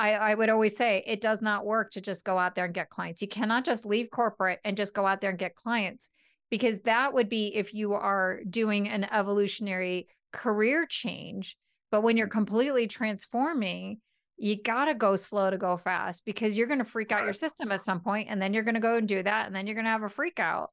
I, 0.01 0.15
I 0.15 0.35
would 0.35 0.49
always 0.49 0.79
say 0.79 1.05
it 1.07 1.21
does 1.21 1.43
not 1.43 1.67
work 1.67 1.91
to 1.93 2.01
just 2.01 2.25
go 2.25 2.39
out 2.39 2.55
there 2.55 2.65
and 2.65 2.73
get 2.73 2.89
clients. 2.89 3.21
You 3.21 3.29
cannot 3.29 3.67
just 3.67 3.85
leave 3.85 4.09
corporate 4.11 4.59
and 4.65 4.75
just 4.75 4.95
go 4.95 5.07
out 5.07 5.21
there 5.21 5.29
and 5.29 5.39
get 5.39 5.55
clients 5.55 6.09
because 6.51 6.81
that 6.83 7.13
would 7.13 7.29
be 7.29 7.55
if 7.55 7.75
you 7.75 7.93
are 7.93 8.41
doing 8.49 8.89
an 8.89 9.05
evolutionary 9.13 10.09
career 10.33 10.87
change. 10.89 11.59
But 11.91 12.01
when 12.01 12.17
you're 12.17 12.29
mm-hmm. 12.29 12.39
completely 12.39 12.87
transforming, 12.87 13.99
you 14.39 14.61
got 14.61 14.87
to 14.87 14.95
go 14.95 15.17
slow 15.17 15.51
to 15.51 15.59
go 15.59 15.77
fast 15.77 16.25
because 16.25 16.57
you're 16.57 16.67
going 16.67 16.79
to 16.79 16.85
freak 16.87 17.13
out 17.13 17.25
your 17.25 17.35
system 17.35 17.71
at 17.71 17.85
some 17.85 18.01
point 18.01 18.29
and 18.31 18.41
then 18.41 18.55
you're 18.55 18.63
going 18.63 18.77
to 18.77 18.81
go 18.81 18.97
and 18.97 19.07
do 19.07 19.23
that 19.23 19.47
and 19.47 19.55
then 19.55 19.67
you're 19.67 19.75
going 19.75 19.85
to 19.85 19.91
have 19.91 20.03
a 20.03 20.09
freak 20.09 20.41
out. 20.41 20.71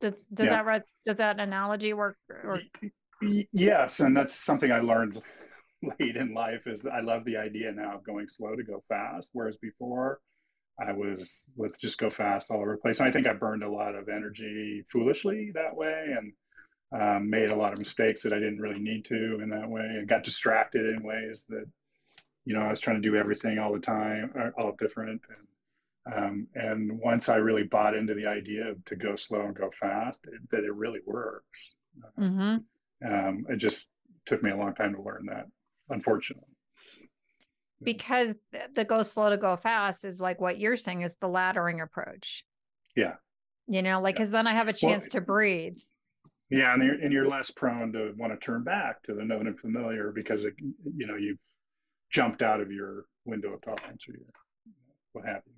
Does 0.00 0.24
does 0.32 0.46
yeah. 0.46 0.62
that 0.62 0.84
does 1.04 1.18
that 1.18 1.38
analogy 1.38 1.92
work 1.92 2.16
or 2.28 2.60
Yes, 3.52 4.00
and 4.00 4.16
that's 4.16 4.34
something 4.34 4.72
I 4.72 4.80
learned 4.80 5.22
late 5.82 6.16
in 6.16 6.34
life 6.34 6.66
is 6.66 6.86
I 6.86 7.00
love 7.00 7.24
the 7.24 7.36
idea 7.36 7.72
now 7.72 7.96
of 7.96 8.04
going 8.04 8.28
slow 8.28 8.54
to 8.54 8.62
go 8.62 8.82
fast. 8.88 9.30
Whereas 9.32 9.56
before 9.56 10.20
I 10.80 10.92
was, 10.92 11.44
let's 11.56 11.78
just 11.78 11.98
go 11.98 12.10
fast 12.10 12.50
all 12.50 12.60
over 12.60 12.72
the 12.72 12.80
place. 12.80 13.00
And 13.00 13.08
I 13.08 13.12
think 13.12 13.26
I 13.26 13.34
burned 13.34 13.62
a 13.62 13.70
lot 13.70 13.94
of 13.94 14.08
energy 14.08 14.84
foolishly 14.90 15.52
that 15.54 15.76
way 15.76 16.06
and 16.16 16.32
um, 16.92 17.30
made 17.30 17.50
a 17.50 17.56
lot 17.56 17.72
of 17.72 17.78
mistakes 17.78 18.22
that 18.22 18.32
I 18.32 18.38
didn't 18.38 18.60
really 18.60 18.80
need 18.80 19.06
to 19.06 19.40
in 19.42 19.50
that 19.50 19.68
way 19.68 19.82
and 19.82 20.08
got 20.08 20.24
distracted 20.24 20.84
in 20.84 21.02
ways 21.02 21.46
that, 21.48 21.64
you 22.44 22.54
know, 22.54 22.62
I 22.62 22.70
was 22.70 22.80
trying 22.80 23.02
to 23.02 23.08
do 23.08 23.16
everything 23.16 23.58
all 23.58 23.72
the 23.72 23.80
time, 23.80 24.32
uh, 24.38 24.50
all 24.60 24.76
different. 24.78 25.22
And, 25.28 26.14
um, 26.14 26.46
and 26.54 26.98
once 26.98 27.28
I 27.28 27.36
really 27.36 27.62
bought 27.62 27.96
into 27.96 28.14
the 28.14 28.26
idea 28.26 28.70
of 28.70 28.84
to 28.86 28.96
go 28.96 29.16
slow 29.16 29.42
and 29.42 29.54
go 29.54 29.70
fast, 29.70 30.24
it, 30.24 30.50
that 30.50 30.64
it 30.64 30.74
really 30.74 31.00
works. 31.06 31.74
Mm-hmm. 32.18 32.56
Um, 33.06 33.46
it 33.48 33.56
just 33.56 33.90
took 34.26 34.42
me 34.42 34.50
a 34.50 34.56
long 34.56 34.74
time 34.74 34.94
to 34.94 35.02
learn 35.02 35.26
that 35.26 35.46
unfortunately. 35.92 36.48
Because 37.82 38.34
the 38.74 38.84
go 38.84 39.02
slow 39.02 39.30
to 39.30 39.36
go 39.36 39.56
fast 39.56 40.04
is 40.04 40.20
like 40.20 40.40
what 40.40 40.58
you're 40.58 40.76
saying 40.76 41.02
is 41.02 41.16
the 41.16 41.28
laddering 41.28 41.82
approach. 41.82 42.44
Yeah. 42.96 43.14
You 43.66 43.82
know, 43.82 44.00
like, 44.00 44.14
because 44.14 44.30
yeah. 44.30 44.38
then 44.38 44.46
I 44.46 44.54
have 44.54 44.68
a 44.68 44.72
chance 44.72 45.04
well, 45.04 45.10
to 45.10 45.20
breathe. 45.20 45.78
Yeah, 46.50 46.74
and 46.74 46.82
you're, 46.84 46.94
and 46.94 47.12
you're 47.12 47.28
less 47.28 47.50
prone 47.50 47.92
to 47.94 48.12
want 48.18 48.32
to 48.32 48.44
turn 48.44 48.62
back 48.62 49.02
to 49.04 49.14
the 49.14 49.24
known 49.24 49.46
and 49.46 49.58
familiar 49.58 50.12
because 50.14 50.44
it, 50.44 50.52
you 50.60 51.06
know 51.06 51.16
you've 51.16 51.38
jumped 52.10 52.42
out 52.42 52.60
of 52.60 52.70
your 52.70 53.06
window 53.24 53.54
of 53.54 53.62
tolerance 53.62 54.06
or 54.06 54.12
your, 54.12 54.26
what 55.14 55.24
have 55.24 55.40
you. 55.46 55.54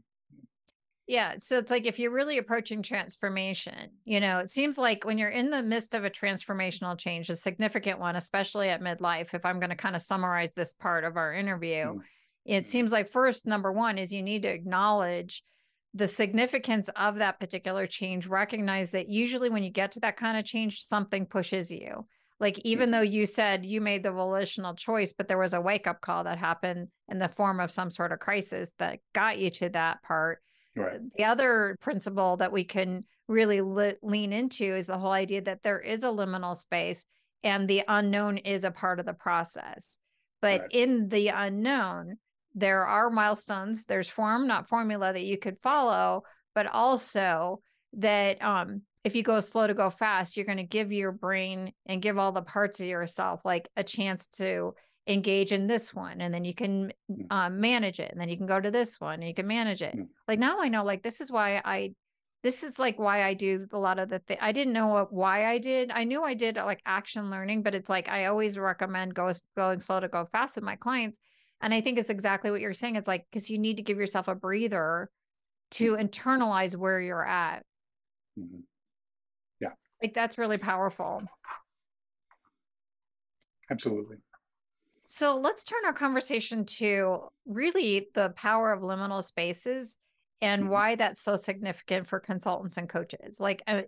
Yeah. 1.07 1.34
So 1.38 1.59
it's 1.59 1.70
like 1.70 1.84
if 1.84 1.98
you're 1.98 2.11
really 2.11 2.38
approaching 2.38 2.82
transformation, 2.82 3.90
you 4.05 4.20
know, 4.20 4.38
it 4.38 4.50
seems 4.50 4.78
like 4.78 5.05
when 5.05 5.18
you're 5.18 5.28
in 5.28 5.50
the 5.50 5.62
midst 5.62 5.94
of 5.94 6.05
a 6.05 6.11
transformational 6.11 6.98
change, 6.98 7.28
a 7.28 7.36
significant 7.36 7.98
one, 7.98 8.16
especially 8.16 8.70
at 8.70 8.80
midlife, 8.80 9.34
if 9.34 9.44
I'm 9.44 9.61
going 9.61 9.70
to 9.70 9.76
kind 9.76 9.94
of 9.94 10.00
summarize 10.00 10.50
this 10.57 10.72
part 10.72 11.05
of 11.05 11.16
our 11.16 11.34
interview, 11.34 11.84
mm-hmm. 11.84 12.00
it 12.46 12.64
seems 12.64 12.90
like 12.90 13.11
first, 13.11 13.46
number 13.46 13.70
one, 13.70 13.98
is 13.98 14.12
you 14.12 14.22
need 14.22 14.42
to 14.42 14.48
acknowledge 14.48 15.42
the 15.92 16.09
significance 16.09 16.88
of 16.96 17.16
that 17.16 17.38
particular 17.38 17.86
change. 17.86 18.26
Recognize 18.26 18.92
that 18.92 19.11
usually 19.11 19.50
when 19.50 19.62
you 19.62 19.70
get 19.70 19.92
to 19.92 20.00
that 20.00 20.16
kind 20.16 20.38
of 20.38 20.44
change, 20.46 20.80
something 20.80 21.26
pushes 21.26 21.70
you. 21.70 22.07
Like, 22.40 22.59
even 22.61 22.86
mm-hmm. 22.86 22.92
though 22.92 23.00
you 23.02 23.26
said 23.26 23.66
you 23.66 23.82
made 23.82 24.02
the 24.02 24.11
volitional 24.11 24.74
choice, 24.74 25.12
but 25.12 25.28
there 25.28 25.38
was 25.38 25.52
a 25.52 25.61
wake 25.61 25.86
up 25.86 26.00
call 26.00 26.24
that 26.24 26.38
happened 26.38 26.88
in 27.11 27.18
the 27.18 27.28
form 27.28 27.61
of 27.61 27.70
some 27.70 27.90
sort 27.90 28.11
of 28.11 28.20
crisis 28.20 28.72
that 28.78 29.00
got 29.14 29.38
you 29.38 29.50
to 29.50 29.68
that 29.68 30.02
part 30.02 30.40
Right. 30.77 31.01
The 31.16 31.25
other 31.25 31.77
principle 31.81 32.37
that 32.39 32.53
we 32.53 32.64
can 32.64 33.05
really 33.29 33.61
le- 33.61 33.95
lean 34.03 34.33
into 34.33 34.64
is 34.64 34.87
the 34.87 34.99
whole 34.99 35.12
idea 35.12 35.43
that 35.43 35.62
there 35.62 35.81
is 35.81 36.05
a 36.05 36.09
liminal 36.09 36.57
space 36.57 37.07
and 37.43 37.68
the 37.68 37.83
unknown 37.87 38.39
is 38.39 38.64
a 38.64 38.70
part 38.70 38.99
of 38.99 39.07
the 39.07 39.12
process. 39.12 39.99
But 40.41 40.62
right. 40.62 40.72
in 40.72 41.09
the 41.09 41.29
unknown, 41.29 42.16
there 42.55 42.87
are 42.87 43.11
milestones, 43.11 43.85
there's 43.85 44.09
form, 44.09 44.47
not 44.47 44.68
formula 44.68 45.12
that 45.12 45.25
you 45.25 45.39
could 45.39 45.59
follow, 45.62 46.22
but 46.55 46.66
also 46.66 47.61
that 47.95 48.43
um, 48.43 48.83
if 49.05 49.14
you 49.14 49.22
go 49.22 49.41
slow 49.41 49.66
to 49.66 49.75
go 49.75 49.91
fast, 49.91 50.37
you're 50.37 50.47
going 50.47 50.59
to 50.59 50.64
give 50.64 50.93
your 50.93 51.12
brain 51.12 51.72
and 51.87 52.03
give 52.03 52.18
all 52.18 52.33
the 52.33 52.43
parts 52.43 52.81
of 52.81 52.87
yourself 52.87 53.41
like 53.45 53.68
a 53.77 53.85
chance 53.85 54.27
to 54.27 54.75
engage 55.07 55.52
in 55.52 55.66
this 55.66 55.94
one 55.94 56.20
and 56.20 56.32
then 56.32 56.44
you 56.44 56.55
can 56.55 56.92
mm. 57.11 57.26
um, 57.30 57.61
manage 57.61 58.00
it 58.00 58.11
and 58.11 58.20
then 58.20 58.28
you 58.28 58.36
can 58.36 58.46
go 58.46 58.59
to 58.59 58.70
this 58.70 58.98
one 59.00 59.14
and 59.14 59.28
you 59.28 59.34
can 59.34 59.46
manage 59.46 59.82
it 59.82 59.94
mm. 59.94 60.07
like 60.26 60.38
now 60.38 60.61
i 60.61 60.68
know 60.68 60.82
like 60.82 61.02
this 61.02 61.20
is 61.20 61.30
why 61.30 61.61
i 61.64 61.92
this 62.42 62.62
is 62.62 62.78
like 62.78 62.98
why 62.98 63.22
i 63.22 63.34
do 63.34 63.66
a 63.72 63.78
lot 63.78 63.98
of 63.98 64.09
the 64.09 64.18
thing 64.20 64.38
i 64.40 64.50
didn't 64.50 64.72
know 64.72 64.88
what, 64.88 65.12
why 65.12 65.46
i 65.50 65.59
did 65.59 65.90
i 65.90 66.05
knew 66.05 66.22
i 66.22 66.32
did 66.32 66.57
like 66.57 66.80
action 66.86 67.28
learning 67.30 67.62
but 67.62 67.74
it's 67.74 67.90
like 67.90 68.09
i 68.09 68.24
always 68.26 68.57
recommend 68.57 69.14
go, 69.14 69.30
going 69.57 69.80
slow 69.80 70.00
to 70.00 70.09
go 70.09 70.26
fast 70.32 70.57
with 70.57 70.64
my 70.64 70.76
clients 70.76 71.18
and 71.61 71.74
i 71.74 71.82
think 71.82 71.98
it's 71.98 72.11
exactly 72.11 72.50
what 72.50 72.62
you're 72.62 72.72
saying 72.72 72.96
it's 72.96 73.09
like 73.09 73.26
because 73.30 73.50
you 73.50 73.59
need 73.59 73.76
to 73.76 73.82
give 73.82 73.98
yourself 73.98 74.26
a 74.26 74.34
breather 74.34 75.11
to 75.70 75.96
mm. 75.96 76.02
internalize 76.02 76.74
where 76.74 76.98
you're 76.98 77.26
at 77.26 77.62
mm-hmm. 78.38 78.61
yeah 79.61 79.72
like 80.02 80.14
that's 80.14 80.38
really 80.38 80.59
powerful 80.59 81.22
absolutely 83.70 84.16
so 85.15 85.37
let's 85.37 85.62
turn 85.62 85.85
our 85.87 85.93
conversation 85.93 86.65
to 86.65 87.21
really 87.47 88.09
the 88.15 88.31
power 88.31 88.73
of 88.73 88.83
liminal 88.83 89.23
spaces 89.23 89.97
and 90.43 90.62
mm-hmm. 90.62 90.73
why 90.73 90.97
that's 90.97 91.21
so 91.21 91.37
significant 91.37 92.09
for 92.09 92.19
consultants 92.19 92.79
and 92.79 92.89
coaches. 92.89 93.39
Like, 93.39 93.62
uh, 93.69 93.83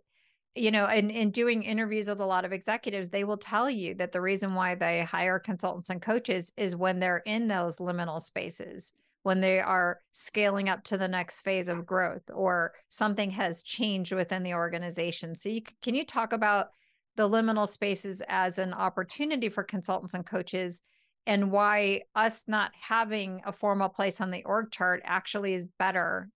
you 0.54 0.70
know, 0.70 0.86
in, 0.86 1.10
in 1.10 1.32
doing 1.32 1.64
interviews 1.64 2.06
with 2.06 2.20
a 2.20 2.24
lot 2.24 2.44
of 2.44 2.52
executives, 2.52 3.10
they 3.10 3.24
will 3.24 3.38
tell 3.38 3.68
you 3.68 3.96
that 3.96 4.12
the 4.12 4.20
reason 4.20 4.54
why 4.54 4.76
they 4.76 5.02
hire 5.02 5.40
consultants 5.40 5.90
and 5.90 6.00
coaches 6.00 6.52
is 6.56 6.76
when 6.76 7.00
they're 7.00 7.24
in 7.26 7.48
those 7.48 7.78
liminal 7.78 8.20
spaces, 8.20 8.92
when 9.24 9.40
they 9.40 9.58
are 9.58 9.98
scaling 10.12 10.68
up 10.68 10.84
to 10.84 10.96
the 10.96 11.08
next 11.08 11.40
phase 11.40 11.68
of 11.68 11.84
growth 11.84 12.30
or 12.32 12.72
something 12.88 13.32
has 13.32 13.64
changed 13.64 14.12
within 14.12 14.44
the 14.44 14.54
organization. 14.54 15.34
So, 15.34 15.48
you, 15.48 15.62
can 15.82 15.96
you 15.96 16.06
talk 16.06 16.32
about 16.32 16.68
the 17.16 17.28
liminal 17.28 17.66
spaces 17.66 18.22
as 18.28 18.60
an 18.60 18.72
opportunity 18.72 19.48
for 19.48 19.64
consultants 19.64 20.14
and 20.14 20.24
coaches? 20.24 20.82
And 21.26 21.50
why 21.50 22.02
us 22.14 22.44
not 22.46 22.70
having 22.80 23.42
a 23.44 23.52
formal 23.52 23.88
place 23.88 24.20
on 24.20 24.30
the 24.30 24.44
org 24.44 24.70
chart 24.70 25.02
actually 25.04 25.54
is 25.54 25.66
better 25.78 26.30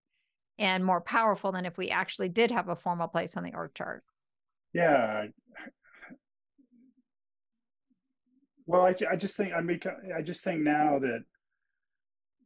and 0.59 0.85
more 0.85 1.01
powerful 1.01 1.51
than 1.51 1.65
if 1.65 1.77
we 1.77 1.89
actually 1.89 2.29
did 2.29 2.51
have 2.51 2.69
a 2.69 2.75
formal 2.75 3.07
place 3.07 3.37
on 3.37 3.43
the 3.43 3.53
org 3.55 3.73
chart. 3.73 4.03
Yeah. 4.73 5.25
Well, 8.67 8.81
I, 8.81 8.95
I 9.09 9.15
just 9.15 9.35
think 9.35 9.53
I 9.53 9.61
mean 9.61 9.79
I 10.15 10.21
just 10.21 10.43
think 10.43 10.61
now 10.61 10.99
that 10.99 11.23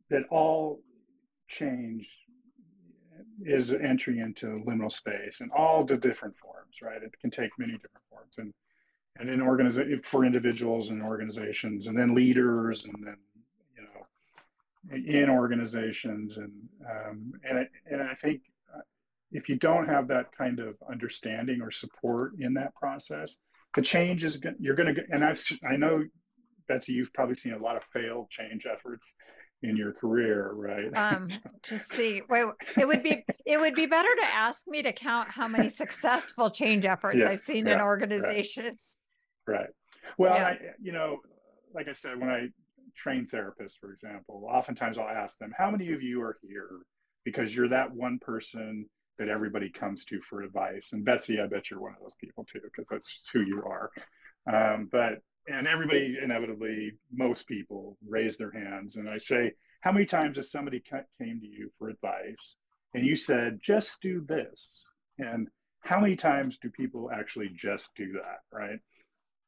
that 0.10 0.24
all 0.30 0.80
change 1.48 2.08
is 3.44 3.74
entry 3.74 4.20
into 4.20 4.64
liminal 4.66 4.92
space 4.92 5.42
and 5.42 5.52
all 5.52 5.84
the 5.84 5.98
different 5.98 6.36
forms, 6.38 6.78
right? 6.82 7.02
It 7.02 7.12
can 7.20 7.32
take 7.32 7.50
many 7.58 7.74
different 7.74 8.06
forms, 8.10 8.38
and 8.38 8.54
and 9.18 9.30
in 9.30 9.42
organization 9.42 10.02
for 10.04 10.26
individuals 10.26 10.90
and 10.90 11.02
organizations 11.02 11.88
and 11.88 11.98
then 11.98 12.14
leaders 12.14 12.86
and 12.86 12.94
then 13.06 13.18
you 13.76 13.84
know 13.84 15.22
in 15.22 15.30
organizations 15.30 16.38
and 16.38 16.52
um, 16.90 17.34
and, 17.44 17.60
I, 17.60 17.68
and 17.92 18.02
I 18.02 18.14
think 18.16 18.42
uh, 18.76 18.82
if 19.32 19.50
you 19.50 19.56
don't 19.56 19.88
have 19.88 20.08
that 20.10 20.36
kind 20.38 20.60
of 20.60 20.76
understanding 20.90 21.62
or 21.62 21.72
support 21.72 22.34
in 22.40 22.54
that 22.56 22.76
process 22.76 23.38
the 23.76 23.82
change 23.82 24.24
is 24.24 24.40
you're 24.60 24.76
going 24.76 24.96
to 24.96 25.02
and 25.12 25.24
I've 25.24 25.42
I 25.70 25.76
know 25.76 26.04
Betsy 26.68 26.94
you've 26.94 27.14
probably 27.14 27.36
seen 27.36 27.54
a 27.54 27.60
lot 27.60 27.76
of 27.76 27.84
failed 27.94 28.30
change 28.30 28.66
efforts 28.66 29.14
in 29.62 29.78
your 29.78 29.94
career, 29.94 30.52
right? 30.54 30.86
Um, 30.96 31.28
just 31.64 31.92
see. 31.92 32.22
Wait, 32.30 32.46
it 32.78 32.88
would 32.88 33.04
be 33.04 33.24
it 33.46 33.60
would 33.60 33.76
be 33.76 33.86
better 33.86 34.14
to 34.16 34.34
ask 34.34 34.68
me 34.68 34.82
to 34.82 34.94
count 34.94 35.30
how 35.30 35.48
many 35.48 35.70
successful 35.70 36.50
change 36.50 36.86
efforts 36.86 37.18
yeah, 37.22 37.30
I've 37.30 37.40
seen 37.40 37.68
yeah, 37.68 37.76
in 37.76 37.82
organizations. 37.82 38.98
Right. 39.48 39.70
Well, 40.18 40.36
yeah. 40.36 40.46
I, 40.46 40.58
you 40.82 40.92
know, 40.92 41.20
like 41.74 41.88
I 41.88 41.94
said, 41.94 42.20
when 42.20 42.30
I 42.30 42.48
train 42.96 43.28
therapists, 43.32 43.78
for 43.80 43.92
example, 43.92 44.48
oftentimes 44.50 44.98
I'll 44.98 45.08
ask 45.08 45.38
them, 45.38 45.54
how 45.58 45.70
many 45.70 45.92
of 45.94 46.02
you 46.02 46.22
are 46.22 46.38
here 46.42 46.70
because 47.24 47.56
you're 47.56 47.70
that 47.70 47.94
one 47.94 48.20
person 48.20 48.88
that 49.18 49.30
everybody 49.30 49.70
comes 49.70 50.06
to 50.06 50.22
for 50.22 50.42
advice? 50.42 50.94
And 50.94 51.04
Betsy, 51.04 51.40
I 51.40 51.48
bet 51.48 51.70
you're 51.70 51.82
one 51.82 51.94
of 51.94 52.02
those 52.02 52.16
people 52.20 52.46
too, 52.46 52.62
because 52.64 52.88
that's 52.90 53.30
who 53.34 53.42
you 53.42 53.64
are. 53.66 53.92
Um, 54.52 54.90
but, 54.92 55.22
and 55.48 55.68
everybody 55.68 56.18
inevitably, 56.24 56.94
most 57.14 57.48
people 57.48 57.98
raise 58.08 58.38
their 58.38 58.52
hands. 58.52 58.96
And 58.96 59.10
I 59.10 59.18
say, 59.18 59.52
how 59.82 59.92
many 59.92 60.06
times 60.06 60.38
has 60.38 60.52
somebody 60.52 60.82
came 60.82 61.40
to 61.40 61.48
you 61.48 61.70
for 61.78 61.90
advice 61.90 62.56
and 62.94 63.06
you 63.06 63.16
said, 63.16 63.60
just 63.62 64.02
do 64.02 64.26
this? 64.28 64.88
And 65.20 65.48
how 65.82 66.00
many 66.00 66.16
times 66.16 66.58
do 66.58 66.70
people 66.70 67.12
actually 67.14 67.50
just 67.54 67.90
do 67.96 68.14
that, 68.14 68.40
right? 68.52 68.80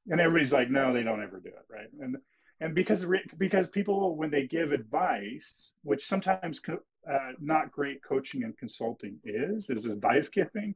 And 0.09 0.19
everybody's 0.19 0.53
like 0.53 0.69
no 0.69 0.93
they 0.93 1.03
don't 1.03 1.23
ever 1.23 1.39
do 1.39 1.49
it 1.49 1.65
right? 1.69 1.89
And 1.99 2.17
and 2.59 2.73
because 2.73 3.05
because 3.37 3.67
people 3.67 4.15
when 4.15 4.31
they 4.31 4.47
give 4.47 4.71
advice 4.71 5.73
which 5.83 6.05
sometimes 6.05 6.59
uh, 6.69 7.31
not 7.39 7.71
great 7.71 8.03
coaching 8.03 8.43
and 8.43 8.57
consulting 8.57 9.19
is 9.23 9.69
is 9.69 9.85
advice 9.85 10.29
giving 10.29 10.73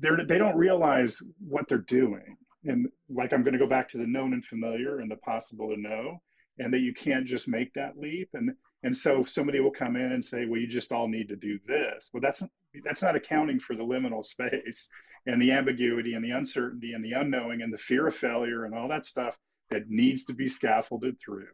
they're 0.00 0.24
they 0.26 0.38
don't 0.38 0.56
realize 0.56 1.20
what 1.46 1.68
they're 1.68 1.78
doing. 1.78 2.36
And 2.64 2.88
like 3.10 3.32
i'm 3.32 3.42
going 3.42 3.52
to 3.52 3.58
go 3.58 3.68
back 3.68 3.88
to 3.90 3.98
the 3.98 4.06
known 4.06 4.32
and 4.32 4.44
familiar 4.44 5.00
and 5.00 5.10
the 5.10 5.16
possible 5.16 5.68
to 5.68 5.80
know 5.80 6.20
and 6.58 6.72
that 6.72 6.78
you 6.80 6.94
can't 6.94 7.26
just 7.26 7.48
make 7.48 7.72
that 7.74 7.98
leap. 7.98 8.30
And 8.34 8.54
and 8.84 8.96
so 8.96 9.24
somebody 9.24 9.58
will 9.58 9.72
come 9.72 9.96
in 9.96 10.12
and 10.12 10.24
say 10.24 10.46
well 10.46 10.60
you 10.60 10.68
just 10.68 10.92
all 10.92 11.08
need 11.08 11.28
to 11.28 11.36
do 11.36 11.58
this 11.66 12.10
well 12.12 12.20
that's 12.20 12.44
that's 12.84 13.02
not 13.02 13.16
accounting 13.16 13.58
for 13.58 13.74
the 13.74 13.82
liminal 13.82 14.24
space 14.24 14.88
and 15.26 15.40
the 15.40 15.52
ambiguity 15.52 16.14
and 16.14 16.24
the 16.24 16.30
uncertainty 16.30 16.92
and 16.92 17.04
the 17.04 17.12
unknowing 17.12 17.62
and 17.62 17.72
the 17.72 17.78
fear 17.78 18.06
of 18.06 18.14
failure 18.14 18.64
and 18.64 18.74
all 18.74 18.88
that 18.88 19.06
stuff 19.06 19.36
that 19.70 19.88
needs 19.88 20.26
to 20.26 20.34
be 20.34 20.48
scaffolded 20.48 21.18
through. 21.18 21.46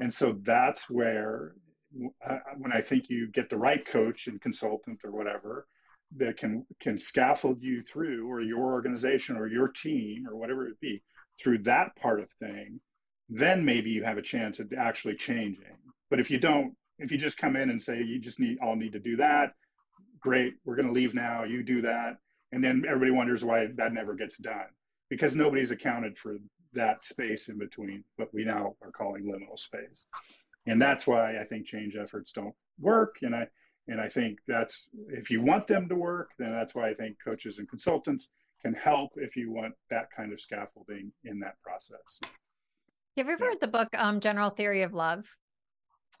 And 0.00 0.12
so 0.12 0.38
that's 0.42 0.90
where, 0.90 1.54
uh, 2.26 2.38
when 2.58 2.72
I 2.72 2.80
think 2.80 3.08
you 3.08 3.28
get 3.28 3.50
the 3.50 3.58
right 3.58 3.84
coach 3.86 4.26
and 4.26 4.40
consultant 4.40 5.00
or 5.04 5.10
whatever 5.10 5.66
that 6.16 6.38
can 6.38 6.66
can 6.80 6.98
scaffold 6.98 7.62
you 7.62 7.82
through, 7.82 8.28
or 8.28 8.40
your 8.40 8.72
organization 8.72 9.36
or 9.36 9.46
your 9.46 9.68
team 9.68 10.26
or 10.28 10.36
whatever 10.36 10.66
it 10.66 10.80
be, 10.80 11.02
through 11.40 11.58
that 11.58 11.94
part 11.96 12.20
of 12.20 12.30
thing, 12.32 12.80
then 13.28 13.64
maybe 13.64 13.90
you 13.90 14.02
have 14.02 14.18
a 14.18 14.22
chance 14.22 14.58
at 14.58 14.72
actually 14.76 15.14
changing. 15.14 15.76
But 16.10 16.20
if 16.20 16.30
you 16.30 16.38
don't, 16.38 16.74
if 16.98 17.10
you 17.10 17.18
just 17.18 17.38
come 17.38 17.56
in 17.56 17.70
and 17.70 17.80
say 17.80 18.02
you 18.02 18.18
just 18.18 18.40
need 18.40 18.58
all 18.62 18.76
need 18.76 18.92
to 18.92 18.98
do 18.98 19.16
that, 19.16 19.54
great, 20.20 20.54
we're 20.64 20.76
going 20.76 20.88
to 20.88 20.92
leave 20.92 21.14
now. 21.14 21.44
You 21.44 21.62
do 21.62 21.82
that 21.82 22.18
and 22.52 22.62
then 22.62 22.84
everybody 22.86 23.12
wonders 23.12 23.44
why 23.44 23.68
that 23.76 23.92
never 23.92 24.14
gets 24.14 24.38
done 24.38 24.66
because 25.08 25.36
nobody's 25.36 25.70
accounted 25.70 26.18
for 26.18 26.36
that 26.72 27.02
space 27.02 27.48
in 27.48 27.58
between 27.58 28.04
what 28.16 28.32
we 28.32 28.44
now 28.44 28.76
are 28.82 28.90
calling 28.90 29.24
liminal 29.24 29.58
space. 29.58 30.06
And 30.66 30.80
that's 30.80 31.06
why 31.06 31.40
I 31.40 31.44
think 31.44 31.66
change 31.66 31.96
efforts 31.96 32.32
don't 32.32 32.54
work. 32.78 33.16
And 33.22 33.34
I 33.34 33.48
and 33.88 34.00
I 34.00 34.08
think 34.08 34.38
that's 34.46 34.88
if 35.08 35.30
you 35.30 35.42
want 35.42 35.66
them 35.66 35.88
to 35.88 35.94
work, 35.94 36.30
then 36.38 36.52
that's 36.52 36.74
why 36.74 36.90
I 36.90 36.94
think 36.94 37.16
coaches 37.24 37.58
and 37.58 37.68
consultants 37.68 38.30
can 38.62 38.74
help 38.74 39.12
if 39.16 39.36
you 39.36 39.50
want 39.50 39.74
that 39.88 40.08
kind 40.14 40.32
of 40.32 40.40
scaffolding 40.40 41.12
in 41.24 41.40
that 41.40 41.54
process. 41.62 42.20
Have 43.16 43.26
you 43.26 43.32
ever 43.32 43.46
read 43.46 43.60
the 43.60 43.66
book 43.66 43.88
um, 43.96 44.20
General 44.20 44.50
Theory 44.50 44.82
of 44.82 44.92
Love? 44.92 45.26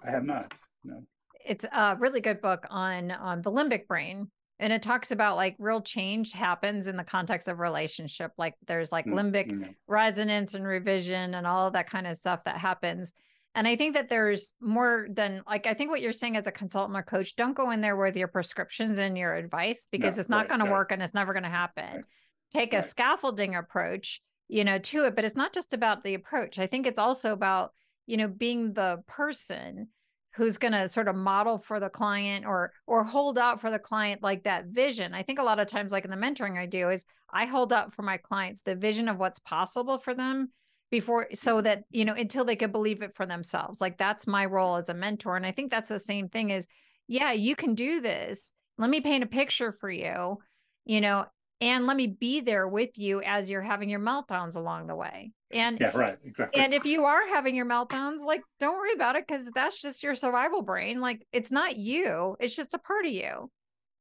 I 0.06 0.10
have 0.10 0.24
not. 0.24 0.52
No. 0.84 1.02
It's 1.44 1.64
a 1.64 1.96
really 1.98 2.20
good 2.20 2.40
book 2.40 2.66
on 2.70 3.10
on 3.10 3.42
the 3.42 3.50
limbic 3.50 3.86
brain 3.86 4.30
and 4.60 4.74
it 4.74 4.82
talks 4.82 5.10
about 5.10 5.36
like 5.36 5.56
real 5.58 5.80
change 5.80 6.32
happens 6.32 6.86
in 6.86 6.96
the 6.96 7.02
context 7.02 7.48
of 7.48 7.58
relationship 7.58 8.30
like 8.38 8.54
there's 8.68 8.92
like 8.92 9.06
limbic 9.06 9.50
mm-hmm. 9.50 9.70
resonance 9.88 10.54
and 10.54 10.66
revision 10.66 11.34
and 11.34 11.46
all 11.46 11.66
of 11.66 11.72
that 11.72 11.90
kind 11.90 12.06
of 12.06 12.16
stuff 12.16 12.44
that 12.44 12.58
happens 12.58 13.12
and 13.54 13.66
i 13.66 13.74
think 13.74 13.94
that 13.94 14.08
there's 14.08 14.52
more 14.60 15.08
than 15.10 15.42
like 15.48 15.66
i 15.66 15.74
think 15.74 15.90
what 15.90 16.00
you're 16.00 16.12
saying 16.12 16.36
as 16.36 16.46
a 16.46 16.52
consultant 16.52 16.96
or 16.96 17.02
coach 17.02 17.34
don't 17.34 17.56
go 17.56 17.70
in 17.70 17.80
there 17.80 17.96
with 17.96 18.16
your 18.16 18.28
prescriptions 18.28 18.98
and 18.98 19.18
your 19.18 19.34
advice 19.34 19.88
because 19.90 20.16
no, 20.16 20.20
it's 20.20 20.30
not 20.30 20.38
right, 20.38 20.48
going 20.50 20.64
to 20.64 20.70
work 20.70 20.92
and 20.92 21.02
it's 21.02 21.14
never 21.14 21.32
going 21.32 21.42
to 21.42 21.48
happen 21.48 21.96
right, 21.96 22.04
take 22.52 22.74
a 22.74 22.82
scaffolding 22.82 23.56
approach 23.56 24.20
you 24.48 24.62
know 24.62 24.78
to 24.78 25.04
it 25.04 25.16
but 25.16 25.24
it's 25.24 25.36
not 25.36 25.52
just 25.52 25.74
about 25.74 26.04
the 26.04 26.14
approach 26.14 26.58
i 26.58 26.66
think 26.66 26.86
it's 26.86 26.98
also 26.98 27.32
about 27.32 27.72
you 28.10 28.16
know 28.16 28.28
being 28.28 28.72
the 28.72 28.98
person 29.06 29.88
who's 30.34 30.58
going 30.58 30.72
to 30.72 30.88
sort 30.88 31.08
of 31.08 31.16
model 31.16 31.58
for 31.58 31.80
the 31.80 31.88
client 31.88 32.44
or 32.44 32.72
or 32.86 33.04
hold 33.04 33.38
out 33.38 33.60
for 33.60 33.70
the 33.70 33.78
client 33.78 34.22
like 34.22 34.44
that 34.44 34.66
vision. 34.66 35.14
I 35.14 35.22
think 35.22 35.38
a 35.38 35.44
lot 35.44 35.60
of 35.60 35.66
times 35.68 35.92
like 35.92 36.04
in 36.04 36.10
the 36.10 36.16
mentoring 36.16 36.58
i 36.58 36.66
do 36.66 36.90
is 36.90 37.04
i 37.32 37.46
hold 37.46 37.72
up 37.72 37.92
for 37.92 38.02
my 38.02 38.16
clients 38.16 38.62
the 38.62 38.74
vision 38.74 39.08
of 39.08 39.18
what's 39.18 39.38
possible 39.38 39.98
for 39.98 40.14
them 40.14 40.50
before 40.90 41.28
so 41.34 41.60
that 41.60 41.84
you 41.90 42.04
know 42.04 42.14
until 42.14 42.44
they 42.44 42.56
could 42.56 42.72
believe 42.72 43.02
it 43.02 43.14
for 43.14 43.26
themselves. 43.26 43.80
Like 43.80 43.96
that's 43.96 44.26
my 44.26 44.44
role 44.44 44.76
as 44.76 44.88
a 44.88 44.94
mentor 44.94 45.36
and 45.36 45.46
i 45.46 45.52
think 45.52 45.70
that's 45.70 45.88
the 45.88 45.98
same 45.98 46.28
thing 46.28 46.50
is 46.50 46.66
yeah 47.06 47.32
you 47.32 47.54
can 47.54 47.74
do 47.74 48.00
this. 48.00 48.52
Let 48.76 48.90
me 48.90 49.00
paint 49.00 49.24
a 49.24 49.26
picture 49.26 49.72
for 49.72 49.90
you 49.90 50.38
you 50.84 51.00
know 51.00 51.26
and 51.60 51.86
let 51.86 51.96
me 51.96 52.06
be 52.06 52.40
there 52.40 52.66
with 52.66 52.98
you 52.98 53.22
as 53.22 53.50
you're 53.50 53.60
having 53.60 53.90
your 53.90 54.00
meltdowns 54.00 54.56
along 54.56 54.86
the 54.86 54.94
way. 54.94 55.32
And 55.52 55.78
yeah 55.80 55.90
right 55.94 56.16
exactly. 56.24 56.62
and 56.62 56.72
if 56.72 56.84
you 56.84 57.04
are 57.06 57.26
having 57.26 57.56
your 57.56 57.66
meltdowns 57.66 58.24
like 58.24 58.42
don't 58.60 58.76
worry 58.76 58.92
about 58.94 59.16
it 59.16 59.26
because 59.26 59.50
that's 59.50 59.80
just 59.80 60.02
your 60.02 60.14
survival 60.14 60.62
brain. 60.62 61.00
Like 61.00 61.26
it's 61.32 61.50
not 61.50 61.76
you 61.76 62.36
it's 62.38 62.54
just 62.54 62.74
a 62.74 62.78
part 62.78 63.04
of 63.04 63.12
you. 63.12 63.50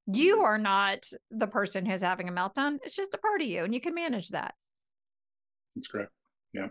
You 0.06 0.36
mm-hmm. 0.36 0.46
are 0.46 0.58
not 0.58 1.10
the 1.32 1.48
person 1.48 1.86
who's 1.86 2.02
having 2.02 2.30
a 2.30 2.32
meltdown 2.32 2.78
it's 2.84 2.96
just 2.96 3.14
a 3.14 3.18
part 3.18 3.42
of 3.42 3.48
you 3.48 3.64
and 3.64 3.74
you 3.74 3.82
can 3.82 3.96
manage 3.96 4.30
that. 4.30 4.54
That's 5.76 5.88
correct 5.88 6.12
yeah. 6.54 6.68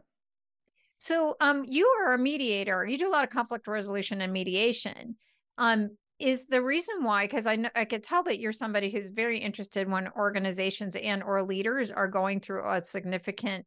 So 0.98 1.36
um 1.40 1.64
you 1.66 1.92
are 2.00 2.14
a 2.14 2.18
mediator 2.18 2.86
you 2.86 2.98
do 2.98 3.08
a 3.08 3.12
lot 3.12 3.24
of 3.24 3.30
conflict 3.30 3.66
resolution 3.66 4.20
and 4.20 4.32
mediation. 4.32 5.16
Um 5.58 5.90
is 6.18 6.46
the 6.46 6.62
reason 6.62 7.02
why 7.02 7.24
because 7.24 7.46
i 7.46 7.56
know 7.56 7.68
i 7.74 7.84
could 7.84 8.02
tell 8.02 8.22
that 8.22 8.38
you're 8.38 8.52
somebody 8.52 8.90
who's 8.90 9.08
very 9.08 9.38
interested 9.38 9.88
when 9.88 10.08
organizations 10.16 10.96
and 10.96 11.22
or 11.22 11.42
leaders 11.42 11.90
are 11.90 12.08
going 12.08 12.40
through 12.40 12.68
a 12.68 12.84
significant 12.84 13.64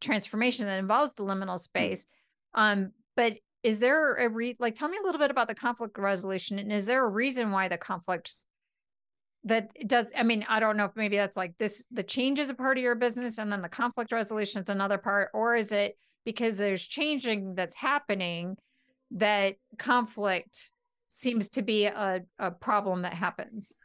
transformation 0.00 0.66
that 0.66 0.78
involves 0.78 1.14
the 1.14 1.24
liminal 1.24 1.54
mm. 1.54 1.60
space 1.60 2.06
um 2.54 2.90
but 3.16 3.34
is 3.62 3.80
there 3.80 4.16
a 4.16 4.28
re 4.28 4.56
like 4.58 4.74
tell 4.74 4.88
me 4.88 4.98
a 5.02 5.04
little 5.04 5.18
bit 5.18 5.30
about 5.30 5.48
the 5.48 5.54
conflict 5.54 5.98
resolution 5.98 6.58
and 6.58 6.72
is 6.72 6.86
there 6.86 7.04
a 7.04 7.08
reason 7.08 7.50
why 7.50 7.68
the 7.68 7.78
conflicts 7.78 8.46
that 9.44 9.68
does 9.86 10.06
i 10.16 10.22
mean 10.22 10.44
i 10.48 10.60
don't 10.60 10.76
know 10.76 10.84
if 10.84 10.96
maybe 10.96 11.16
that's 11.16 11.36
like 11.36 11.56
this 11.58 11.84
the 11.90 12.02
change 12.02 12.38
is 12.38 12.50
a 12.50 12.54
part 12.54 12.76
of 12.76 12.82
your 12.82 12.94
business 12.94 13.38
and 13.38 13.50
then 13.50 13.62
the 13.62 13.68
conflict 13.68 14.12
resolution 14.12 14.62
is 14.62 14.68
another 14.68 14.98
part 14.98 15.30
or 15.32 15.56
is 15.56 15.72
it 15.72 15.96
because 16.24 16.56
there's 16.56 16.86
changing 16.86 17.54
that's 17.54 17.74
happening 17.74 18.56
that 19.10 19.56
conflict 19.78 20.72
seems 21.14 21.48
to 21.48 21.62
be 21.62 21.86
a, 21.86 22.22
a 22.40 22.50
problem 22.50 23.02
that 23.02 23.14
happens. 23.14 23.78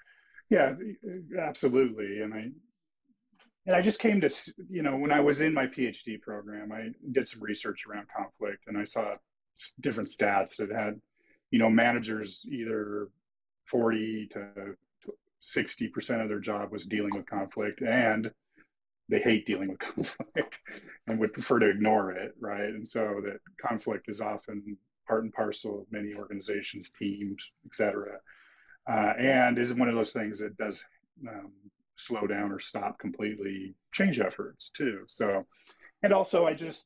Yeah, 0.49 0.73
absolutely. 1.39 2.21
And 2.21 2.33
I 2.33 2.49
and 3.67 3.75
I 3.75 3.81
just 3.81 3.99
came 3.99 4.19
to 4.21 4.29
you 4.69 4.81
know 4.81 4.97
when 4.97 5.11
I 5.11 5.19
was 5.19 5.41
in 5.41 5.53
my 5.53 5.67
PhD 5.67 6.19
program, 6.19 6.71
I 6.71 6.89
did 7.11 7.27
some 7.27 7.41
research 7.41 7.83
around 7.87 8.07
conflict, 8.15 8.63
and 8.67 8.77
I 8.77 8.83
saw 8.83 9.13
different 9.81 10.09
stats 10.09 10.55
that 10.57 10.71
had 10.71 10.99
you 11.51 11.59
know 11.59 11.69
managers 11.69 12.43
either 12.49 13.09
40 13.65 14.29
to 14.31 14.75
60 15.41 15.87
percent 15.89 16.21
of 16.21 16.29
their 16.29 16.39
job 16.39 16.71
was 16.71 16.85
dealing 16.85 17.15
with 17.15 17.27
conflict 17.27 17.81
and 17.81 18.31
they 19.07 19.19
hate 19.19 19.45
dealing 19.45 19.69
with 19.69 19.79
conflict 19.95 20.59
and 21.07 21.19
would 21.19 21.33
prefer 21.33 21.59
to 21.59 21.69
ignore 21.69 22.11
it 22.11 22.33
right 22.39 22.69
and 22.69 22.87
so 22.87 23.21
that 23.23 23.39
conflict 23.65 24.09
is 24.09 24.19
often 24.21 24.77
part 25.09 25.23
and 25.23 25.33
parcel 25.33 25.81
of 25.81 25.91
many 25.91 26.13
organizations, 26.13 26.91
teams, 26.91 27.55
et 27.65 27.73
cetera, 27.73 28.19
uh, 28.89 29.13
and 29.19 29.57
is 29.57 29.73
one 29.73 29.89
of 29.89 29.95
those 29.95 30.13
things 30.13 30.39
that 30.39 30.55
does 30.57 30.85
um, 31.27 31.51
slow 31.97 32.27
down 32.27 32.51
or 32.51 32.59
stop 32.59 32.99
completely 32.99 33.75
change 33.91 34.19
efforts 34.19 34.69
too. 34.69 35.03
So, 35.07 35.45
and 36.03 36.13
also 36.13 36.45
I 36.45 36.53
just 36.53 36.85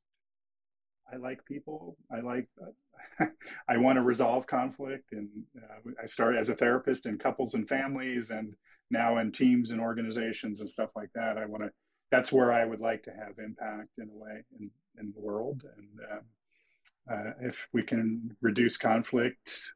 I 1.12 1.18
like 1.18 1.46
people. 1.46 1.98
I 2.12 2.22
like 2.22 2.48
I 3.70 3.78
want 3.78 3.98
to 3.98 4.02
resolve 4.02 4.48
conflict, 4.48 5.12
and 5.12 5.30
uh, 5.58 5.92
I 6.02 6.06
started 6.06 6.40
as 6.40 6.50
a 6.50 6.56
therapist 6.56 7.06
in 7.06 7.18
couples 7.18 7.54
and 7.54 7.68
families, 7.68 8.32
and 8.32 8.54
now 8.90 9.20
in 9.20 9.32
teams 9.32 9.72
and 9.72 9.82
organizations 9.82 10.62
and 10.62 10.70
stuff 10.70 10.90
like 10.96 11.10
that. 11.16 11.38
I 11.38 11.46
want 11.46 11.64
to. 11.64 11.72
That's 12.10 12.32
where 12.32 12.54
I 12.54 12.64
would 12.64 12.80
like 12.80 13.04
to 13.04 13.12
have 13.12 13.40
impact 13.40 13.90
in 13.98 14.08
a 14.10 14.18
way 14.18 14.44
in, 14.60 14.70
in 15.00 15.12
the 15.14 15.22
world, 15.22 15.64
and 15.78 16.00
um, 16.12 16.22
uh, 17.12 17.32
if 17.42 17.68
we 17.74 17.84
can 17.84 18.36
reduce 18.42 18.78
conflict, 18.78 19.74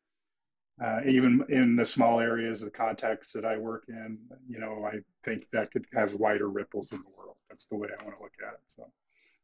uh, 0.83 0.99
even 1.05 1.43
in 1.49 1.75
the 1.75 1.85
small 1.85 2.19
areas 2.19 2.61
of 2.61 2.71
the 2.71 2.77
context 2.77 3.33
that 3.33 3.45
I 3.45 3.57
work 3.57 3.85
in, 3.89 4.17
you 4.47 4.59
know, 4.59 4.85
I 4.85 4.99
think 5.25 5.45
that 5.51 5.71
could 5.71 5.85
have 5.93 6.13
wider 6.13 6.49
ripples 6.49 6.91
in 6.91 6.99
the 6.99 7.17
world. 7.17 7.35
That's 7.49 7.67
the 7.67 7.75
way 7.75 7.87
I 7.89 8.03
want 8.03 8.15
to 8.17 8.23
look 8.23 8.33
at 8.45 8.53
it. 8.53 8.59
So 8.67 8.83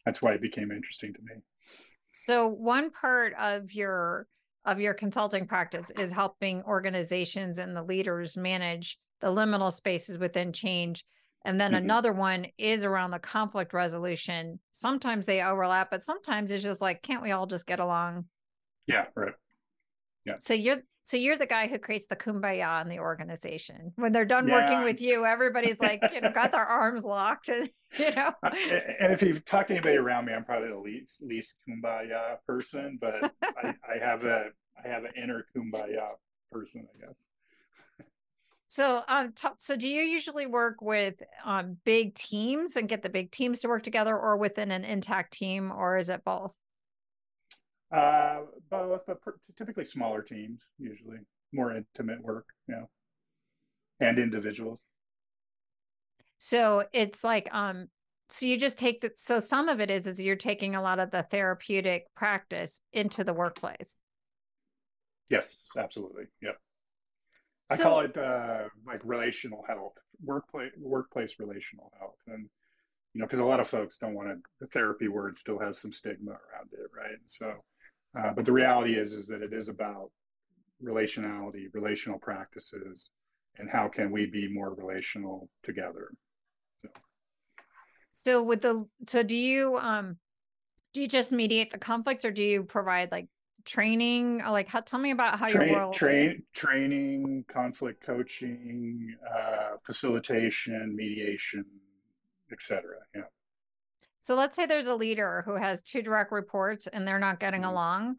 that's 0.05 0.21
why 0.21 0.33
it 0.33 0.41
became 0.41 0.71
interesting 0.71 1.13
to 1.13 1.19
me. 1.21 1.41
So 2.11 2.47
one 2.47 2.91
part 2.91 3.33
of 3.39 3.73
your 3.73 4.27
of 4.65 4.79
your 4.79 4.93
consulting 4.93 5.45
practice 5.45 5.91
is 5.99 6.13
helping 6.13 6.63
organizations 6.63 7.59
and 7.59 7.75
the 7.75 7.83
leaders 7.83 8.37
manage 8.37 8.97
the 9.19 9.27
liminal 9.27 9.71
spaces 9.71 10.17
within 10.17 10.53
change 10.53 11.03
and 11.45 11.59
then 11.59 11.71
mm-hmm. 11.71 11.83
another 11.83 12.13
one 12.13 12.47
is 12.57 12.83
around 12.83 13.11
the 13.11 13.19
conflict 13.19 13.73
resolution. 13.73 14.59
Sometimes 14.71 15.25
they 15.25 15.41
overlap, 15.41 15.91
but 15.91 16.03
sometimes 16.03 16.51
it's 16.51 16.63
just 16.63 16.81
like, 16.81 17.01
can't 17.01 17.21
we 17.21 17.31
all 17.31 17.45
just 17.45 17.67
get 17.67 17.79
along? 17.79 18.25
Yeah, 18.87 19.05
right. 19.15 19.33
Yeah. 20.25 20.35
So 20.39 20.53
you're 20.53 20.81
so 21.05 21.17
you're 21.17 21.37
the 21.37 21.45
guy 21.45 21.67
who 21.67 21.79
creates 21.79 22.07
the 22.07 22.15
kumbaya 22.15 22.81
in 22.81 22.87
the 22.87 22.99
organization. 22.99 23.91
When 23.97 24.13
they're 24.13 24.23
done 24.23 24.47
yeah. 24.47 24.61
working 24.61 24.83
with 24.83 25.01
you, 25.01 25.25
everybody's 25.25 25.81
like, 25.81 26.01
you 26.13 26.21
know, 26.21 26.31
got 26.31 26.53
their 26.53 26.65
arms 26.65 27.03
locked, 27.03 27.49
and 27.49 27.69
you 27.99 28.11
know. 28.11 28.31
And 28.41 29.11
if 29.11 29.21
you've 29.21 29.43
talked 29.43 29.67
to 29.67 29.73
anybody 29.73 29.97
around 29.97 30.25
me, 30.25 30.33
I'm 30.33 30.45
probably 30.45 30.69
the 30.69 30.79
least 30.79 31.21
least 31.21 31.57
kumbaya 31.67 32.37
person, 32.47 32.97
but 33.01 33.15
I, 33.43 33.73
I 33.83 33.99
have 33.99 34.23
a 34.23 34.45
I 34.83 34.87
have 34.87 35.03
an 35.03 35.11
inner 35.21 35.45
kumbaya 35.55 36.07
person, 36.51 36.87
I 36.95 37.05
guess. 37.05 37.17
So, 38.73 39.03
um, 39.07 39.33
t- 39.33 39.47
so 39.59 39.75
do 39.75 39.87
you 39.87 40.01
usually 40.01 40.47
work 40.47 40.81
with 40.81 41.21
um 41.45 41.77
big 41.85 42.15
teams 42.15 42.75
and 42.75 42.89
get 42.89 43.03
the 43.03 43.09
big 43.09 43.29
teams 43.29 43.59
to 43.59 43.67
work 43.67 43.83
together, 43.83 44.17
or 44.17 44.35
within 44.35 44.71
an 44.71 44.83
intact 44.83 45.31
team, 45.33 45.71
or 45.71 45.95
is 45.95 46.09
it 46.09 46.23
both? 46.23 46.53
Uh, 47.95 48.39
both, 48.71 49.01
but 49.05 49.19
typically 49.55 49.85
smaller 49.85 50.23
teams, 50.23 50.65
usually 50.79 51.19
more 51.51 51.77
intimate 51.77 52.19
work, 52.23 52.47
yeah, 52.67 52.85
and 53.99 54.17
individuals. 54.17 54.79
So 56.39 56.85
it's 56.93 57.23
like, 57.23 57.53
um, 57.53 57.89
so 58.29 58.47
you 58.47 58.57
just 58.57 58.79
take 58.79 59.01
that. 59.01 59.19
So 59.19 59.37
some 59.37 59.69
of 59.69 59.81
it 59.81 59.91
is 59.91 60.07
is 60.07 60.19
you're 60.19 60.35
taking 60.35 60.73
a 60.73 60.81
lot 60.81 60.97
of 60.97 61.11
the 61.11 61.21
therapeutic 61.21 62.07
practice 62.15 62.79
into 62.91 63.23
the 63.23 63.33
workplace. 63.33 64.01
Yes, 65.29 65.69
absolutely. 65.77 66.23
Yep. 66.41 66.57
I 67.69 67.75
so, 67.75 67.83
call 67.83 67.99
it 68.01 68.17
uh, 68.17 68.63
like 68.85 69.01
relational 69.03 69.63
health, 69.67 69.93
workplace 70.23 70.71
workplace 70.77 71.35
relational 71.39 71.91
health, 71.97 72.17
and 72.27 72.49
you 73.13 73.21
know, 73.21 73.27
because 73.27 73.39
a 73.39 73.45
lot 73.45 73.59
of 73.59 73.69
folks 73.69 73.97
don't 73.97 74.13
want 74.13 74.29
to. 74.29 74.35
The 74.59 74.67
therapy 74.67 75.07
word 75.07 75.37
still 75.37 75.59
has 75.59 75.79
some 75.79 75.93
stigma 75.93 76.31
around 76.31 76.69
it, 76.71 76.89
right? 76.95 77.17
So, 77.25 77.53
uh, 78.17 78.33
but 78.33 78.45
the 78.45 78.51
reality 78.51 78.95
is, 78.97 79.13
is 79.13 79.27
that 79.27 79.41
it 79.41 79.53
is 79.53 79.69
about 79.69 80.11
relationality, 80.83 81.67
relational 81.73 82.19
practices, 82.19 83.11
and 83.57 83.69
how 83.69 83.87
can 83.87 84.11
we 84.11 84.25
be 84.25 84.51
more 84.51 84.73
relational 84.73 85.49
together. 85.63 86.11
So, 86.79 86.89
so 88.11 88.43
with 88.43 88.61
the 88.61 88.85
so 89.07 89.23
do 89.23 89.35
you 89.35 89.77
um 89.77 90.17
do 90.93 91.01
you 91.01 91.07
just 91.07 91.31
mediate 91.31 91.71
the 91.71 91.77
conflicts, 91.77 92.25
or 92.25 92.31
do 92.31 92.43
you 92.43 92.63
provide 92.63 93.11
like 93.11 93.27
training 93.65 94.41
uh, 94.45 94.51
like 94.51 94.67
how, 94.67 94.81
tell 94.81 94.99
me 94.99 95.11
about 95.11 95.39
how 95.39 95.47
train, 95.47 95.69
your 95.69 95.77
world 95.77 95.93
train 95.93 96.43
training 96.53 97.45
conflict 97.47 98.03
coaching 98.05 99.15
uh, 99.33 99.77
facilitation 99.85 100.93
mediation 100.95 101.65
etc 102.51 102.83
yeah 103.15 103.21
so 104.21 104.35
let's 104.35 104.55
say 104.55 104.65
there's 104.65 104.87
a 104.87 104.95
leader 104.95 105.43
who 105.45 105.55
has 105.55 105.81
two 105.81 106.01
direct 106.01 106.31
reports 106.31 106.87
and 106.87 107.07
they're 107.07 107.19
not 107.19 107.39
getting 107.39 107.61
mm-hmm. 107.61 107.71
along 107.71 108.17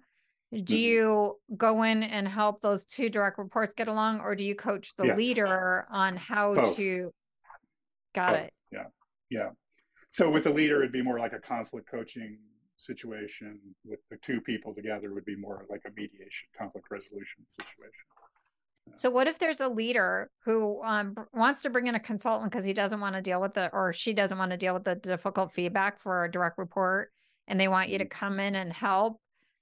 do 0.53 0.59
mm-hmm. 0.59 0.77
you 0.77 1.39
go 1.57 1.83
in 1.83 2.03
and 2.03 2.27
help 2.27 2.61
those 2.61 2.85
two 2.87 3.11
direct 3.11 3.39
reports 3.39 3.75
get 3.75 3.89
along 3.89 4.21
or 4.21 4.35
do 4.35 4.45
you 4.45 4.55
coach 4.55 4.95
the 4.97 5.07
yes. 5.07 5.17
leader 5.17 5.87
on 5.91 6.17
how 6.17 6.55
Both. 6.55 6.77
to 6.77 7.13
got 8.15 8.31
Both. 8.31 8.41
it 8.41 8.53
yeah 8.73 8.85
yeah 9.31 9.49
so 10.11 10.31
with 10.31 10.45
the 10.45 10.51
leader 10.51 10.79
it'd 10.79 10.93
be 10.93 11.03
more 11.03 11.19
like 11.19 11.33
a 11.33 11.41
conflict 11.41 11.91
coaching 11.91 12.39
situation 12.85 13.59
with 13.85 14.01
the 14.11 14.17
two 14.19 14.41
people 14.41 14.75
together 14.75 15.13
would 15.15 15.25
be 15.25 15.37
more 15.37 15.65
like 15.71 15.83
a 15.87 15.91
mediation 15.97 16.49
conflict 16.57 16.87
resolution 16.91 17.45
situation 17.49 17.93
So, 18.97 19.11
what 19.11 19.27
if 19.27 19.39
there's 19.39 19.61
a 19.61 19.69
leader 19.69 20.31
who 20.45 20.83
um, 20.83 21.15
wants 21.33 21.63
to 21.63 21.71
bring 21.71 21.87
in 21.87 21.95
a 21.95 22.01
consultant 22.01 22.51
because 22.51 22.65
he 22.65 22.73
doesn't 22.73 23.01
want 23.01 23.15
to 23.15 23.23
deal 23.23 23.41
with 23.41 23.55
the, 23.55 23.71
or 23.73 23.93
she 23.93 24.13
doesn't 24.13 24.39
want 24.39 24.51
to 24.51 24.57
deal 24.57 24.75
with 24.75 24.85
the 24.85 24.95
difficult 24.95 25.53
feedback 25.53 26.01
for 26.01 26.25
a 26.25 26.31
direct 26.31 26.59
report, 26.59 27.11
and 27.49 27.59
they 27.59 27.69
want 27.69 27.89
you 27.89 27.99
to 27.99 28.05
mm-hmm. 28.05 28.19
come 28.19 28.41
in 28.41 28.55
and 28.55 28.73
help, 28.73 29.19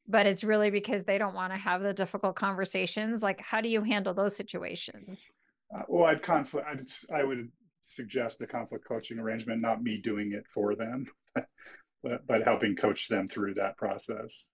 but 0.09 0.27
it's 0.27 0.45
really 0.45 0.71
because 0.71 1.05
they 1.05 1.19
don't 1.19 1.35
want 1.35 1.53
to 1.53 1.59
have 1.59 1.83
the 1.83 1.95
difficult 1.95 2.37
conversations? 2.37 3.23
Like, 3.23 3.41
how 3.41 3.61
do 3.61 3.69
you 3.69 3.83
handle 3.83 4.15
those 4.15 4.37
situations? 4.37 5.29
Uh, 5.75 5.83
well, 5.89 6.05
I'd 6.05 6.23
conflict. 6.23 6.67
I'd, 6.69 7.15
I 7.15 7.25
would 7.25 7.49
suggest 7.93 8.41
a 8.41 8.47
conflict 8.47 8.87
coaching 8.87 9.19
arrangement, 9.19 9.61
not 9.61 9.83
me 9.83 9.99
doing 9.99 10.33
it 10.33 10.47
for 10.49 10.75
them, 10.75 11.07
but, 12.03 12.27
but 12.27 12.43
helping 12.45 12.77
coach 12.77 13.09
them 13.09 13.29
through 13.29 13.55
that 13.55 13.77
process 13.77 14.49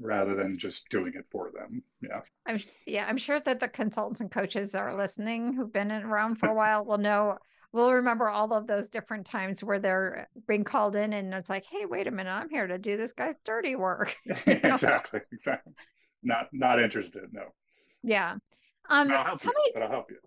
rather 0.00 0.34
than 0.34 0.58
just 0.58 0.88
doing 0.90 1.12
it 1.14 1.24
for 1.30 1.50
them. 1.52 1.82
Yeah. 2.02 2.20
I'm 2.46 2.60
yeah, 2.86 3.06
I'm 3.06 3.16
sure 3.16 3.40
that 3.40 3.60
the 3.60 3.68
consultants 3.68 4.20
and 4.20 4.30
coaches 4.30 4.74
are 4.74 4.96
listening 4.96 5.54
who've 5.54 5.72
been 5.72 5.90
around 5.90 6.36
for 6.36 6.48
a 6.48 6.54
while 6.56 6.84
will 6.84 6.98
know 6.98 7.38
will 7.72 7.92
remember 7.92 8.28
all 8.28 8.52
of 8.52 8.66
those 8.66 8.88
different 8.88 9.26
times 9.26 9.62
where 9.62 9.80
they're 9.80 10.28
being 10.46 10.62
called 10.62 10.94
in 10.94 11.12
and 11.12 11.34
it's 11.34 11.50
like, 11.50 11.64
hey, 11.66 11.84
wait 11.84 12.06
a 12.06 12.10
minute, 12.10 12.30
I'm 12.30 12.48
here 12.48 12.68
to 12.68 12.78
do 12.78 12.96
this 12.96 13.12
guy's 13.12 13.34
dirty 13.44 13.74
work. 13.74 14.14
exactly, 14.46 15.20
exactly. 15.32 15.72
Not 16.22 16.48
not 16.52 16.82
interested, 16.82 17.24
no. 17.32 17.44
Yeah. 18.02 18.34
Um 18.88 19.10
I'll 19.10 19.24
help 19.24 19.44
you, 19.44 19.50
me, 19.50 19.70
but 19.74 19.82
I'll 19.82 19.90
help 19.90 20.10
you. 20.10 20.18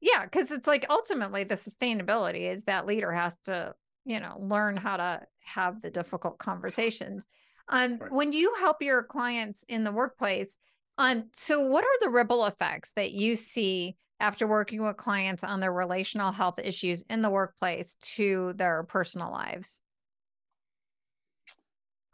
Yeah, 0.00 0.24
because 0.24 0.50
it's 0.50 0.66
like 0.66 0.86
ultimately 0.90 1.44
the 1.44 1.54
sustainability 1.54 2.52
is 2.52 2.64
that 2.64 2.86
leader 2.86 3.12
has 3.12 3.36
to, 3.44 3.74
you 4.04 4.20
know, 4.20 4.36
learn 4.40 4.76
how 4.76 4.96
to 4.96 5.20
have 5.44 5.80
the 5.80 5.90
difficult 5.90 6.38
conversations. 6.38 7.26
Um, 7.68 7.98
right. 7.98 8.12
When 8.12 8.32
you 8.32 8.54
help 8.58 8.82
your 8.82 9.02
clients 9.02 9.64
in 9.68 9.84
the 9.84 9.92
workplace, 9.92 10.58
um, 10.98 11.24
so 11.32 11.60
what 11.60 11.84
are 11.84 11.98
the 12.00 12.10
ripple 12.10 12.44
effects 12.44 12.92
that 12.96 13.12
you 13.12 13.34
see 13.34 13.96
after 14.20 14.46
working 14.46 14.82
with 14.82 14.96
clients 14.96 15.42
on 15.42 15.60
their 15.60 15.72
relational 15.72 16.32
health 16.32 16.58
issues 16.62 17.04
in 17.08 17.22
the 17.22 17.30
workplace 17.30 17.96
to 18.14 18.52
their 18.56 18.84
personal 18.84 19.30
lives? 19.30 19.82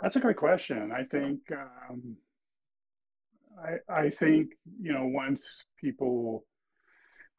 That's 0.01 0.17
a 0.17 0.21
great 0.21 0.37
question. 0.37 0.93
I 0.93 1.05
think 1.05 1.41
um, 1.53 2.17
I, 3.63 3.93
I 3.93 4.11
think 4.11 4.51
you 4.81 4.93
know 4.93 5.07
once 5.07 5.65
people 5.81 6.45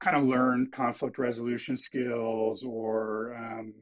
kind 0.04 0.18
of 0.18 0.24
learn 0.24 0.70
conflict 0.74 1.18
resolution 1.18 1.78
skills 1.78 2.64
or 2.68 3.36
um, 3.38 3.74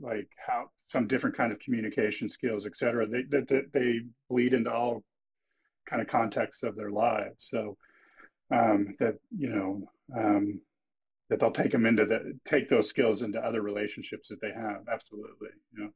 like 0.00 0.28
how 0.46 0.66
some 0.88 1.06
different 1.06 1.36
kind 1.36 1.52
of 1.52 1.58
communication 1.60 2.28
skills, 2.28 2.66
et 2.66 2.76
cetera, 2.76 3.06
they, 3.06 3.22
that, 3.30 3.70
they 3.72 4.00
bleed 4.28 4.54
into 4.54 4.72
all 4.72 5.02
kind 5.88 6.02
of 6.02 6.08
contexts 6.08 6.62
of 6.62 6.76
their 6.76 6.90
lives. 6.90 7.46
So 7.50 7.76
um, 8.52 8.94
that, 9.00 9.14
you 9.36 9.48
know, 9.48 9.82
um, 10.16 10.60
that 11.30 11.40
they'll 11.40 11.50
take 11.50 11.72
them 11.72 11.86
into 11.86 12.04
the, 12.04 12.38
take 12.46 12.68
those 12.68 12.88
skills 12.88 13.22
into 13.22 13.38
other 13.38 13.62
relationships 13.62 14.28
that 14.28 14.40
they 14.40 14.52
have. 14.52 14.82
Absolutely. 14.92 15.48
You 15.72 15.84
know. 15.84 15.90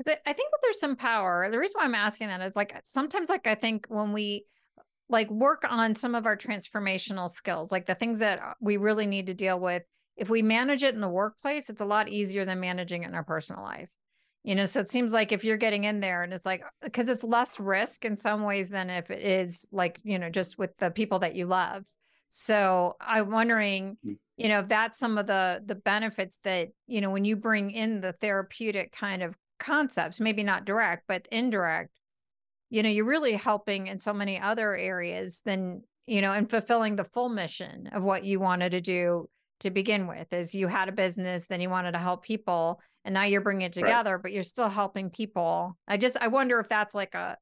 I 0.00 0.02
think 0.04 0.16
that 0.24 0.58
there's 0.62 0.80
some 0.80 0.96
power. 0.96 1.48
The 1.50 1.58
reason 1.58 1.78
why 1.78 1.84
I'm 1.84 1.94
asking 1.94 2.28
that 2.28 2.40
is 2.40 2.56
like 2.56 2.74
sometimes 2.84 3.30
like 3.30 3.46
I 3.46 3.54
think 3.54 3.86
when 3.88 4.12
we 4.12 4.44
like 5.08 5.30
work 5.30 5.64
on 5.68 5.94
some 5.94 6.14
of 6.14 6.26
our 6.26 6.36
transformational 6.36 7.30
skills, 7.30 7.70
like 7.70 7.86
the 7.86 7.94
things 7.94 8.18
that 8.18 8.40
we 8.60 8.76
really 8.76 9.06
need 9.06 9.26
to 9.26 9.34
deal 9.34 9.58
with, 9.58 9.84
if 10.16 10.30
we 10.30 10.42
manage 10.42 10.82
it 10.82 10.94
in 10.94 11.00
the 11.00 11.08
workplace, 11.08 11.68
it's 11.68 11.80
a 11.80 11.86
lot 11.86 12.08
easier 12.08 12.44
than 12.44 12.60
managing 12.60 13.02
it 13.02 13.08
in 13.08 13.14
our 13.14 13.24
personal 13.24 13.62
life. 13.62 13.88
You 14.42 14.54
know, 14.54 14.66
so 14.66 14.80
it 14.80 14.90
seems 14.90 15.12
like 15.12 15.32
if 15.32 15.42
you're 15.42 15.56
getting 15.56 15.84
in 15.84 16.00
there 16.00 16.22
and 16.22 16.32
it's 16.32 16.44
like, 16.44 16.62
because 16.82 17.08
it's 17.08 17.24
less 17.24 17.58
risk 17.58 18.04
in 18.04 18.16
some 18.16 18.42
ways 18.42 18.68
than 18.68 18.90
if 18.90 19.10
it 19.10 19.22
is 19.22 19.66
like, 19.72 19.98
you 20.04 20.18
know, 20.18 20.28
just 20.28 20.58
with 20.58 20.76
the 20.76 20.90
people 20.90 21.20
that 21.20 21.34
you 21.34 21.46
love. 21.46 21.84
So 22.28 22.96
I'm 23.00 23.30
wondering, 23.30 23.96
mm. 24.04 24.18
you 24.36 24.48
know, 24.48 24.58
if 24.60 24.68
that's 24.68 24.98
some 24.98 25.16
of 25.16 25.26
the 25.26 25.62
the 25.64 25.76
benefits 25.76 26.40
that, 26.44 26.68
you 26.86 27.00
know, 27.00 27.10
when 27.10 27.24
you 27.24 27.36
bring 27.36 27.70
in 27.70 28.00
the 28.00 28.12
therapeutic 28.12 28.92
kind 28.92 29.22
of 29.22 29.34
concepts, 29.58 30.20
maybe 30.20 30.42
not 30.42 30.64
direct, 30.64 31.04
but 31.08 31.26
indirect, 31.32 31.98
you 32.70 32.82
know, 32.82 32.88
you're 32.88 33.04
really 33.06 33.34
helping 33.34 33.86
in 33.86 33.98
so 33.98 34.12
many 34.12 34.38
other 34.38 34.76
areas 34.76 35.40
than, 35.44 35.84
you 36.06 36.20
know, 36.20 36.32
and 36.32 36.50
fulfilling 36.50 36.96
the 36.96 37.04
full 37.04 37.28
mission 37.28 37.88
of 37.92 38.02
what 38.02 38.24
you 38.24 38.40
wanted 38.40 38.72
to 38.72 38.80
do 38.80 39.28
to 39.64 39.70
begin 39.70 40.06
with 40.06 40.30
is 40.32 40.54
you 40.54 40.68
had 40.68 40.88
a 40.88 40.92
business 40.92 41.46
then 41.46 41.60
you 41.60 41.70
wanted 41.70 41.92
to 41.92 41.98
help 41.98 42.22
people 42.22 42.80
and 43.04 43.14
now 43.14 43.24
you're 43.24 43.40
bringing 43.40 43.62
it 43.62 43.72
together 43.72 44.12
right. 44.12 44.22
but 44.22 44.32
you're 44.32 44.42
still 44.42 44.68
helping 44.68 45.10
people. 45.10 45.76
I 45.88 45.96
just 45.96 46.16
i 46.20 46.28
wonder 46.28 46.60
if 46.60 46.68
that's 46.68 46.94
like 46.94 47.14
a 47.14 47.36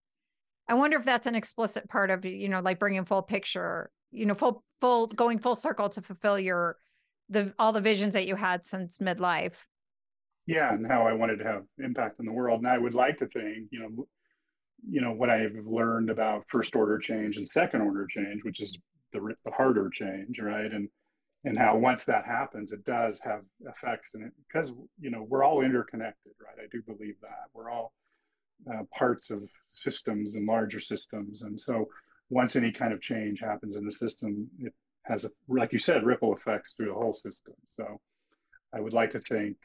i 0.68 0.74
wonder 0.74 0.96
if 0.96 1.04
that's 1.04 1.26
an 1.26 1.34
explicit 1.34 1.88
part 1.88 2.10
of 2.10 2.24
you 2.24 2.48
know 2.48 2.60
like 2.60 2.78
bringing 2.78 3.04
full 3.04 3.22
picture 3.22 3.90
you 4.12 4.26
know 4.26 4.34
full 4.34 4.62
full 4.80 5.08
going 5.08 5.40
full 5.40 5.56
circle 5.56 5.88
to 5.90 6.00
fulfill 6.00 6.38
your 6.38 6.76
the 7.28 7.52
all 7.58 7.72
the 7.72 7.80
visions 7.80 8.14
that 8.14 8.26
you 8.26 8.36
had 8.36 8.64
since 8.64 8.98
midlife. 8.98 9.56
Yeah 10.46 10.72
and 10.72 10.86
how 10.86 11.06
i 11.06 11.12
wanted 11.12 11.38
to 11.38 11.44
have 11.44 11.62
impact 11.78 12.20
in 12.20 12.26
the 12.26 12.32
world. 12.32 12.60
And 12.60 12.68
i 12.68 12.78
would 12.78 12.94
like 12.94 13.18
to 13.18 13.26
think 13.26 13.68
you 13.70 13.80
know 13.80 14.06
you 14.88 15.00
know 15.00 15.12
what 15.12 15.28
i've 15.28 15.56
learned 15.64 16.10
about 16.10 16.44
first 16.48 16.76
order 16.76 16.98
change 16.98 17.36
and 17.36 17.48
second 17.48 17.80
order 17.82 18.06
change 18.08 18.42
which 18.44 18.60
is 18.60 18.78
the, 19.12 19.34
the 19.44 19.50
harder 19.50 19.90
change 19.90 20.38
right? 20.40 20.70
And 20.72 20.88
and 21.44 21.58
how 21.58 21.76
once 21.76 22.04
that 22.06 22.24
happens, 22.24 22.72
it 22.72 22.84
does 22.84 23.20
have 23.20 23.42
effects 23.66 24.14
in 24.14 24.22
it 24.22 24.32
because 24.46 24.72
you 25.00 25.10
know 25.10 25.26
we're 25.28 25.44
all 25.44 25.62
interconnected, 25.62 26.32
right? 26.44 26.64
I 26.64 26.68
do 26.70 26.82
believe 26.82 27.16
that 27.22 27.48
we're 27.52 27.70
all 27.70 27.92
uh, 28.72 28.84
parts 28.96 29.30
of 29.30 29.42
systems 29.72 30.34
and 30.34 30.46
larger 30.46 30.80
systems, 30.80 31.42
and 31.42 31.58
so 31.58 31.88
once 32.30 32.56
any 32.56 32.72
kind 32.72 32.92
of 32.92 33.00
change 33.00 33.40
happens 33.40 33.76
in 33.76 33.84
the 33.84 33.92
system, 33.92 34.48
it 34.58 34.72
has 35.04 35.24
a 35.24 35.30
like 35.48 35.72
you 35.72 35.80
said 35.80 36.04
ripple 36.04 36.34
effects 36.34 36.74
through 36.76 36.86
the 36.86 36.94
whole 36.94 37.14
system. 37.14 37.54
So 37.74 38.00
I 38.74 38.80
would 38.80 38.92
like 38.92 39.12
to 39.12 39.20
think, 39.20 39.56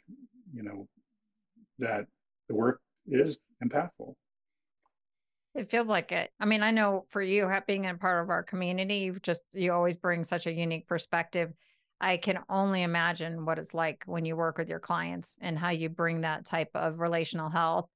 you 0.53 0.63
know, 0.63 0.87
that 1.79 2.05
the 2.49 2.55
work 2.55 2.81
is 3.07 3.39
impactful. 3.63 4.15
It 5.57 5.71
feels 5.71 5.87
like 5.87 6.11
it. 6.11 6.29
I 6.39 6.45
mean, 6.45 6.61
I 6.61 6.69
know 6.69 7.05
for 7.09 7.19
you 7.19 7.51
being 7.65 7.87
a 7.87 7.95
part 7.95 8.23
of 8.23 8.29
our 8.29 8.43
community, 8.43 8.97
you've 8.97 9.23
just 9.23 9.41
you 9.53 9.73
always 9.73 9.97
bring 9.97 10.23
such 10.23 10.45
a 10.45 10.53
unique 10.53 10.87
perspective. 10.87 11.51
I 11.99 12.17
can 12.17 12.37
only 12.47 12.83
imagine 12.83 13.43
what 13.43 13.57
it's 13.57 13.73
like 13.73 14.03
when 14.05 14.23
you 14.23 14.35
work 14.35 14.59
with 14.59 14.69
your 14.69 14.79
clients 14.79 15.35
and 15.41 15.57
how 15.57 15.69
you 15.69 15.89
bring 15.89 16.21
that 16.21 16.45
type 16.45 16.69
of 16.75 16.99
relational 16.99 17.49
health. 17.49 17.89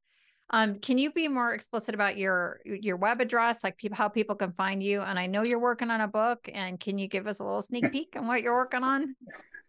Um, 0.49 0.79
can 0.79 0.97
you 0.97 1.11
be 1.11 1.27
more 1.27 1.53
explicit 1.53 1.93
about 1.93 2.17
your 2.17 2.61
your 2.65 2.97
web 2.97 3.21
address, 3.21 3.63
like 3.63 3.77
people, 3.77 3.95
how 3.95 4.09
people 4.09 4.35
can 4.35 4.53
find 4.53 4.81
you? 4.81 5.01
And 5.01 5.19
I 5.19 5.27
know 5.27 5.43
you're 5.43 5.59
working 5.59 5.91
on 5.91 6.01
a 6.01 6.07
book, 6.07 6.49
and 6.51 6.79
can 6.79 6.97
you 6.97 7.07
give 7.07 7.27
us 7.27 7.39
a 7.39 7.43
little 7.43 7.61
sneak 7.61 7.91
peek 7.91 8.15
on 8.17 8.25
what 8.25 8.41
you're 8.41 8.55
working 8.55 8.83
on? 8.83 9.15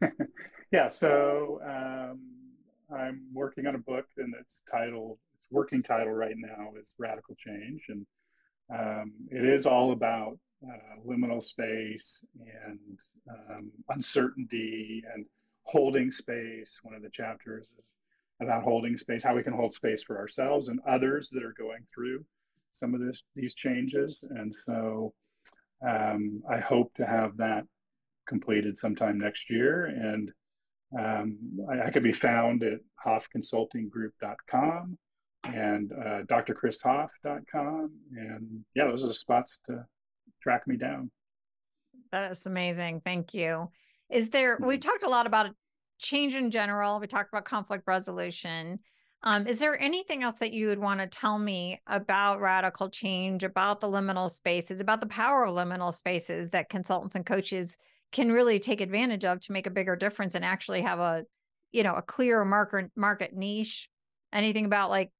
yeah, 0.72 0.88
so 0.88 1.60
um, 1.62 2.20
I'm 2.90 3.26
working 3.34 3.66
on 3.66 3.74
a 3.74 3.78
book, 3.78 4.06
and 4.16 4.34
it's 4.40 4.62
titled 4.72 5.18
working 5.52 5.82
title 5.82 6.12
right 6.12 6.34
now 6.36 6.72
is 6.80 6.94
Radical 6.98 7.36
Change. 7.36 7.84
And 7.88 8.06
um, 8.74 9.12
it 9.30 9.44
is 9.44 9.66
all 9.66 9.92
about 9.92 10.38
uh, 10.66 11.00
liminal 11.06 11.42
space 11.42 12.24
and 12.66 12.78
um, 13.30 13.70
uncertainty 13.90 15.04
and 15.14 15.26
holding 15.64 16.10
space. 16.10 16.80
One 16.82 16.94
of 16.94 17.02
the 17.02 17.10
chapters 17.10 17.66
is 17.66 17.84
about 18.40 18.64
holding 18.64 18.96
space, 18.96 19.22
how 19.22 19.36
we 19.36 19.42
can 19.42 19.52
hold 19.52 19.74
space 19.74 20.02
for 20.02 20.18
ourselves 20.18 20.68
and 20.68 20.80
others 20.88 21.28
that 21.32 21.44
are 21.44 21.54
going 21.56 21.86
through 21.94 22.24
some 22.72 22.94
of 22.94 23.00
this, 23.00 23.22
these 23.36 23.54
changes. 23.54 24.24
And 24.30 24.54
so 24.54 25.12
um, 25.86 26.42
I 26.50 26.58
hope 26.58 26.94
to 26.94 27.06
have 27.06 27.36
that 27.36 27.64
completed 28.26 28.78
sometime 28.78 29.18
next 29.18 29.50
year. 29.50 29.86
And 29.86 30.32
um, 30.98 31.38
I, 31.70 31.86
I, 31.86 31.90
could 31.90 32.02
be 32.02 32.12
found 32.12 32.62
at 32.62 32.80
hoffconsultinggroup.com 33.04 34.98
and 35.44 35.92
uh, 35.92 36.22
drchrishoff.com. 36.22 37.90
And 38.16 38.64
yeah, 38.74 38.84
those 38.84 39.02
are 39.02 39.08
the 39.08 39.14
spots 39.14 39.58
to 39.66 39.84
track 40.42 40.66
me 40.66 40.76
down. 40.76 41.10
That 42.10 42.30
is 42.30 42.46
amazing. 42.46 43.02
Thank 43.04 43.34
you. 43.34 43.70
Is 44.10 44.30
there, 44.30 44.58
we 44.60 44.74
mm-hmm. 44.74 44.80
talked 44.80 45.04
a 45.04 45.08
lot 45.08 45.26
about 45.26 45.46
change 45.98 46.34
in 46.34 46.50
general. 46.50 47.00
We 47.00 47.06
talked 47.06 47.30
about 47.32 47.44
conflict 47.44 47.84
resolution. 47.86 48.80
Um, 49.24 49.46
is 49.46 49.60
there 49.60 49.80
anything 49.80 50.22
else 50.22 50.36
that 50.36 50.52
you 50.52 50.66
would 50.68 50.80
want 50.80 51.00
to 51.00 51.06
tell 51.06 51.38
me 51.38 51.80
about 51.86 52.40
radical 52.40 52.90
change, 52.90 53.44
about 53.44 53.80
the 53.80 53.86
liminal 53.86 54.28
spaces, 54.28 54.80
about 54.80 55.00
the 55.00 55.06
power 55.06 55.44
of 55.44 55.54
liminal 55.54 55.94
spaces 55.94 56.50
that 56.50 56.68
consultants 56.68 57.14
and 57.14 57.24
coaches 57.24 57.78
can 58.10 58.32
really 58.32 58.58
take 58.58 58.80
advantage 58.80 59.24
of 59.24 59.40
to 59.40 59.52
make 59.52 59.66
a 59.66 59.70
bigger 59.70 59.94
difference 59.94 60.34
and 60.34 60.44
actually 60.44 60.82
have 60.82 60.98
a, 60.98 61.24
you 61.70 61.84
know, 61.84 61.94
a 61.94 62.02
clear 62.02 62.44
market 62.44 62.90
market 62.96 63.32
niche? 63.32 63.88
Anything 64.32 64.64
about 64.64 64.90
like 64.90 65.10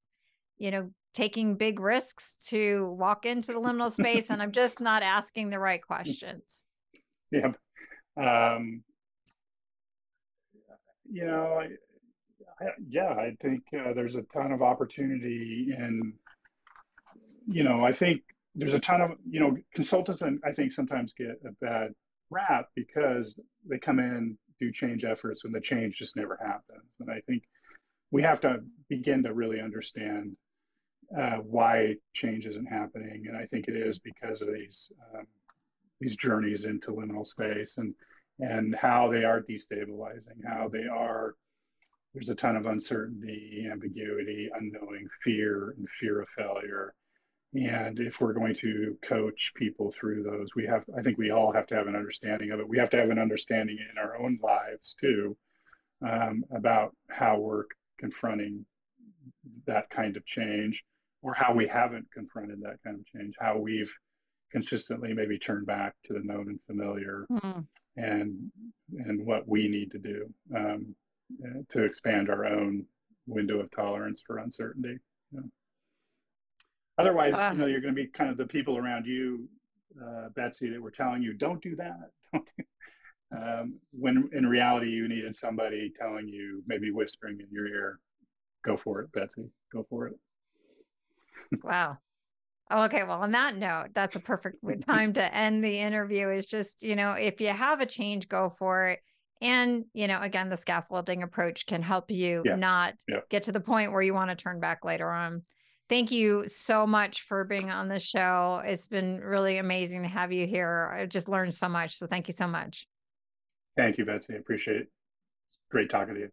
you 0.59 0.71
know, 0.71 0.91
taking 1.15 1.57
big 1.57 1.81
risks 1.81 2.37
to 2.49 2.95
walk 2.99 3.27
into 3.27 3.53
the 3.53 3.61
liminal 3.61 3.91
space 3.91 4.31
and 4.31 4.43
I'm 4.43 4.53
just 4.53 4.81
not 4.81 5.03
asking 5.03 5.51
the 5.51 5.59
right 5.59 5.83
questions. 5.83 6.67
Yeah. 7.35 7.53
Um, 8.19 8.83
you 11.11 11.25
know, 11.25 11.61
I, 11.63 12.63
I, 12.63 12.69
yeah, 12.87 13.09
I 13.09 13.35
think 13.41 13.63
uh, 13.75 13.95
there's 13.95 14.17
a 14.17 14.23
ton 14.35 14.53
of 14.53 14.61
opportunity 14.61 15.69
in, 15.75 16.13
you 17.47 17.65
know, 17.65 17.83
I 17.83 17.95
think 17.95 18.21
there's 18.55 18.75
a 18.75 18.81
ton 18.81 19.01
of 19.01 19.13
you 19.29 19.41
know 19.41 19.57
consultants 19.75 20.23
and 20.23 20.41
i 20.45 20.53
think 20.53 20.73
sometimes 20.73 21.13
get 21.17 21.41
a 21.47 21.53
bad 21.61 21.93
rap 22.31 22.67
because 22.75 23.39
they 23.69 23.79
come 23.79 23.99
in 23.99 24.37
do 24.61 24.71
change 24.73 25.05
efforts 25.05 25.45
and 25.45 25.55
the 25.55 25.61
change 25.61 25.97
just 25.97 26.17
never 26.17 26.39
happens 26.45 26.97
and 27.01 27.11
i 27.11 27.21
think 27.27 27.43
we 28.13 28.23
have 28.23 28.41
to 28.41 28.59
begin 28.89 29.25
to 29.25 29.35
really 29.35 29.61
understand 29.61 30.37
uh, 31.19 31.39
why 31.39 31.97
change 32.15 32.47
isn't 32.47 32.67
happening 32.67 33.25
and 33.27 33.37
i 33.37 33.45
think 33.47 33.67
it 33.67 33.77
is 33.77 33.99
because 33.99 34.41
of 34.41 34.49
these 34.53 34.93
um, 35.15 35.27
these 36.01 36.17
journeys 36.17 36.65
into 36.65 36.93
liminal 36.93 37.27
space 37.27 37.79
and 37.79 37.95
and 38.39 38.75
how 38.75 39.11
they 39.11 39.25
are 39.25 39.43
destabilizing 39.43 40.39
how 40.47 40.69
they 40.69 40.87
are 40.87 41.35
there's 42.15 42.29
a 42.29 42.35
ton 42.35 42.57
of 42.57 42.67
uncertainty 42.67 43.67
ambiguity 43.71 44.49
unknowing 44.55 45.09
fear 45.25 45.75
and 45.77 45.89
fear 45.99 46.23
of 46.23 46.29
failure 46.37 46.95
and 47.55 47.99
if 47.99 48.15
we're 48.19 48.33
going 48.33 48.55
to 48.63 48.97
coach 49.07 49.53
people 49.55 49.93
through 49.93 50.23
those, 50.23 50.49
we 50.57 50.65
have, 50.67 50.85
I 50.97 51.03
think 51.03 51.19
we 51.19 51.31
all 51.33 51.53
have 51.53 51.67
to 51.67 51.75
have 51.75 51.87
an 51.87 51.95
understanding 51.95 52.51
of 52.51 52.61
it. 52.61 52.69
We 52.69 52.79
have 52.79 52.89
to 52.91 52.97
have 52.97 53.11
an 53.11 53.19
understanding 53.19 53.77
in 53.79 53.99
our 53.99 54.17
own 54.17 54.39
lives 54.43 54.97
too 54.99 55.37
um, 56.01 56.45
about 56.55 56.97
how 57.11 57.39
we're 57.39 57.65
confronting 58.03 58.65
that 59.67 59.89
kind 59.91 60.17
of 60.17 60.27
change 60.27 60.83
or 61.23 61.33
how 61.33 61.55
we 61.55 61.69
haven't 61.69 62.07
confronted 62.13 62.61
that 62.63 62.83
kind 62.85 62.99
of 62.99 63.07
change, 63.07 63.35
how 63.39 63.57
we've 63.57 63.93
consistently 64.51 65.15
maybe 65.15 65.39
turned 65.39 65.67
back 65.67 65.95
to 66.05 66.13
the 66.13 66.21
known 66.21 66.49
and 66.49 66.61
familiar 66.67 67.27
mm-hmm. 67.31 67.61
and 67.97 68.51
and 69.07 69.25
what 69.25 69.49
we 69.49 69.69
need 69.69 69.91
to 69.91 69.99
do 69.99 70.29
um, 70.55 70.95
to 71.71 71.85
expand 71.85 72.29
our 72.29 72.45
own 72.45 72.85
window 73.27 73.61
of 73.61 73.71
tolerance 73.71 74.23
for 74.27 74.39
uncertainty. 74.39 74.99
Otherwise, 76.99 77.35
uh, 77.35 77.51
you 77.53 77.59
know, 77.59 77.67
you're 77.67 77.81
going 77.81 77.95
to 77.95 78.03
be 78.03 78.09
kind 78.09 78.31
of 78.31 78.37
the 78.37 78.47
people 78.47 78.77
around 78.77 79.07
you, 79.07 79.49
uh, 80.01 80.29
Betsy, 80.37 80.69
that 80.69 80.81
were 80.81 80.91
telling 80.91 81.23
you, 81.23 81.33
don't 81.33 81.63
do 81.63 81.75
that. 81.77 82.11
"Don't 82.35 82.45
do 82.45 82.51
that." 82.59 82.67
Um, 83.35 83.79
when 83.93 84.29
in 84.33 84.47
reality, 84.47 84.91
you 84.91 85.09
needed 85.09 85.35
somebody 85.37 85.93
telling 85.99 86.29
you, 86.29 86.63
maybe 86.67 86.91
whispering 86.91 87.41
in 87.41 87.47
your 87.51 87.67
ear, 87.67 87.99
"Go 88.65 88.77
for 88.77 89.01
it, 89.01 89.13
Betsy. 89.13 89.51
Go 89.73 89.87
for 89.89 90.09
it." 90.09 90.15
wow. 91.63 91.99
Okay, 92.71 93.03
well, 93.03 93.21
on 93.21 93.33
that 93.33 93.57
note, 93.57 93.89
that's 93.95 94.17
a 94.17 94.21
perfect 94.21 94.57
time 94.87 95.13
to 95.15 95.35
end 95.35 95.63
the 95.65 95.79
interview. 95.79 96.31
Is 96.31 96.47
just, 96.47 96.83
you 96.83 96.97
know, 96.97 97.13
if 97.13 97.41
you 97.41 97.49
have 97.49 97.81
a 97.81 97.87
change, 97.87 98.29
go 98.29 98.53
for 98.59 98.89
it. 98.89 99.01
And, 99.41 99.87
you 99.93 100.07
know, 100.07 100.23
again, 100.23 100.51
the 100.51 100.57
scaffolding 100.57 101.25
approach 101.25 101.67
can 101.67 101.83
help 101.83 102.13
you 102.13 102.43
yes. 102.45 102.57
not 102.57 102.95
get 103.29 103.43
to 103.45 103.53
the 103.53 103.59
point 103.59 103.91
where 103.91 104.01
you 104.01 104.15
want 104.15 104.31
to 104.31 104.37
turn 104.37 104.61
back 104.61 104.85
later 104.85 105.11
on 105.11 105.43
thank 105.93 106.11
you 106.11 106.45
so 106.47 106.87
much 106.87 107.21
for 107.21 107.45
being 107.45 107.71
on 107.71 107.87
the 107.87 107.99
show. 107.99 108.63
It's 108.65 108.89
been 108.89 109.21
really 109.21 109.59
amazing 109.59 110.01
to 110.03 110.09
have 110.09 110.33
you 110.33 110.47
here. 110.47 110.91
I 110.91 111.05
just 111.05 111.29
learned 111.29 111.53
so 111.53 111.69
much. 111.69 111.97
So 111.97 112.07
thank 112.07 112.29
you 112.29 112.33
so 112.33 112.47
much. 112.47 112.87
Thank 113.77 113.99
you, 113.99 114.05
Betsy. 114.05 114.35
I 114.35 114.37
appreciate 114.37 114.77
it. 114.77 114.89
It's 115.49 115.59
Great 115.71 115.91
talking 115.91 116.15
to 116.15 116.21
you. 116.21 116.29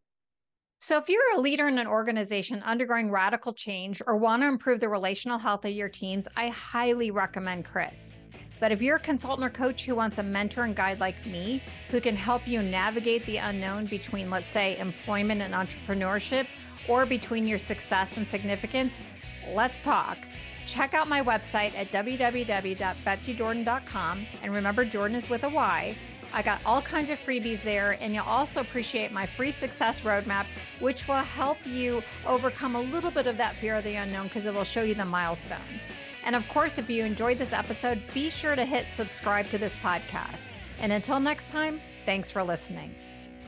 So, 0.81 0.97
if 0.97 1.09
you're 1.09 1.35
a 1.35 1.39
leader 1.39 1.67
in 1.67 1.77
an 1.77 1.87
organization 1.87 2.63
undergoing 2.63 3.11
radical 3.11 3.51
change 3.53 4.01
or 4.07 4.15
want 4.15 4.43
to 4.43 4.47
improve 4.47 4.79
the 4.79 4.87
relational 4.87 5.37
health 5.37 5.65
of 5.65 5.71
your 5.71 5.89
teams, 5.89 6.25
I 6.37 6.47
highly 6.47 7.11
recommend 7.11 7.65
Chris. 7.65 8.17
But 8.61 8.71
if 8.71 8.81
you're 8.81 8.95
a 8.95 9.01
consultant 9.01 9.45
or 9.45 9.49
coach 9.49 9.85
who 9.85 9.95
wants 9.95 10.19
a 10.19 10.23
mentor 10.23 10.63
and 10.63 10.75
guide 10.75 10.99
like 10.99 11.25
me, 11.25 11.63
who 11.89 12.01
can 12.01 12.15
help 12.15 12.47
you 12.47 12.61
navigate 12.61 13.25
the 13.25 13.37
unknown 13.37 13.87
between, 13.87 14.29
let's 14.29 14.51
say, 14.51 14.77
employment 14.77 15.41
and 15.41 15.53
entrepreneurship, 15.53 16.45
or 16.87 17.05
between 17.05 17.45
your 17.45 17.59
success 17.59 18.15
and 18.17 18.25
significance, 18.27 18.97
let's 19.53 19.79
talk. 19.79 20.17
Check 20.65 20.93
out 20.93 21.07
my 21.07 21.21
website 21.21 21.73
at 21.75 21.89
www.betsyjordan.com. 21.91 24.27
And 24.43 24.53
remember, 24.53 24.85
Jordan 24.85 25.17
is 25.17 25.29
with 25.29 25.43
a 25.43 25.49
Y. 25.49 25.97
I 26.33 26.41
got 26.41 26.61
all 26.65 26.81
kinds 26.81 27.09
of 27.09 27.19
freebies 27.19 27.63
there, 27.63 27.97
and 27.99 28.13
you'll 28.13 28.23
also 28.25 28.61
appreciate 28.61 29.11
my 29.11 29.25
free 29.25 29.51
success 29.51 30.01
roadmap, 30.01 30.45
which 30.79 31.07
will 31.07 31.15
help 31.15 31.57
you 31.65 32.03
overcome 32.25 32.75
a 32.75 32.81
little 32.81 33.11
bit 33.11 33.27
of 33.27 33.37
that 33.37 33.55
fear 33.55 33.75
of 33.75 33.83
the 33.83 33.95
unknown 33.95 34.27
because 34.27 34.45
it 34.45 34.53
will 34.53 34.63
show 34.63 34.83
you 34.83 34.95
the 34.95 35.05
milestones. 35.05 35.87
And 36.23 36.35
of 36.35 36.47
course, 36.49 36.77
if 36.77 36.89
you 36.89 37.03
enjoyed 37.03 37.37
this 37.37 37.53
episode, 37.53 38.01
be 38.13 38.29
sure 38.29 38.55
to 38.55 38.65
hit 38.65 38.87
subscribe 38.91 39.49
to 39.49 39.57
this 39.57 39.75
podcast. 39.77 40.51
And 40.79 40.91
until 40.91 41.19
next 41.19 41.49
time, 41.49 41.81
thanks 42.05 42.29
for 42.29 42.43
listening. 42.43 42.93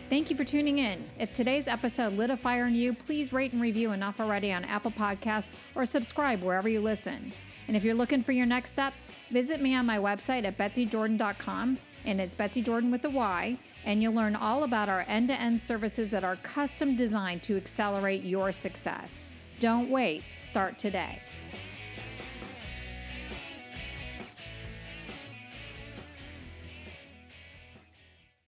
Thank 0.09 0.29
you 0.29 0.35
for 0.35 0.43
tuning 0.43 0.79
in. 0.79 1.09
If 1.19 1.31
today's 1.31 1.69
episode 1.69 2.13
lit 2.13 2.31
a 2.31 2.35
fire 2.35 2.65
in 2.67 2.75
you, 2.75 2.93
please 2.93 3.31
rate 3.31 3.53
and 3.53 3.61
review 3.61 3.91
enough 3.91 4.19
already 4.19 4.51
on 4.51 4.65
Apple 4.65 4.91
Podcasts 4.91 5.53
or 5.73 5.85
subscribe 5.85 6.43
wherever 6.43 6.67
you 6.67 6.81
listen. 6.81 7.31
And 7.67 7.77
if 7.77 7.85
you're 7.85 7.95
looking 7.95 8.21
for 8.21 8.33
your 8.33 8.45
next 8.45 8.71
step, 8.71 8.93
visit 9.29 9.61
me 9.61 9.73
on 9.73 9.85
my 9.85 9.97
website 9.97 10.43
at 10.43 10.57
betsyjordan.com, 10.57 11.77
and 12.05 12.19
it's 12.19 12.35
Betsy 12.35 12.61
Jordan 12.61 12.91
with 12.91 13.05
a 13.05 13.09
Y, 13.09 13.57
and 13.85 14.01
you'll 14.01 14.13
learn 14.13 14.35
all 14.35 14.63
about 14.63 14.89
our 14.89 15.05
end 15.07 15.27
to 15.29 15.39
end 15.39 15.59
services 15.59 16.09
that 16.11 16.23
are 16.23 16.35
custom 16.37 16.95
designed 16.95 17.43
to 17.43 17.57
accelerate 17.57 18.23
your 18.23 18.51
success. 18.51 19.23
Don't 19.59 19.89
wait, 19.89 20.23
start 20.39 20.79
today. 20.79 21.19